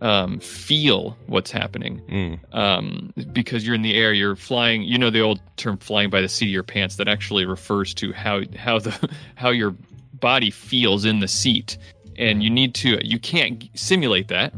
[0.01, 2.55] um, feel what's happening Mm.
[2.55, 4.13] um, because you're in the air.
[4.13, 4.83] You're flying.
[4.83, 7.93] You know the old term "flying by the seat of your pants" that actually refers
[7.95, 9.75] to how how the how your
[10.13, 11.77] body feels in the seat,
[12.19, 12.99] and you need to.
[13.05, 14.53] You can't simulate that.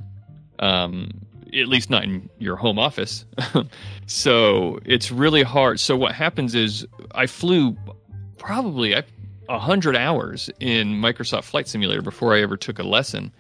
[0.60, 1.12] Um,
[1.54, 3.26] at least not in your home office.
[4.06, 5.80] so it's really hard.
[5.80, 7.78] So what happens is I flew
[8.38, 9.04] probably a
[9.50, 13.34] a hundred hours in Microsoft Flight Simulator before I ever took a lesson,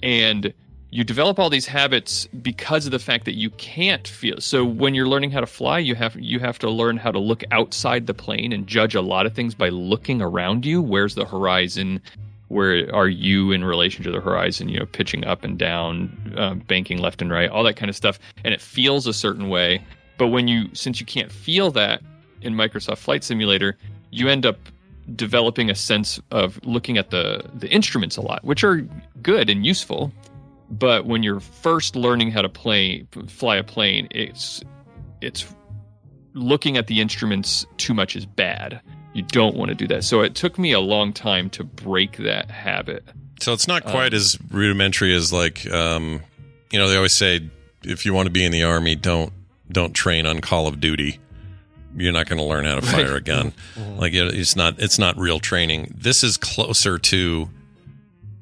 [0.00, 0.54] and
[0.90, 4.40] you develop all these habits because of the fact that you can't feel.
[4.40, 7.18] So when you're learning how to fly, you have you have to learn how to
[7.18, 10.80] look outside the plane and judge a lot of things by looking around you.
[10.80, 12.00] Where's the horizon?
[12.54, 14.68] Where are you in relation to the horizon?
[14.68, 17.96] You know, pitching up and down, uh, banking left and right, all that kind of
[17.96, 19.84] stuff, and it feels a certain way.
[20.18, 22.00] But when you, since you can't feel that
[22.42, 23.76] in Microsoft Flight Simulator,
[24.12, 24.58] you end up
[25.16, 28.86] developing a sense of looking at the the instruments a lot, which are
[29.20, 30.12] good and useful.
[30.70, 34.62] But when you're first learning how to play fly a plane, it's
[35.20, 35.44] it's
[36.34, 38.80] looking at the instruments too much is bad.
[39.14, 40.04] You don't want to do that.
[40.04, 43.04] So it took me a long time to break that habit.
[43.40, 46.20] So it's not quite Um, as rudimentary as like um,
[46.70, 47.48] you know they always say
[47.82, 49.32] if you want to be in the army, don't
[49.70, 51.18] don't train on Call of Duty.
[51.96, 53.16] You're not going to learn how to fire Right.
[53.16, 53.52] a gun.
[53.96, 55.94] Like it's not it's not real training.
[55.96, 57.48] This is closer to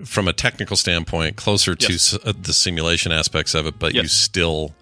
[0.04, 2.14] from a technical standpoint closer to Yes.
[2.14, 4.74] s- uh, the simulation aspects of it, but you still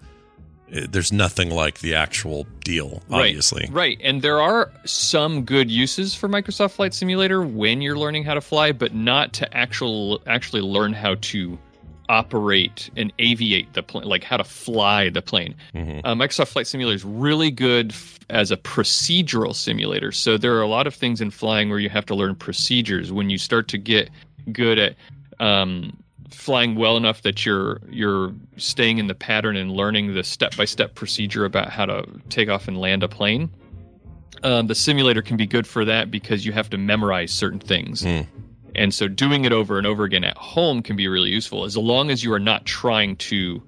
[0.71, 3.63] there's nothing like the actual deal obviously.
[3.63, 4.01] Right, right.
[4.03, 8.41] And there are some good uses for Microsoft Flight Simulator when you're learning how to
[8.41, 11.57] fly, but not to actual actually learn how to
[12.09, 15.55] operate and aviate the plane, like how to fly the plane.
[15.73, 16.01] Mhm.
[16.03, 20.11] Uh, Microsoft Flight Simulator is really good f- as a procedural simulator.
[20.11, 23.11] So there are a lot of things in flying where you have to learn procedures.
[23.13, 24.09] When you start to get
[24.51, 24.95] good at
[25.39, 25.97] um,
[26.31, 30.65] flying well enough that you're you're staying in the pattern and learning the step by
[30.65, 33.49] step procedure about how to take off and land a plane.
[34.43, 38.03] Um, the simulator can be good for that because you have to memorize certain things.
[38.03, 38.21] Hmm.
[38.73, 41.75] And so doing it over and over again at home can be really useful as
[41.77, 43.61] long as you are not trying to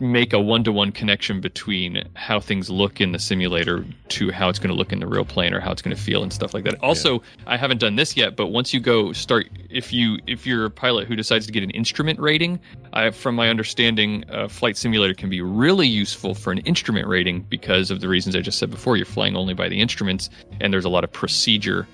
[0.00, 4.70] make a one-to-one connection between how things look in the simulator to how it's going
[4.70, 6.64] to look in the real plane or how it's going to feel and stuff like
[6.64, 6.74] that.
[6.82, 10.64] Also, I haven't done this yet, but once you go start if you if you're
[10.64, 12.60] a pilot who decides to get an instrument rating,
[12.92, 17.42] I, from my understanding, a flight simulator can be really useful for an instrument rating
[17.42, 18.96] because of the reasons I just said before.
[18.96, 20.30] You're flying only by the instruments
[20.60, 21.86] and there's a lot of procedure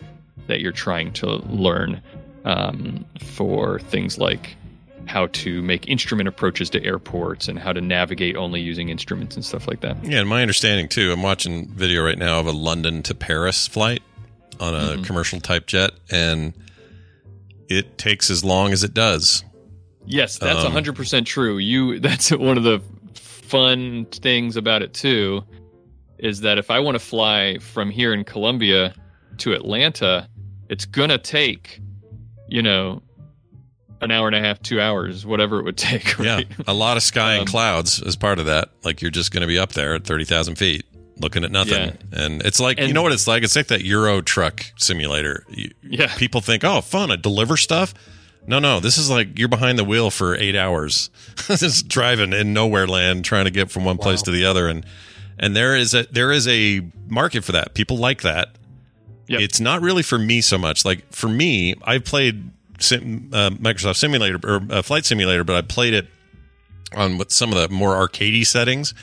[0.46, 2.02] that you're trying to learn
[2.44, 4.56] um, for things like
[5.06, 9.44] how to make instrument approaches to airports and how to navigate only using instruments and
[9.44, 10.02] stuff like that.
[10.04, 11.12] Yeah, and my understanding too.
[11.12, 14.02] I'm watching video right now of a London to Paris flight
[14.60, 15.02] on a Mm-hmm.
[15.02, 16.54] commercial type jet, and
[17.68, 19.44] it takes as long as it does.
[20.06, 21.58] Yes, that's Um, 100% true.
[21.58, 22.80] You that's one of the
[23.14, 25.42] fun things about it too
[26.18, 28.94] is that if I want to fly from here in Columbia
[29.38, 30.28] to Atlanta,
[30.70, 31.80] it's going to take
[32.48, 33.02] you know
[34.04, 36.46] an hour and a half, 2 hours, whatever it would take, right?
[36.48, 38.70] Yeah, a lot of sky Um, and clouds as part of that.
[38.84, 40.84] Like you're just going to be up there at thirty thousand feet,
[41.18, 41.72] looking at nothing,
[42.12, 42.24] Yeah.
[42.24, 43.42] and it's like you know what it's like.
[43.42, 45.44] It's like that Euro truck simulator.
[45.48, 46.14] You, Yeah.
[46.16, 47.94] people think, oh, fun, I deliver stuff.
[48.46, 51.08] No, no, this is like you're behind the wheel for eight hours,
[51.46, 54.84] just driving in nowhere land, trying to get from one place to the other, and
[55.38, 57.72] and there is a there is a market for that.
[57.74, 58.50] People like that.
[59.26, 60.84] It's not really for me so much.
[60.84, 65.62] Like for me, I've played sim, uh, Microsoft Simulator or uh, Flight Simulator, but I
[65.62, 66.08] played it
[66.94, 68.94] on with some of the more arcadey settings.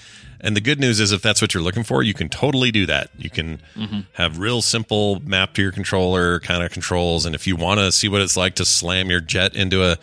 [0.44, 2.88] And the good news is, if that's what you're looking for, you can totally do
[2.88, 3.12] that.
[3.18, 4.06] You can Mhm.
[4.14, 7.26] have real simple map to your controller kind of controls.
[7.28, 9.98] And if you want to see what it's like to slam your jet into a,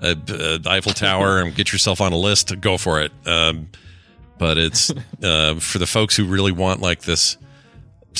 [0.00, 3.12] a, a Eiffel Tower and get yourself on a list, go for it.
[3.26, 3.68] Um,
[4.38, 4.90] but it's
[5.22, 7.36] uh, for the folks who really want like this.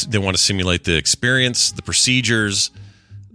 [0.08, 2.70] They want to simulate the experience, the procedures,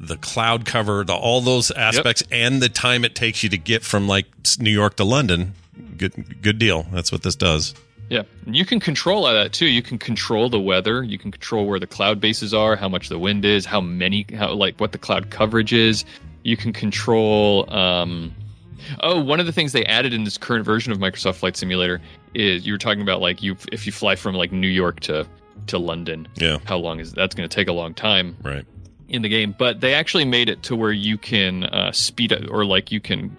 [0.02, 3.84] the cloud cover, the all those aspects, and the time it takes you to get
[3.84, 4.26] from like
[4.60, 5.54] New York to London.
[5.98, 6.88] Good, good deal.
[6.92, 7.76] That's what this does.
[8.10, 9.68] Yeah, and you can control all that too.
[9.68, 11.02] You can control the weather.
[11.04, 14.26] You can control where the cloud bases are, how much the wind is, how many,
[14.36, 16.04] how like what the cloud coverage is.
[16.44, 17.72] You can control.
[17.74, 18.36] Um,
[19.02, 22.02] oh, one of the things they added in this current version of Microsoft Flight Simulator
[22.34, 25.26] is you were talking about like you if you fly from like New York to
[25.68, 26.28] to London.
[26.36, 28.36] Yeah, how long is that's going to take a long time.
[28.42, 28.66] Right.
[29.12, 32.50] In the game, but they actually made it to where you can uh, speed it
[32.50, 33.36] or like you can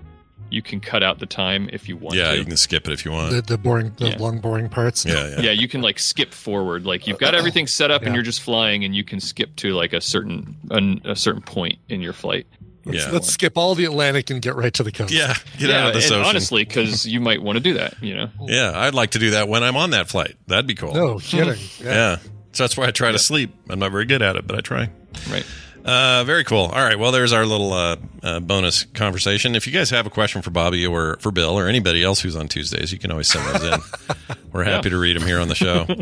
[0.50, 2.14] you can cut out the time if you want.
[2.14, 2.38] Yeah, to.
[2.38, 3.32] you can skip it if you want.
[3.32, 4.18] The, the boring, the Yeah.
[4.18, 5.06] long, boring parts.
[5.06, 5.50] Yeah, yeah.
[5.50, 6.84] you can like skip forward.
[6.84, 9.70] Like you've got everything set up and you're just flying, and you can skip to
[9.70, 12.46] like a certain an, a certain point in your flight.
[12.84, 15.12] Let's, let's skip all the Atlantic and get right to the coast.
[15.12, 16.28] Yeah, get yeah, out of this and ocean.
[16.28, 17.94] honestly, because you might want to do that.
[18.02, 18.30] You know.
[18.46, 20.34] Yeah, I'd like to do that when I'm on that flight.
[20.48, 20.92] That'd be cool.
[20.92, 21.58] No kidding.
[21.80, 22.18] Yeah.
[22.52, 23.54] So that's why I try to sleep.
[23.70, 24.90] I'm not very good at it, but I try.
[25.30, 25.44] Right.
[25.84, 26.66] Uh, very cool.
[26.66, 26.98] All right.
[26.98, 29.56] Well, there's our little uh, uh, bonus conversation.
[29.56, 32.36] If you guys have a question for Bobby or for Bill or anybody else who's
[32.36, 33.80] on Tuesdays, you can always send those in.
[34.52, 35.86] We're happy to read them here on the show.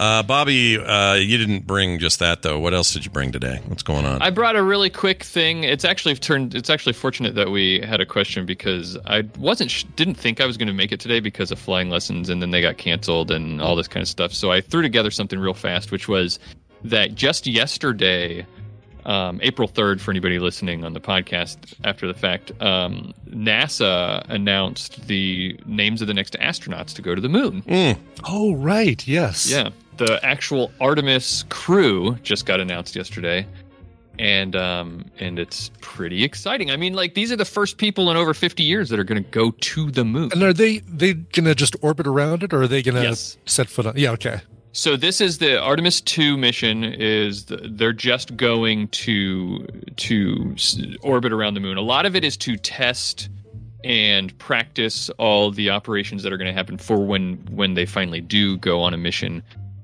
[0.00, 2.58] Uh, Bobby, uh, you didn't bring just that though.
[2.58, 3.60] What else did you bring today?
[3.66, 4.22] What's going on?
[4.22, 5.64] I brought a really quick thing.
[5.64, 6.54] It's actually turned.
[6.54, 10.46] It's actually fortunate that we had a question because I wasn't sh- didn't think I
[10.46, 13.30] was going to make it today because of flying lessons, and then they got canceled
[13.30, 14.32] and all this kind of stuff.
[14.32, 16.38] So I threw together something real fast, which was
[16.84, 18.46] that just yesterday,
[19.04, 25.06] um, April third, for anybody listening on the podcast after the fact, um, NASA announced
[25.06, 27.62] the names of the next astronauts to go to the moon.
[28.28, 29.06] Oh, right.
[29.06, 29.50] Yes.
[29.50, 33.46] Yeah, the actual Artemis crew just got announced yesterday,
[34.18, 36.70] and um, and it's pretty exciting.
[36.70, 39.22] I mean, like these are the first people in over fifty years that are going
[39.22, 40.30] to go to the moon.
[40.32, 43.38] And are they they gonna just orbit around it, or are they gonna Yes.
[43.46, 43.94] set foot on?
[43.96, 44.10] Yeah.
[44.12, 44.40] Okay.
[44.72, 46.84] So this is the Artemis two mission.
[46.84, 49.66] Is the, they're just going to
[49.96, 50.56] to
[51.02, 51.76] orbit around the moon.
[51.76, 53.28] A lot of it is to test
[53.82, 58.20] and practice all the operations that are going to happen for when when they finally
[58.20, 59.42] do go on a mission.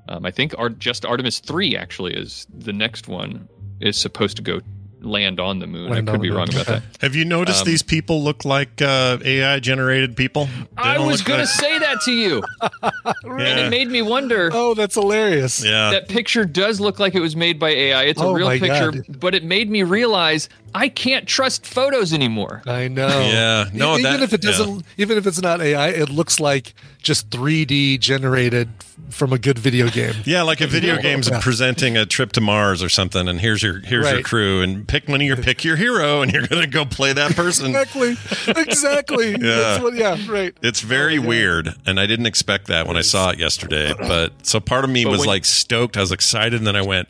[0.09, 3.49] Um, I think Ar- just Artemis three actually is the next one
[3.81, 4.61] is supposed to go
[5.01, 5.91] land on the moon.
[5.91, 6.63] Land I could be wrong moon.
[6.63, 6.83] about that.
[7.01, 10.47] Have you noticed Um, these people look like uh, AI generated people?
[10.47, 12.43] They I was look going to say that to you,
[13.25, 14.51] and it made me wonder.
[14.53, 15.65] Oh, that's hilarious.
[15.65, 15.91] Yeah.
[15.91, 18.05] That picture does look like it was made by AI.
[18.05, 19.21] It's a Oh real picture, God.
[19.21, 22.63] but it made me realize I can't trust photos anymore.
[22.67, 23.09] I know.
[23.09, 23.65] Yeah.
[23.73, 27.31] No, even that- if it doesn't, even if it's not AI, it looks like just
[27.31, 28.69] 3D generated
[29.11, 30.15] from a good video game.
[30.25, 31.41] Yeah, like a video game's Yeah.
[31.41, 35.09] presenting a trip to Mars or something, and here's your here's your crew, and pick
[35.09, 37.75] one of your pick your hero, and you're gonna go play that person.
[37.75, 38.17] Exactly.
[38.49, 39.33] Exactly.
[39.47, 39.57] Yeah.
[39.57, 40.17] That's what, yeah.
[40.29, 40.57] Right.
[40.63, 43.93] It's very weird, and I didn't expect that when I saw it yesterday.
[43.99, 45.97] But so part of me But was when- like stoked.
[45.97, 47.09] I was excited, and then I went,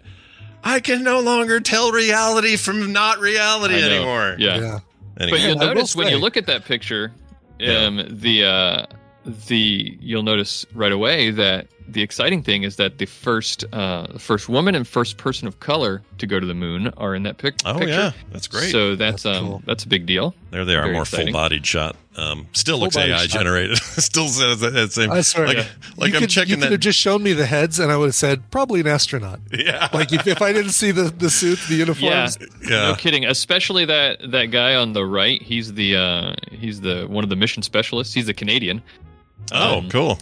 [0.64, 4.36] I can no longer tell reality from not reality anymore.
[4.38, 4.58] Yeah.
[4.58, 4.78] Yeah.
[5.18, 7.12] But you'll notice when you look at that picture,
[7.66, 8.86] um, the uh,
[9.48, 14.48] the you'll notice right away that the exciting thing is that the first uh, first
[14.48, 17.54] woman and first person of color to go to the moon are in that pic-
[17.64, 17.88] Oh, picture.
[17.88, 18.12] yeah.
[18.32, 18.72] That's great.
[18.72, 20.34] So that's, um that's a big deal.
[20.50, 21.94] There they are, Very more full-bodied shot.
[22.16, 23.30] Um, still looks Full-body AI shot.
[23.30, 23.76] generated.
[23.82, 25.10] still says that that same.
[25.12, 25.64] I swear, like, yeah.
[25.96, 27.96] like you I'm could, checking You could have just shown me the heads, and I
[27.96, 29.40] would have said probably an astronaut.
[29.56, 32.38] Yeah, like if, if I didn't see the the suits, the uniforms.
[32.40, 32.70] Yeah, uniforms.
[32.70, 33.24] no kidding.
[33.26, 35.40] Especially that that guy on the right.
[35.42, 38.12] He's the uh, he's the one of the mission specialists.
[38.14, 38.82] He's a Canadian.
[39.52, 40.18] Oh, Um, cool.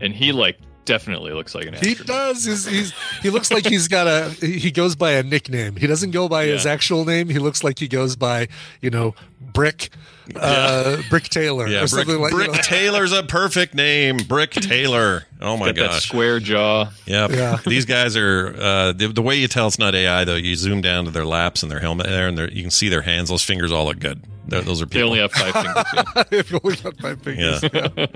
[0.00, 2.44] And he like definitely looks like an He does.
[2.44, 2.92] He's, he's
[3.22, 4.30] he looks like he's got a.
[4.44, 5.76] He goes by a nickname.
[5.76, 7.28] He doesn't go by his actual name.
[7.28, 8.48] He looks like he goes by
[8.80, 9.14] you know
[9.52, 9.90] Brick,
[10.36, 12.32] uh, Brick Taylor Yeah, or Brick, something like.
[12.32, 12.62] Brick you know.
[12.62, 14.16] Taylor's a perfect name.
[14.16, 15.24] Brick Taylor.
[15.40, 16.90] Oh my god, square jaw.
[17.06, 17.30] Yep.
[17.32, 17.58] Yeah.
[17.66, 20.36] These guys are uh, the, the way you tell it's not AI though.
[20.36, 23.02] You zoom down to their laps and their helmet there, and you can see their
[23.02, 23.28] hands.
[23.28, 24.22] Those fingers all look good.
[24.46, 26.26] They're, those are They only have five fingers.
[26.32, 27.62] if you only got five fingers.
[27.72, 28.06] Yeah.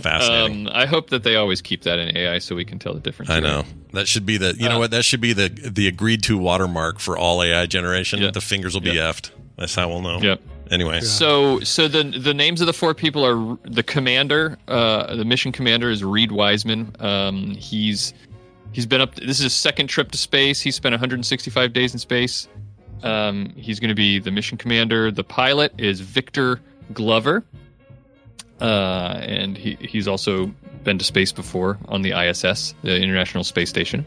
[0.00, 0.68] Fascinating.
[0.68, 3.00] Um, I hope that they always keep that in AI so we can tell the
[3.00, 3.30] difference.
[3.30, 4.54] I know that should be the.
[4.56, 4.90] You know Uh, what?
[4.92, 8.30] That should be the the agreed to watermark for all AI generation.
[8.32, 9.30] The fingers will be effed.
[9.58, 10.20] That's how we'll know.
[10.20, 10.40] Yep.
[10.70, 11.00] Anyway.
[11.00, 14.58] So, so the the names of the four people are the commander.
[14.68, 16.94] Uh, the mission commander is Reed Wiseman.
[17.00, 18.14] Um, he's
[18.72, 19.14] he's been up.
[19.16, 20.60] This is his second trip to space.
[20.60, 22.48] He spent 165 days in space.
[23.02, 25.10] Um, he's going to be the mission commander.
[25.10, 26.60] The pilot is Victor
[26.92, 27.44] Glover,
[28.60, 30.52] uh, and he he's also
[30.84, 34.04] been to space before on the ISS, the International Space Station.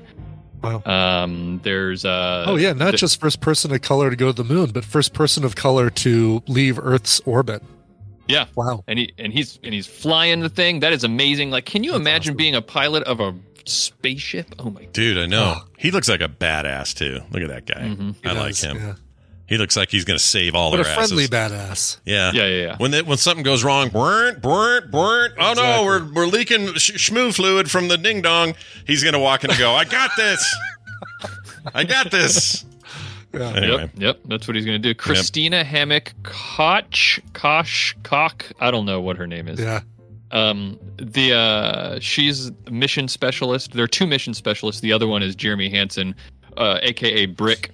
[0.62, 0.84] Wow.
[0.86, 4.44] Um, there's uh, Oh yeah, not the- just first person of color to go to
[4.44, 7.64] the moon, but first person of color to leave Earth's orbit.
[8.28, 8.46] Yeah.
[8.56, 8.84] Wow.
[8.88, 10.80] And he and he's and he's flying the thing.
[10.82, 11.50] That is amazing.
[11.52, 13.36] Like, can you imagine being a pilot of a
[13.66, 14.56] spaceship?
[14.60, 15.62] Oh my Dude, I know.
[15.78, 17.20] He looks like a badass too.
[17.32, 17.82] Look at that guy.
[17.82, 18.12] Mm-hmm.
[18.28, 18.78] I He like him.
[18.78, 18.94] yeah.
[19.52, 21.30] He looks like he's going to save all What a their friendly asses.
[21.30, 21.98] badass.
[22.06, 22.32] Yeah.
[22.34, 22.76] Yeah, yeah, yeah.
[22.78, 26.92] When they, when something goes wrong, brrrt, brrrt, brrrt, oh no, we're we're leaking sh-
[26.94, 28.54] schmoo fluid from the ding dong.
[28.88, 30.56] He's going to walk in and go, I got this.
[31.76, 32.64] I got this.
[33.34, 33.84] Anyway.
[33.84, 34.94] Yep, yep, that's what he's going to do.
[34.94, 38.52] Christina Hammock Koch, Koch, Koch.
[38.60, 39.58] I don't know what her name is.
[39.58, 39.80] Yeah.
[40.32, 43.72] Um, the uh, she's mission specialist.
[43.72, 44.82] There are two mission specialists.
[44.82, 46.14] The other one is Jeremy Hansen,
[46.58, 47.72] uh, aka Brick.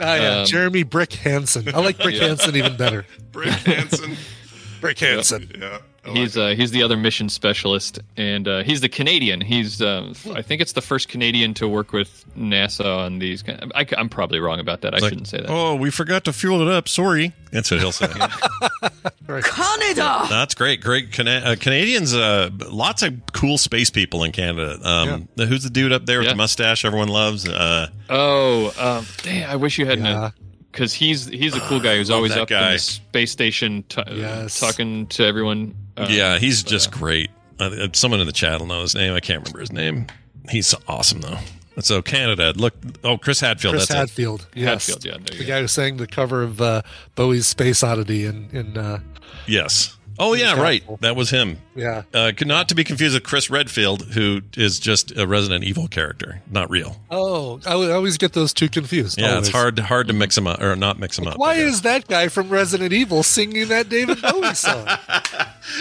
[0.00, 1.74] Ah, yeah, Um, Jeremy Brick Hansen.
[1.74, 2.28] I like Brick Yeah.
[2.28, 3.06] Hansen even better.
[3.32, 4.16] Brick Hansen.
[4.80, 5.50] Brick Hansen.
[5.58, 5.78] Yeah.
[6.12, 9.40] He's uh, he's the other mission specialist, and uh, he's the Canadian.
[9.40, 13.42] He's uh, f- I think it's the first Canadian to work with NASA on these.
[13.42, 14.94] Kind I, am probably wrong about that.
[14.94, 15.50] I like, shouldn't say that.
[15.50, 16.88] Oh, we forgot to fuel it up.
[16.88, 17.32] Sorry.
[17.52, 18.08] That's what he'll say.
[19.26, 20.26] Canada!
[20.28, 20.80] That's great.
[20.80, 22.14] Great Cana- uh, Canadians.
[22.14, 24.78] Uh, lots of cool space people in Canada.
[24.86, 26.32] Um, the- Who's the dude up there with Yeah.
[26.32, 26.84] the mustache?
[26.84, 27.48] Everyone loves.
[27.48, 29.44] Uh, Oh, um, dang!
[29.44, 30.04] I wish you hadn't.
[30.04, 30.30] Yeah.
[30.76, 34.02] Because he's he's a cool guy who's always that up in the space station t-
[34.12, 34.60] Yes.
[34.60, 35.74] talking to everyone.
[35.96, 37.30] Uh, yeah, he's just great.
[37.58, 39.14] Uh, someone in the chat will know his name.
[39.14, 40.06] I can't remember his name.
[40.50, 41.38] He's awesome though.
[41.80, 42.52] So Canada.
[42.54, 42.74] Look.
[43.02, 43.72] Oh, Chris Hadfield.
[43.74, 43.96] Chris that's it.
[43.96, 44.46] Hadfield.
[44.54, 44.86] Yes.
[44.86, 45.46] Hadfield, yeah, the go.
[45.48, 46.82] guy who sang the cover of uh,
[47.14, 48.98] Bowie's Space Oddity in in uh,
[49.46, 49.95] Yes.
[50.18, 51.00] Oh yeah, He's right.
[51.00, 51.58] That was him.
[51.74, 52.02] yeah.
[52.14, 56.40] Uh, not to be confused with Chris Redfield, who is just a Resident Evil character,
[56.50, 56.96] not real.
[57.10, 59.18] Oh, I would always get those two confused.
[59.20, 59.48] Yeah, always.
[59.48, 61.38] it's hard hard to mix them up or not mix them up.
[61.38, 64.88] Why is that guy from Resident Evil singing that David Bowie song?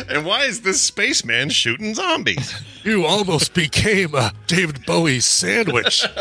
[0.09, 2.53] and why is this spaceman shooting zombies?
[2.83, 6.05] you almost became a David Bowie sandwich.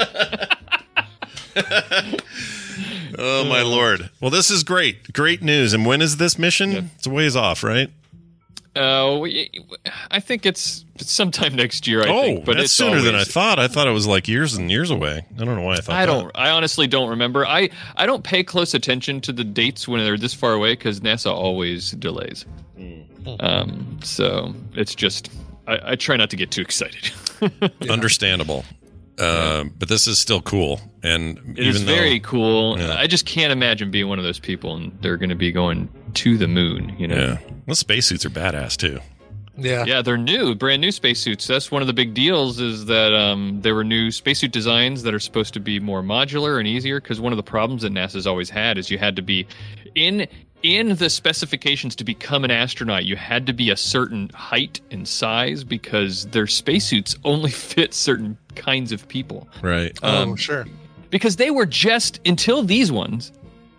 [3.16, 4.10] Oh my lord!
[4.20, 5.72] Well, this is great, great news.
[5.72, 6.90] And when is this mission?
[6.96, 7.88] It's a ways off, right?
[8.76, 9.50] Uh, we-
[10.10, 12.02] I think it's sometime next year.
[12.02, 13.58] I oh, think, but that's it's sooner than I thought.
[13.58, 15.24] I thought it was like years and years away.
[15.38, 15.94] I don't know why I thought.
[15.96, 16.12] I that.
[16.12, 16.30] don't.
[16.34, 17.46] I honestly don't remember.
[17.46, 21.00] I I don't pay close attention to the dates when they're this far away because
[21.00, 22.44] NASA always delays.
[22.76, 23.02] Hmm.
[23.40, 25.30] Um, so it's just
[25.66, 27.10] I, I try not to get too excited.
[27.90, 28.64] Understandable.
[29.18, 32.78] Uh, but this is still cool, and It is even though- very cool.
[32.78, 32.96] Yeah.
[32.96, 35.88] I just can't imagine being one of those people and they're going to be going
[36.14, 36.94] to the moon.
[36.98, 37.16] You know.
[37.16, 39.00] Yeah, well, spacesuits are badass too.
[39.56, 39.84] Yeah.
[39.84, 41.46] Yeah, they're new, brand new spacesuits.
[41.46, 45.14] That's one of the big deals is that um, there were new spacesuit designs that
[45.14, 47.00] are supposed to be more modular and easier.
[47.00, 49.46] Because one of the problems that NASA's always had is you had to be
[49.94, 50.26] in
[50.62, 53.04] in the specifications to become an astronaut.
[53.04, 58.36] You had to be a certain height and size because their spacesuits only fit certain
[58.56, 59.46] kinds of people.
[59.62, 59.96] Right.
[60.02, 60.66] Um, oh, sure.
[61.10, 63.30] Because they were just until these ones,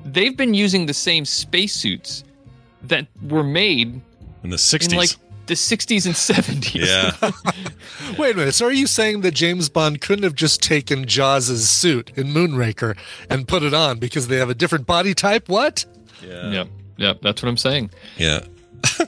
[0.06, 2.24] they've been using the same spacesuits
[2.84, 4.00] that were made
[4.44, 4.92] in the '60s.
[4.92, 5.10] in like
[5.48, 6.74] the 60s and 70s.
[6.74, 7.12] yeah.
[8.18, 8.56] Wait a minute.
[8.56, 12.98] So are you saying that James Bond couldn't have just taken Jaws' suit in Moonraker
[13.30, 15.48] and put it on because they have a different body type?
[15.48, 15.86] What?
[16.26, 16.50] Yeah.
[16.50, 16.68] Yep.
[16.98, 17.22] Yep.
[17.22, 17.92] That's what I'm saying.
[18.18, 18.46] Yeah.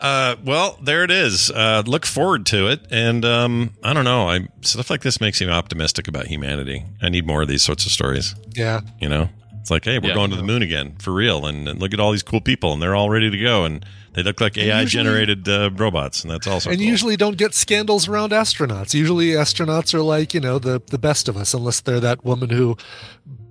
[0.00, 1.50] Uh, well, there it is.
[1.50, 4.30] Uh, look forward to it, and um, I don't know.
[4.30, 6.86] I stuff like this makes me optimistic about humanity.
[7.02, 8.34] I need more of these sorts of stories.
[8.54, 8.80] Yeah.
[8.98, 9.28] You know,
[9.60, 10.14] it's like, hey, we're Yeah.
[10.14, 12.72] going to the moon again for real, and, and look at all these cool people,
[12.72, 13.84] and they're all ready to go, and
[14.14, 16.86] they look like AI generated uh, robots, and that's also and cool.
[16.86, 18.94] usually don't get scandals around astronauts.
[18.94, 22.50] Usually astronauts are like, you know, the, the best of us, unless they're that woman
[22.50, 22.76] who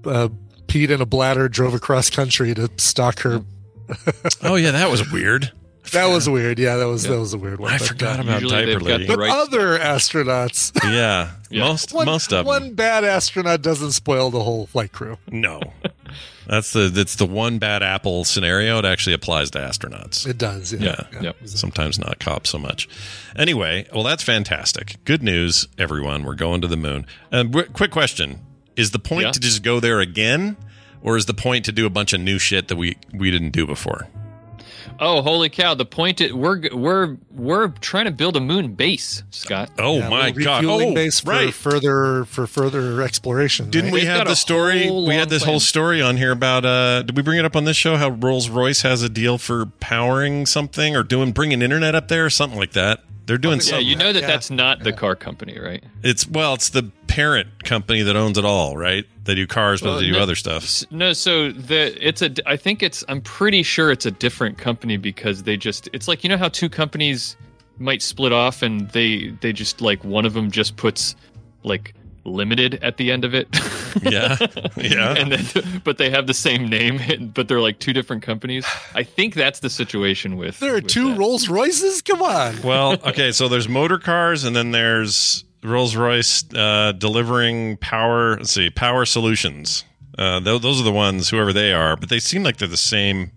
[0.06, 0.30] uh,
[0.68, 3.42] peed in a bladder, drove across country to stalk her.
[4.44, 5.52] oh yeah, that was weird.
[5.92, 6.60] That was weird.
[6.60, 7.74] Yeah, that was that was a weird one.
[7.74, 9.06] I But, forgot about Usually diaper got lady.
[9.08, 12.46] the But right- other astronauts, yeah, most one, most of them.
[12.46, 15.18] one bad astronaut doesn't spoil the whole flight crew.
[15.32, 15.62] No,
[16.48, 18.78] that's the that's the one bad apple scenario.
[18.78, 20.28] It actually applies to astronauts.
[20.28, 20.74] It does.
[20.74, 21.06] Yeah.
[21.14, 21.22] Yeah.
[21.22, 21.36] Yep.
[21.46, 22.88] Sometimes not cops so much.
[23.36, 24.98] Anyway, well, that's fantastic.
[25.06, 26.24] Good news, everyone.
[26.24, 27.08] We're going to the moon.
[27.32, 28.42] And w- quick question:
[28.76, 29.32] Is the point Yeah.
[29.32, 30.56] to just go there again,
[31.02, 33.52] or is the point to do a bunch of new shit that we we didn't
[33.52, 34.08] do before?
[35.02, 35.76] Oh, holy cow!
[35.76, 39.72] The point is, we're we're we're trying to build a moon base, Scott.
[39.80, 40.58] Oh Yeah, my god!
[40.64, 41.54] refueling Oh, base for right.
[41.54, 43.70] further for further exploration.
[43.70, 43.94] Didn't right?
[43.94, 44.90] we They've have the story?
[44.92, 46.66] We had long this whole story on here about.
[46.66, 47.96] uh Did we bring it up on this show?
[47.96, 52.26] How Rolls Royce has a deal for powering something or doing bringing internet up there
[52.26, 53.02] or something like that.
[53.30, 53.86] They're doing something.
[53.86, 54.28] Yeah, you know that Yeah.
[54.28, 55.84] that's not the car company, right?
[56.02, 59.06] It's well, it's the parent company that owns it all, right?
[59.26, 60.84] They do cars, but Well, they do no- other stuff.
[60.90, 64.98] No, so the it's a I think it's I'm pretty sure it's a different company
[64.98, 67.38] because they just it's like you know how two companies
[67.78, 71.16] might split off and they they just like one of them just puts
[71.64, 71.94] like
[72.26, 73.48] limited at the end of it.
[74.04, 74.38] Yeah,
[74.78, 75.16] yeah.
[75.18, 78.64] and then but they have the same name but they're like two different companies.
[78.94, 81.18] I think that's the situation with There are with two that.
[81.18, 82.04] Rolls Royces.
[82.04, 82.62] Come on.
[82.62, 88.38] well, okay, so there's motor cars, and then there's Rolls Royce uh, delivering power.
[88.38, 89.84] Let's see, power solutions.
[90.18, 92.78] Uh, th- those are the ones, whoever they are, but they seem like they're the
[92.78, 93.32] same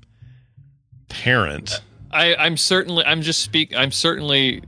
[1.09, 1.81] parent.
[2.11, 4.63] I, I'm certainly I'm just speak I'm certainly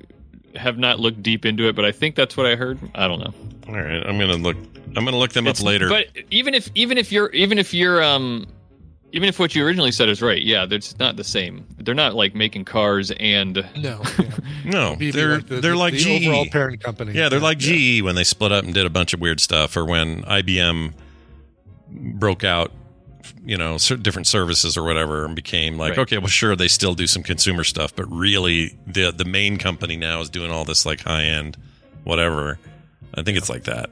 [0.57, 2.79] have not looked deep into it, but I think that's what I heard.
[2.95, 3.35] I don't know.
[3.69, 4.57] All right, I'm gonna look.
[4.97, 5.89] I'm gonna look them It's- up later.
[5.89, 8.47] But even if even if you're even if you're um
[9.13, 11.65] even if what you originally said is right, yeah, it's not the same.
[11.79, 14.03] They're not like making cars and No.
[14.65, 16.27] no, BB, they're like the- they're the- like the GE.
[16.27, 17.13] overall parent company.
[17.13, 19.41] Yeah, they're Yeah, like GE when they split up and did a bunch of weird
[19.41, 20.93] stuff, or when IBM
[21.91, 22.73] broke out,
[23.45, 25.99] you know, different services or whatever, and became like, Right.
[26.01, 29.97] okay, well, sure, they still do some consumer stuff, but really, the the main company
[29.97, 31.57] now is doing all this like high end,
[32.05, 32.59] whatever.
[33.15, 33.91] I think it's like that.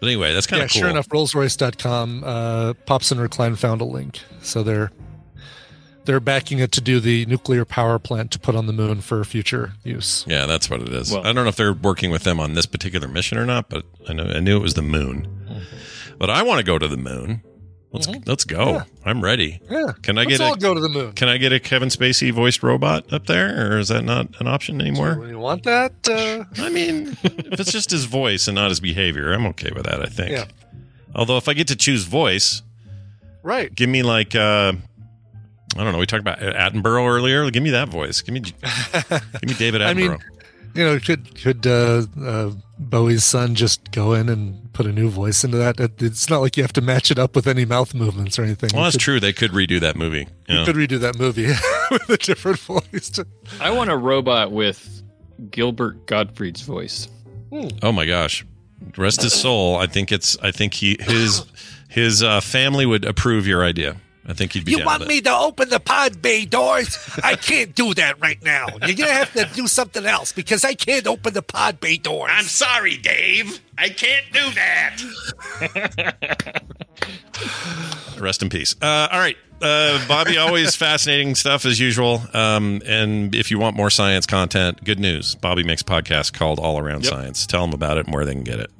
[0.00, 0.80] But anyway, that's kind yeah, of cool.
[0.80, 4.20] sure enough, RollsRoyce.com, uh, Pops and Recline found a link.
[4.40, 4.90] So they're
[6.06, 9.22] they're backing it to do the nuclear power plant to put on the moon for
[9.24, 10.24] future use.
[10.26, 11.12] Yeah, that's what it is.
[11.12, 13.68] Well- I don't know if they're working with them on this particular mission or not,
[13.68, 15.28] but I know I knew it was the moon.
[16.18, 17.42] But I want to go to the moon.
[17.92, 18.82] Let's let's go.
[19.04, 19.60] I'm ready.
[19.68, 19.92] Yeah.
[20.02, 21.12] Can I Let's get all a go to the moon.
[21.12, 24.46] Can I get a Kevin Spacey voiced robot up there, or is that not an
[24.46, 25.26] option anymore?
[25.26, 25.92] You want that?
[26.08, 29.86] Uh, I mean, if it's just his voice and not his behavior, I'm okay with
[29.86, 30.00] that.
[30.00, 30.30] I think.
[30.30, 30.44] Yeah.
[31.16, 32.62] Although if I get to choose voice,
[33.42, 33.74] right.
[33.74, 34.72] give me like uh,
[35.76, 35.98] I don't know.
[35.98, 37.50] We talked about Attenborough earlier.
[37.50, 38.22] Give me that voice.
[38.22, 38.54] Give me give
[39.46, 39.88] me David Attenborough.
[39.88, 40.18] I mean,
[40.74, 45.08] you know, could could uh, uh, Bowie's son just go in and put a new
[45.10, 45.78] voice into that?
[45.80, 48.42] It- It's not like you have to match it up with any mouth movements or
[48.44, 48.70] anything.
[48.72, 49.20] well, You that's could, true.
[49.20, 50.26] They could redo that movie.
[50.48, 50.64] You Yeah.
[50.64, 51.46] could redo that movie
[51.90, 53.12] with a different voice.
[53.60, 55.02] I want a robot with
[55.50, 57.08] Gilbert Gottfried's voice.
[57.82, 58.44] Oh my gosh,
[58.96, 59.76] rest his soul.
[59.76, 60.36] I think it's.
[60.42, 61.44] I think he his
[61.88, 63.96] his uh, family would approve your idea.
[64.26, 64.72] I think he'd be.
[64.72, 66.98] You down want with me to open the pod bay doors?
[67.24, 68.66] I can't do that right now.
[68.86, 72.30] You're gonna have to do something else because I can't open the pod bay doors.
[72.32, 73.60] I'm sorry, Dave.
[73.78, 76.62] I can't do that.
[78.18, 78.76] Rest in peace.
[78.82, 80.36] Uh, all right, uh, Bobby.
[80.36, 82.22] Always fascinating stuff as usual.
[82.34, 85.34] Um, and if you want more science content, good news.
[85.34, 87.10] Bobby makes a podcast called All Around Yep.
[87.12, 87.46] Science.
[87.46, 88.70] Tell them about it and where they can get it.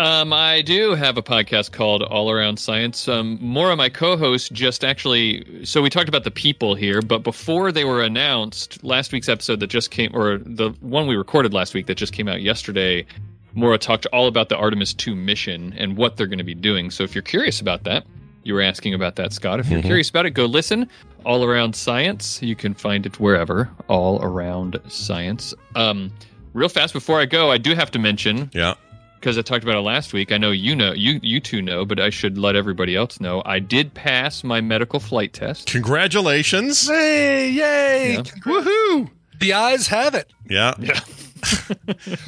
[0.00, 3.06] Um, I do have a podcast called All Around Science.
[3.06, 5.62] Um, more of my co-hosts just actually.
[5.66, 9.60] So we talked about the people here, but before they were announced, last week's episode
[9.60, 13.04] that just came, or the one we recorded last week that just came out yesterday,
[13.52, 16.90] Mora talked all about the Artemis 2 mission and what they're going to be doing.
[16.90, 18.06] So if you're curious about that,
[18.42, 19.60] you were asking about that, Scott.
[19.60, 19.84] If you're Mhm.
[19.84, 20.88] curious about it, go listen.
[21.26, 22.40] All Around Science.
[22.42, 23.68] You can find it wherever.
[23.86, 25.52] All Around Science.
[25.76, 26.10] Um,
[26.54, 28.74] real fast before I go, I do have to mention Yeah.
[29.20, 30.32] Because I talked about it last week.
[30.32, 33.42] I know you know you you two know, but I should let everybody else know.
[33.44, 35.68] I did pass my medical flight test.
[35.70, 36.88] Congratulations!
[36.88, 38.12] Hey, yay!
[38.14, 38.22] Yeah.
[38.22, 39.10] Woohoo!
[39.38, 40.32] The eyes have it.
[40.48, 40.74] Yeah.
[40.78, 41.00] Yeah.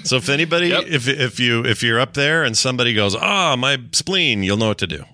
[0.05, 3.79] So if anybody, if if you if you're up there and somebody goes, ah, my
[3.93, 5.05] spleen, you'll know what to do.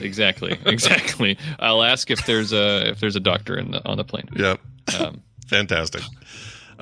[0.00, 1.36] exactly, exactly.
[1.58, 4.28] I'll ask if there's a if there's a doctor in the on the plane.
[4.34, 4.60] Yep.
[4.98, 6.02] Um, Fantastic.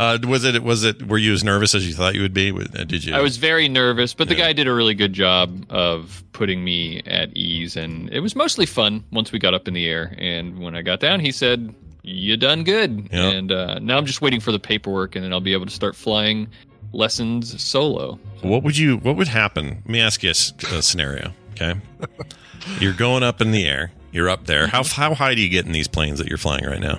[0.00, 0.62] Uh, was it?
[0.62, 1.06] Was it?
[1.06, 2.50] Were you as nervous as you thought you would be?
[2.50, 3.14] Uh, Did you?
[3.14, 7.02] I was very nervous, but the guy did a really good job of putting me
[7.04, 10.14] at ease, and it was mostly fun once we got up in the air.
[10.18, 13.28] And when I got down, he said, "You done good." Yeah.
[13.28, 15.72] And uh, now I'm just waiting for the paperwork, and then I'll be able to
[15.72, 16.48] start flying
[16.94, 18.18] lessons solo.
[18.40, 18.96] What would you?
[18.98, 19.66] What would happen?
[19.84, 21.30] Let me ask you a, s- a scenario.
[21.52, 21.78] Okay,
[22.80, 23.92] you're going up in the air.
[24.12, 24.66] You're up there.
[24.66, 26.98] How how high do you get in these planes that you're flying right now?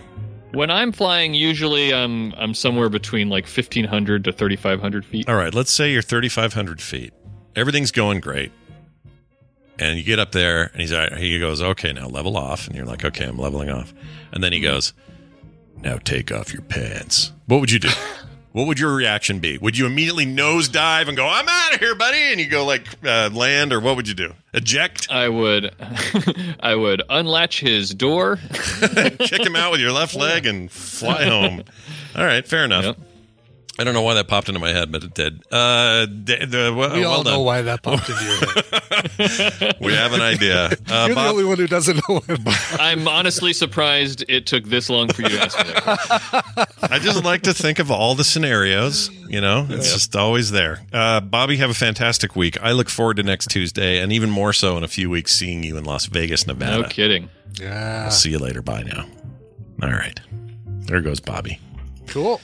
[0.51, 5.29] When I'm flying, usually I'm I'm somewhere between like 1500 to 3500 feet.
[5.29, 7.13] All right, let's say you're 3,500 feet.
[7.55, 8.51] Everything's going great.
[9.79, 12.67] And you get up there, and he's he goes, okay, now level off.
[12.67, 13.93] And you're like, okay, I'm leveling off.
[14.31, 14.93] And then he goes,
[15.77, 17.31] now take off your pants.
[17.47, 17.89] What would you do?
[18.51, 19.57] what would your reaction be?
[19.57, 22.17] Would you immediately nosedive and go, I'm out of here, buddy?
[22.17, 24.33] And you go like uh, land, or what would you do?
[24.53, 25.07] Eject?
[25.09, 25.73] I would
[26.59, 28.37] I would unlatch his door,
[29.19, 31.63] kick him out with your left leg, and fly home.
[32.15, 32.97] All right, fair enough.
[33.81, 35.43] I don't know why that popped into my head, but it did.
[35.51, 37.33] Uh, d- the, well, We well all done.
[37.33, 39.75] know why that popped into your head.
[39.81, 40.65] We have an idea.
[40.89, 42.21] Uh, You're the only one who doesn't know.
[42.79, 46.69] I'm honestly surprised it took this long for you to ask me that.
[46.91, 49.09] I just like to think of all the scenarios.
[49.27, 50.79] You know, it's just always there.
[50.93, 52.61] Uh, Bobby, have a fantastic week.
[52.61, 55.63] I look forward to next Tuesday, and even more so in a few weeks, seeing
[55.63, 56.81] you in Las Vegas, Nevada.
[56.83, 57.29] No kidding.
[57.59, 58.03] Yeah.
[58.05, 58.61] I'll see you later.
[58.61, 59.05] Bye now.
[59.81, 60.19] All right.
[60.67, 61.59] There goes Bobby.
[62.07, 62.39] Cool.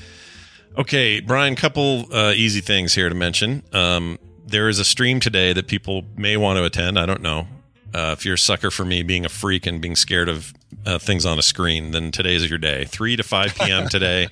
[0.77, 3.63] Okay, Brian, couple uh, easy things here to mention.
[3.73, 6.99] Um, there is a stream today that people may want to attend.
[6.99, 7.47] I don't know.
[7.95, 10.53] Uh, if you're a sucker for me being a freak and being scared of
[10.85, 12.85] uh, things on a screen, then today's your day.
[12.85, 13.87] 3 to 5 p.m.
[13.89, 14.27] today.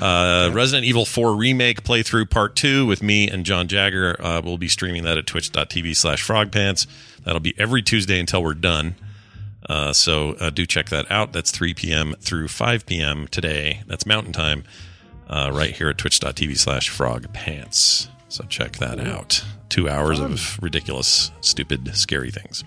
[0.00, 4.14] Uh, Resident Evil 4 Remake Playthrough Part 2 with me and John Jagger.
[4.20, 6.86] Uh, we'll be streaming that at twitch.tv slash frogpants.
[7.24, 8.94] That'll be every Tuesday until we're done.
[9.68, 11.32] Uh, so uh, do check that out.
[11.32, 12.14] That's 3 p.m.
[12.20, 13.26] through 5 p.m.
[13.26, 13.82] today.
[13.88, 14.62] That's Mountain Time,
[15.30, 18.08] uh, right here at twitch.tv slash frog pants.
[18.28, 19.42] So check that out.
[19.70, 22.64] Two hours of ridiculous, stupid, scary things.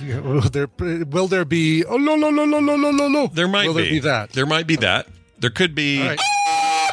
[0.00, 1.84] will, there, will there be?
[1.84, 3.26] Oh no no no no no no no no.
[3.28, 3.82] There might will be.
[3.82, 4.30] there be that?
[4.32, 5.06] There might be that.
[5.38, 6.00] There could be.
[6.06, 6.18] Right.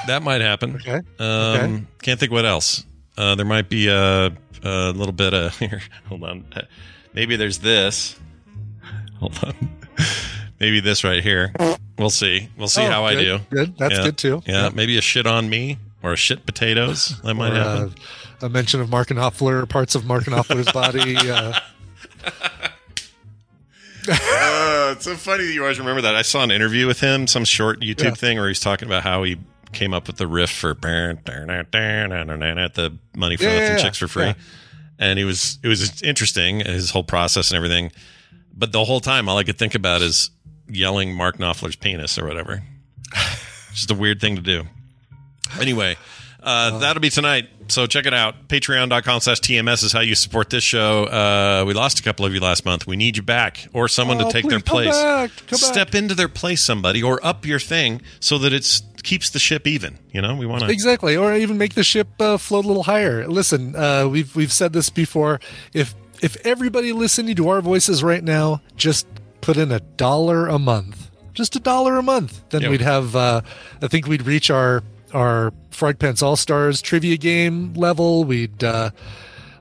[0.07, 0.75] That might happen.
[0.75, 0.97] Okay.
[0.97, 1.83] Um, Okay.
[2.03, 2.85] Can't think what else.
[3.17, 4.27] Uh, there might be a,
[4.63, 5.81] a little bit of here.
[6.07, 6.45] Hold on.
[6.55, 6.61] Uh,
[7.13, 8.17] Maybe there's this.
[9.19, 9.55] Hold on.
[10.59, 11.53] Maybe this right here.
[11.97, 12.49] We'll see.
[12.57, 13.39] We'll see Oh, how I do.
[13.49, 13.77] good.
[13.77, 14.03] That's Yeah.
[14.03, 14.43] good, too.
[14.45, 14.63] Yeah.
[14.63, 14.69] Yeah.
[14.73, 17.15] Maybe a shit on me or a shit potatoes.
[17.23, 17.95] That might Or, happen.
[18.41, 21.15] uh, a mention of Mark Knopfler, parts of Mark Knopfler's body.
[21.17, 21.53] Uh,
[24.09, 26.15] uh, it's so funny that you always remember that.
[26.15, 28.11] I saw an interview with him, some short YouTube Yeah.
[28.11, 29.37] thing where he's talking about how he
[29.73, 30.73] came up with the riff for
[32.57, 33.83] at the money for Yeah, nothing yeah.
[33.83, 34.33] chicks for free.
[34.97, 37.91] And it was it was interesting his whole process and everything.
[38.55, 40.29] But the whole time, all I could think about is
[40.69, 42.63] yelling Mark Knopfler's penis or whatever.
[43.73, 44.63] Just a weird thing to do.
[45.59, 45.95] Anyway,
[46.41, 47.47] uh, that'll be tonight.
[47.69, 48.47] So check it out.
[48.47, 51.03] Patreon.com slash TMS is how you support this show.
[51.05, 52.87] Uh, we lost a couple of you last month.
[52.87, 54.95] We need you back or someone Oh, to take their come place.
[54.95, 55.31] back.
[55.47, 55.59] Come back.
[55.59, 59.67] Step into their place, somebody, or up your thing so that it's keeps the ship
[59.67, 59.99] even.
[60.11, 60.69] You know, we want to.
[60.69, 63.27] Exactly, or even make the ship uh, float a little higher.
[63.27, 65.39] Listen, uh, we've we've said this before.
[65.73, 69.05] If if everybody listening to our voices right now just
[69.41, 72.69] put in a dollar a month, just a dollar a month, then Yeah.
[72.69, 73.15] we'd have.
[73.15, 73.41] Uh,
[73.81, 74.83] I think we'd reach our
[75.13, 78.23] our Frog Pants All Stars trivia game level.
[78.23, 78.63] We'd.
[78.63, 78.91] Uh,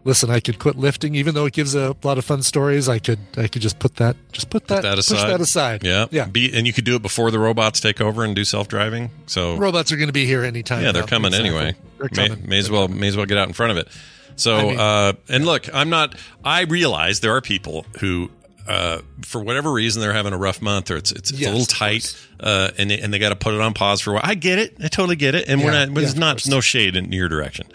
[0.04, 2.88] Listen, I could quit lifting, even though it gives a lot of fun stories.
[2.88, 5.28] I could, I could just put that, just put that, Put that push aside.
[5.30, 5.82] that aside.
[5.84, 6.26] Yeah, yeah.
[6.26, 9.10] Be, and you could do it before the robots take over and do self driving.
[9.26, 10.84] So Robots are going to be here anytime.
[10.84, 11.08] Yeah, they're now.
[11.08, 11.48] coming Exactly.
[11.50, 11.76] anyway.
[11.98, 12.48] They're May, coming.
[12.48, 13.88] may as well may as well get out in front of it.
[14.36, 16.14] So I mean- uh, and look, I'm not.
[16.44, 18.30] I realize there are people who.
[18.66, 21.52] Uh, for whatever reason, they're having a rough month, or it's it's, it's Yes, a
[21.52, 24.14] little tight, uh, and they, and they got to put it on pause for a
[24.14, 24.22] while.
[24.24, 25.94] I get it, I totally get it, and we're not.
[25.94, 27.68] But yeah, it's not no shade in your direction.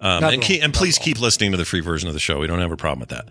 [0.00, 2.38] Um, and keep, and please keep listening to the free version of the show.
[2.38, 3.28] We don't have a problem with that.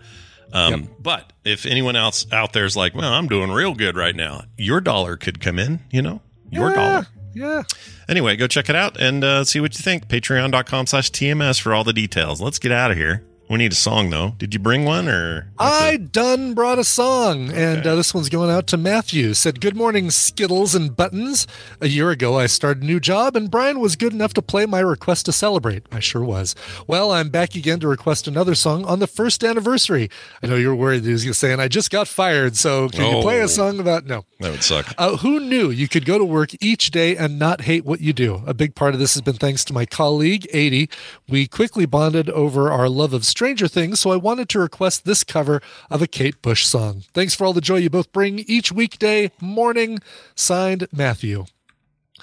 [0.52, 4.14] Um, But if anyone else out there is like, well, I'm doing real good right
[4.14, 5.80] now, your dollar could come in.
[5.90, 6.20] You know,
[6.50, 7.06] your Yeah, dollar.
[7.34, 7.62] Yeah.
[8.08, 10.08] Anyway, go check it out and uh, see what you think.
[10.08, 12.40] Patreon.com slash TMS for all the details.
[12.40, 13.24] Let's get out of here.
[13.50, 14.34] We need a song, though.
[14.36, 15.50] Did you bring one or?
[15.58, 19.32] I done brought a song, and uh, this one's going out to Matthew.
[19.32, 21.46] Said, Good morning, Skittles and Buttons.
[21.80, 24.66] A year ago, I started a new job, and Brian was good enough to play
[24.66, 25.84] my request to celebrate.
[25.90, 26.54] I sure was.
[26.86, 30.10] Well, I'm back again to request another song on the first anniversary.
[30.42, 32.54] I know you're worried that he was going to say, and I just got fired,
[32.54, 33.44] so can you play Oh.
[33.44, 34.04] a song about.
[34.04, 34.26] No.
[34.40, 34.94] That would suck.
[34.98, 38.12] Uh, who knew you could go to work each day and not hate what you
[38.12, 38.42] do?
[38.46, 40.90] A big part of this has been thanks to my colleague, 80.
[41.28, 45.22] We quickly bonded over our love of Stranger Things, so I wanted to request this
[45.22, 47.04] cover of a Kate Bush song.
[47.14, 50.00] Thanks for all the joy you both bring each weekday morning.
[50.34, 51.44] Signed, Matthew.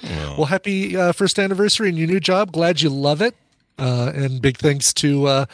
[0.04, 2.52] Well, happy uh, first anniversary in your new job.
[2.52, 3.34] Glad you love it.
[3.80, 5.46] Uh, and big thanks to uh,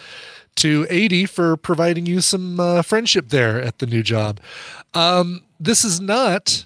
[0.56, 4.40] to 80 for providing you some uh, friendship there at the new job.
[4.96, 6.66] Um, this is not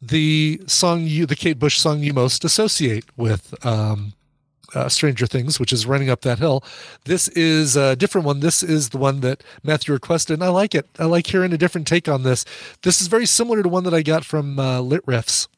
[0.00, 4.14] the song you, the Kate Bush song you most associate with um,
[4.74, 6.62] uh, Stranger Things, which is Running Up That Hill.
[7.04, 8.40] This is a different one.
[8.40, 10.88] This is the one that Matthew requested, and I like it.
[10.98, 12.44] I like hearing a different take on this.
[12.82, 15.48] This is very similar to one that I got from uh, Lit Riffs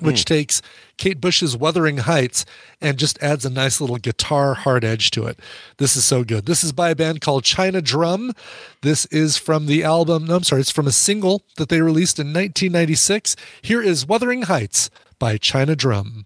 [0.00, 0.60] which takes
[0.96, 2.44] Kate Bush's Wuthering Heights
[2.80, 5.38] and just adds a nice little guitar hard edge to it.
[5.78, 6.46] This is so good.
[6.46, 8.32] This is by a band called China Drum.
[8.82, 12.18] This is from the album, no, I'm sorry, it's from a single that they released
[12.18, 13.36] in 1996.
[13.62, 16.24] Here is Wuthering Heights by China Drum.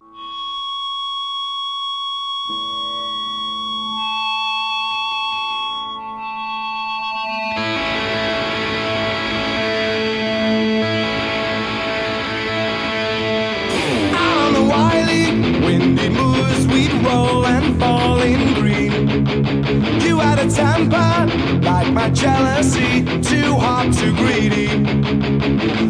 [21.93, 24.67] My jealousy, too hot, too greedy.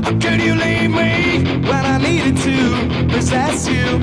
[0.04, 4.00] How could you leave me when I needed to possess you?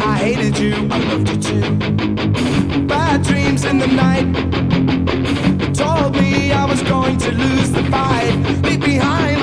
[0.00, 2.86] I hated you, I loved you too.
[2.86, 4.26] Bad dreams in the night
[5.74, 8.34] told me I was going to lose the fight.
[8.62, 9.33] Leave behind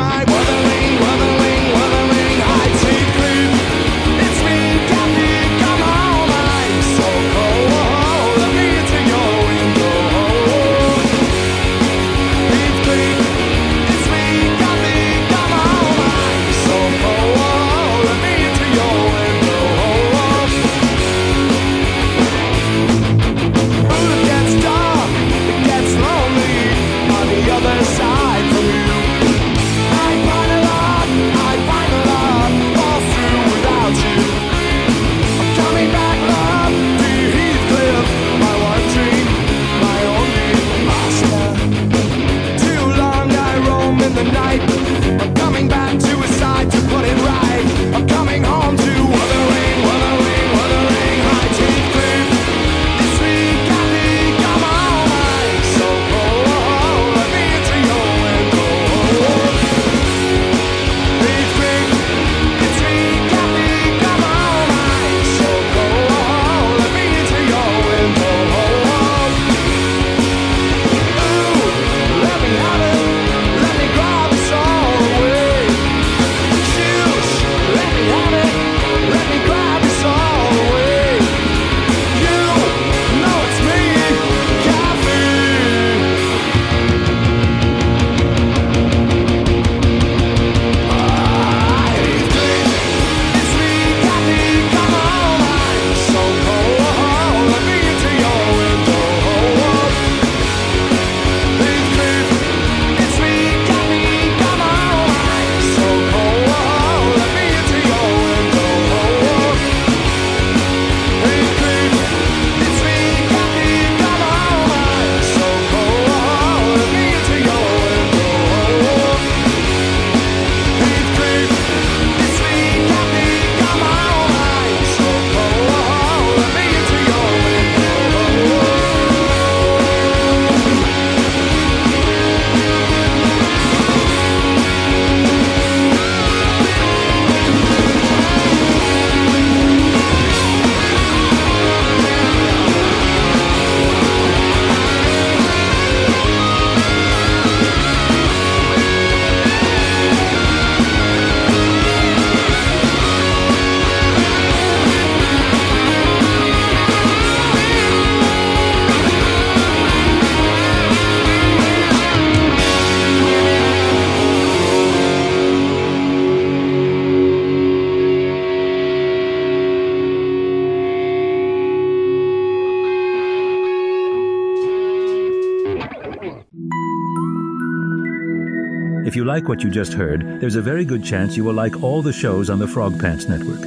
[179.34, 182.12] like what you just heard, there's a very good chance you will like all the
[182.24, 183.62] shows on the Frog Pants Network.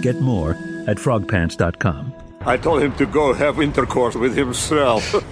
[0.00, 0.52] Get more
[0.86, 2.02] at frogpants.com.
[2.42, 5.04] I told him to go have intercourse with himself.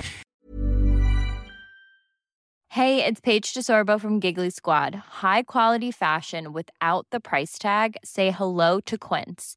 [2.77, 4.95] Hey, it's Paige DeSorbo from Giggly Squad.
[5.23, 7.97] High quality fashion without the price tag.
[8.05, 9.57] Say hello to Quince.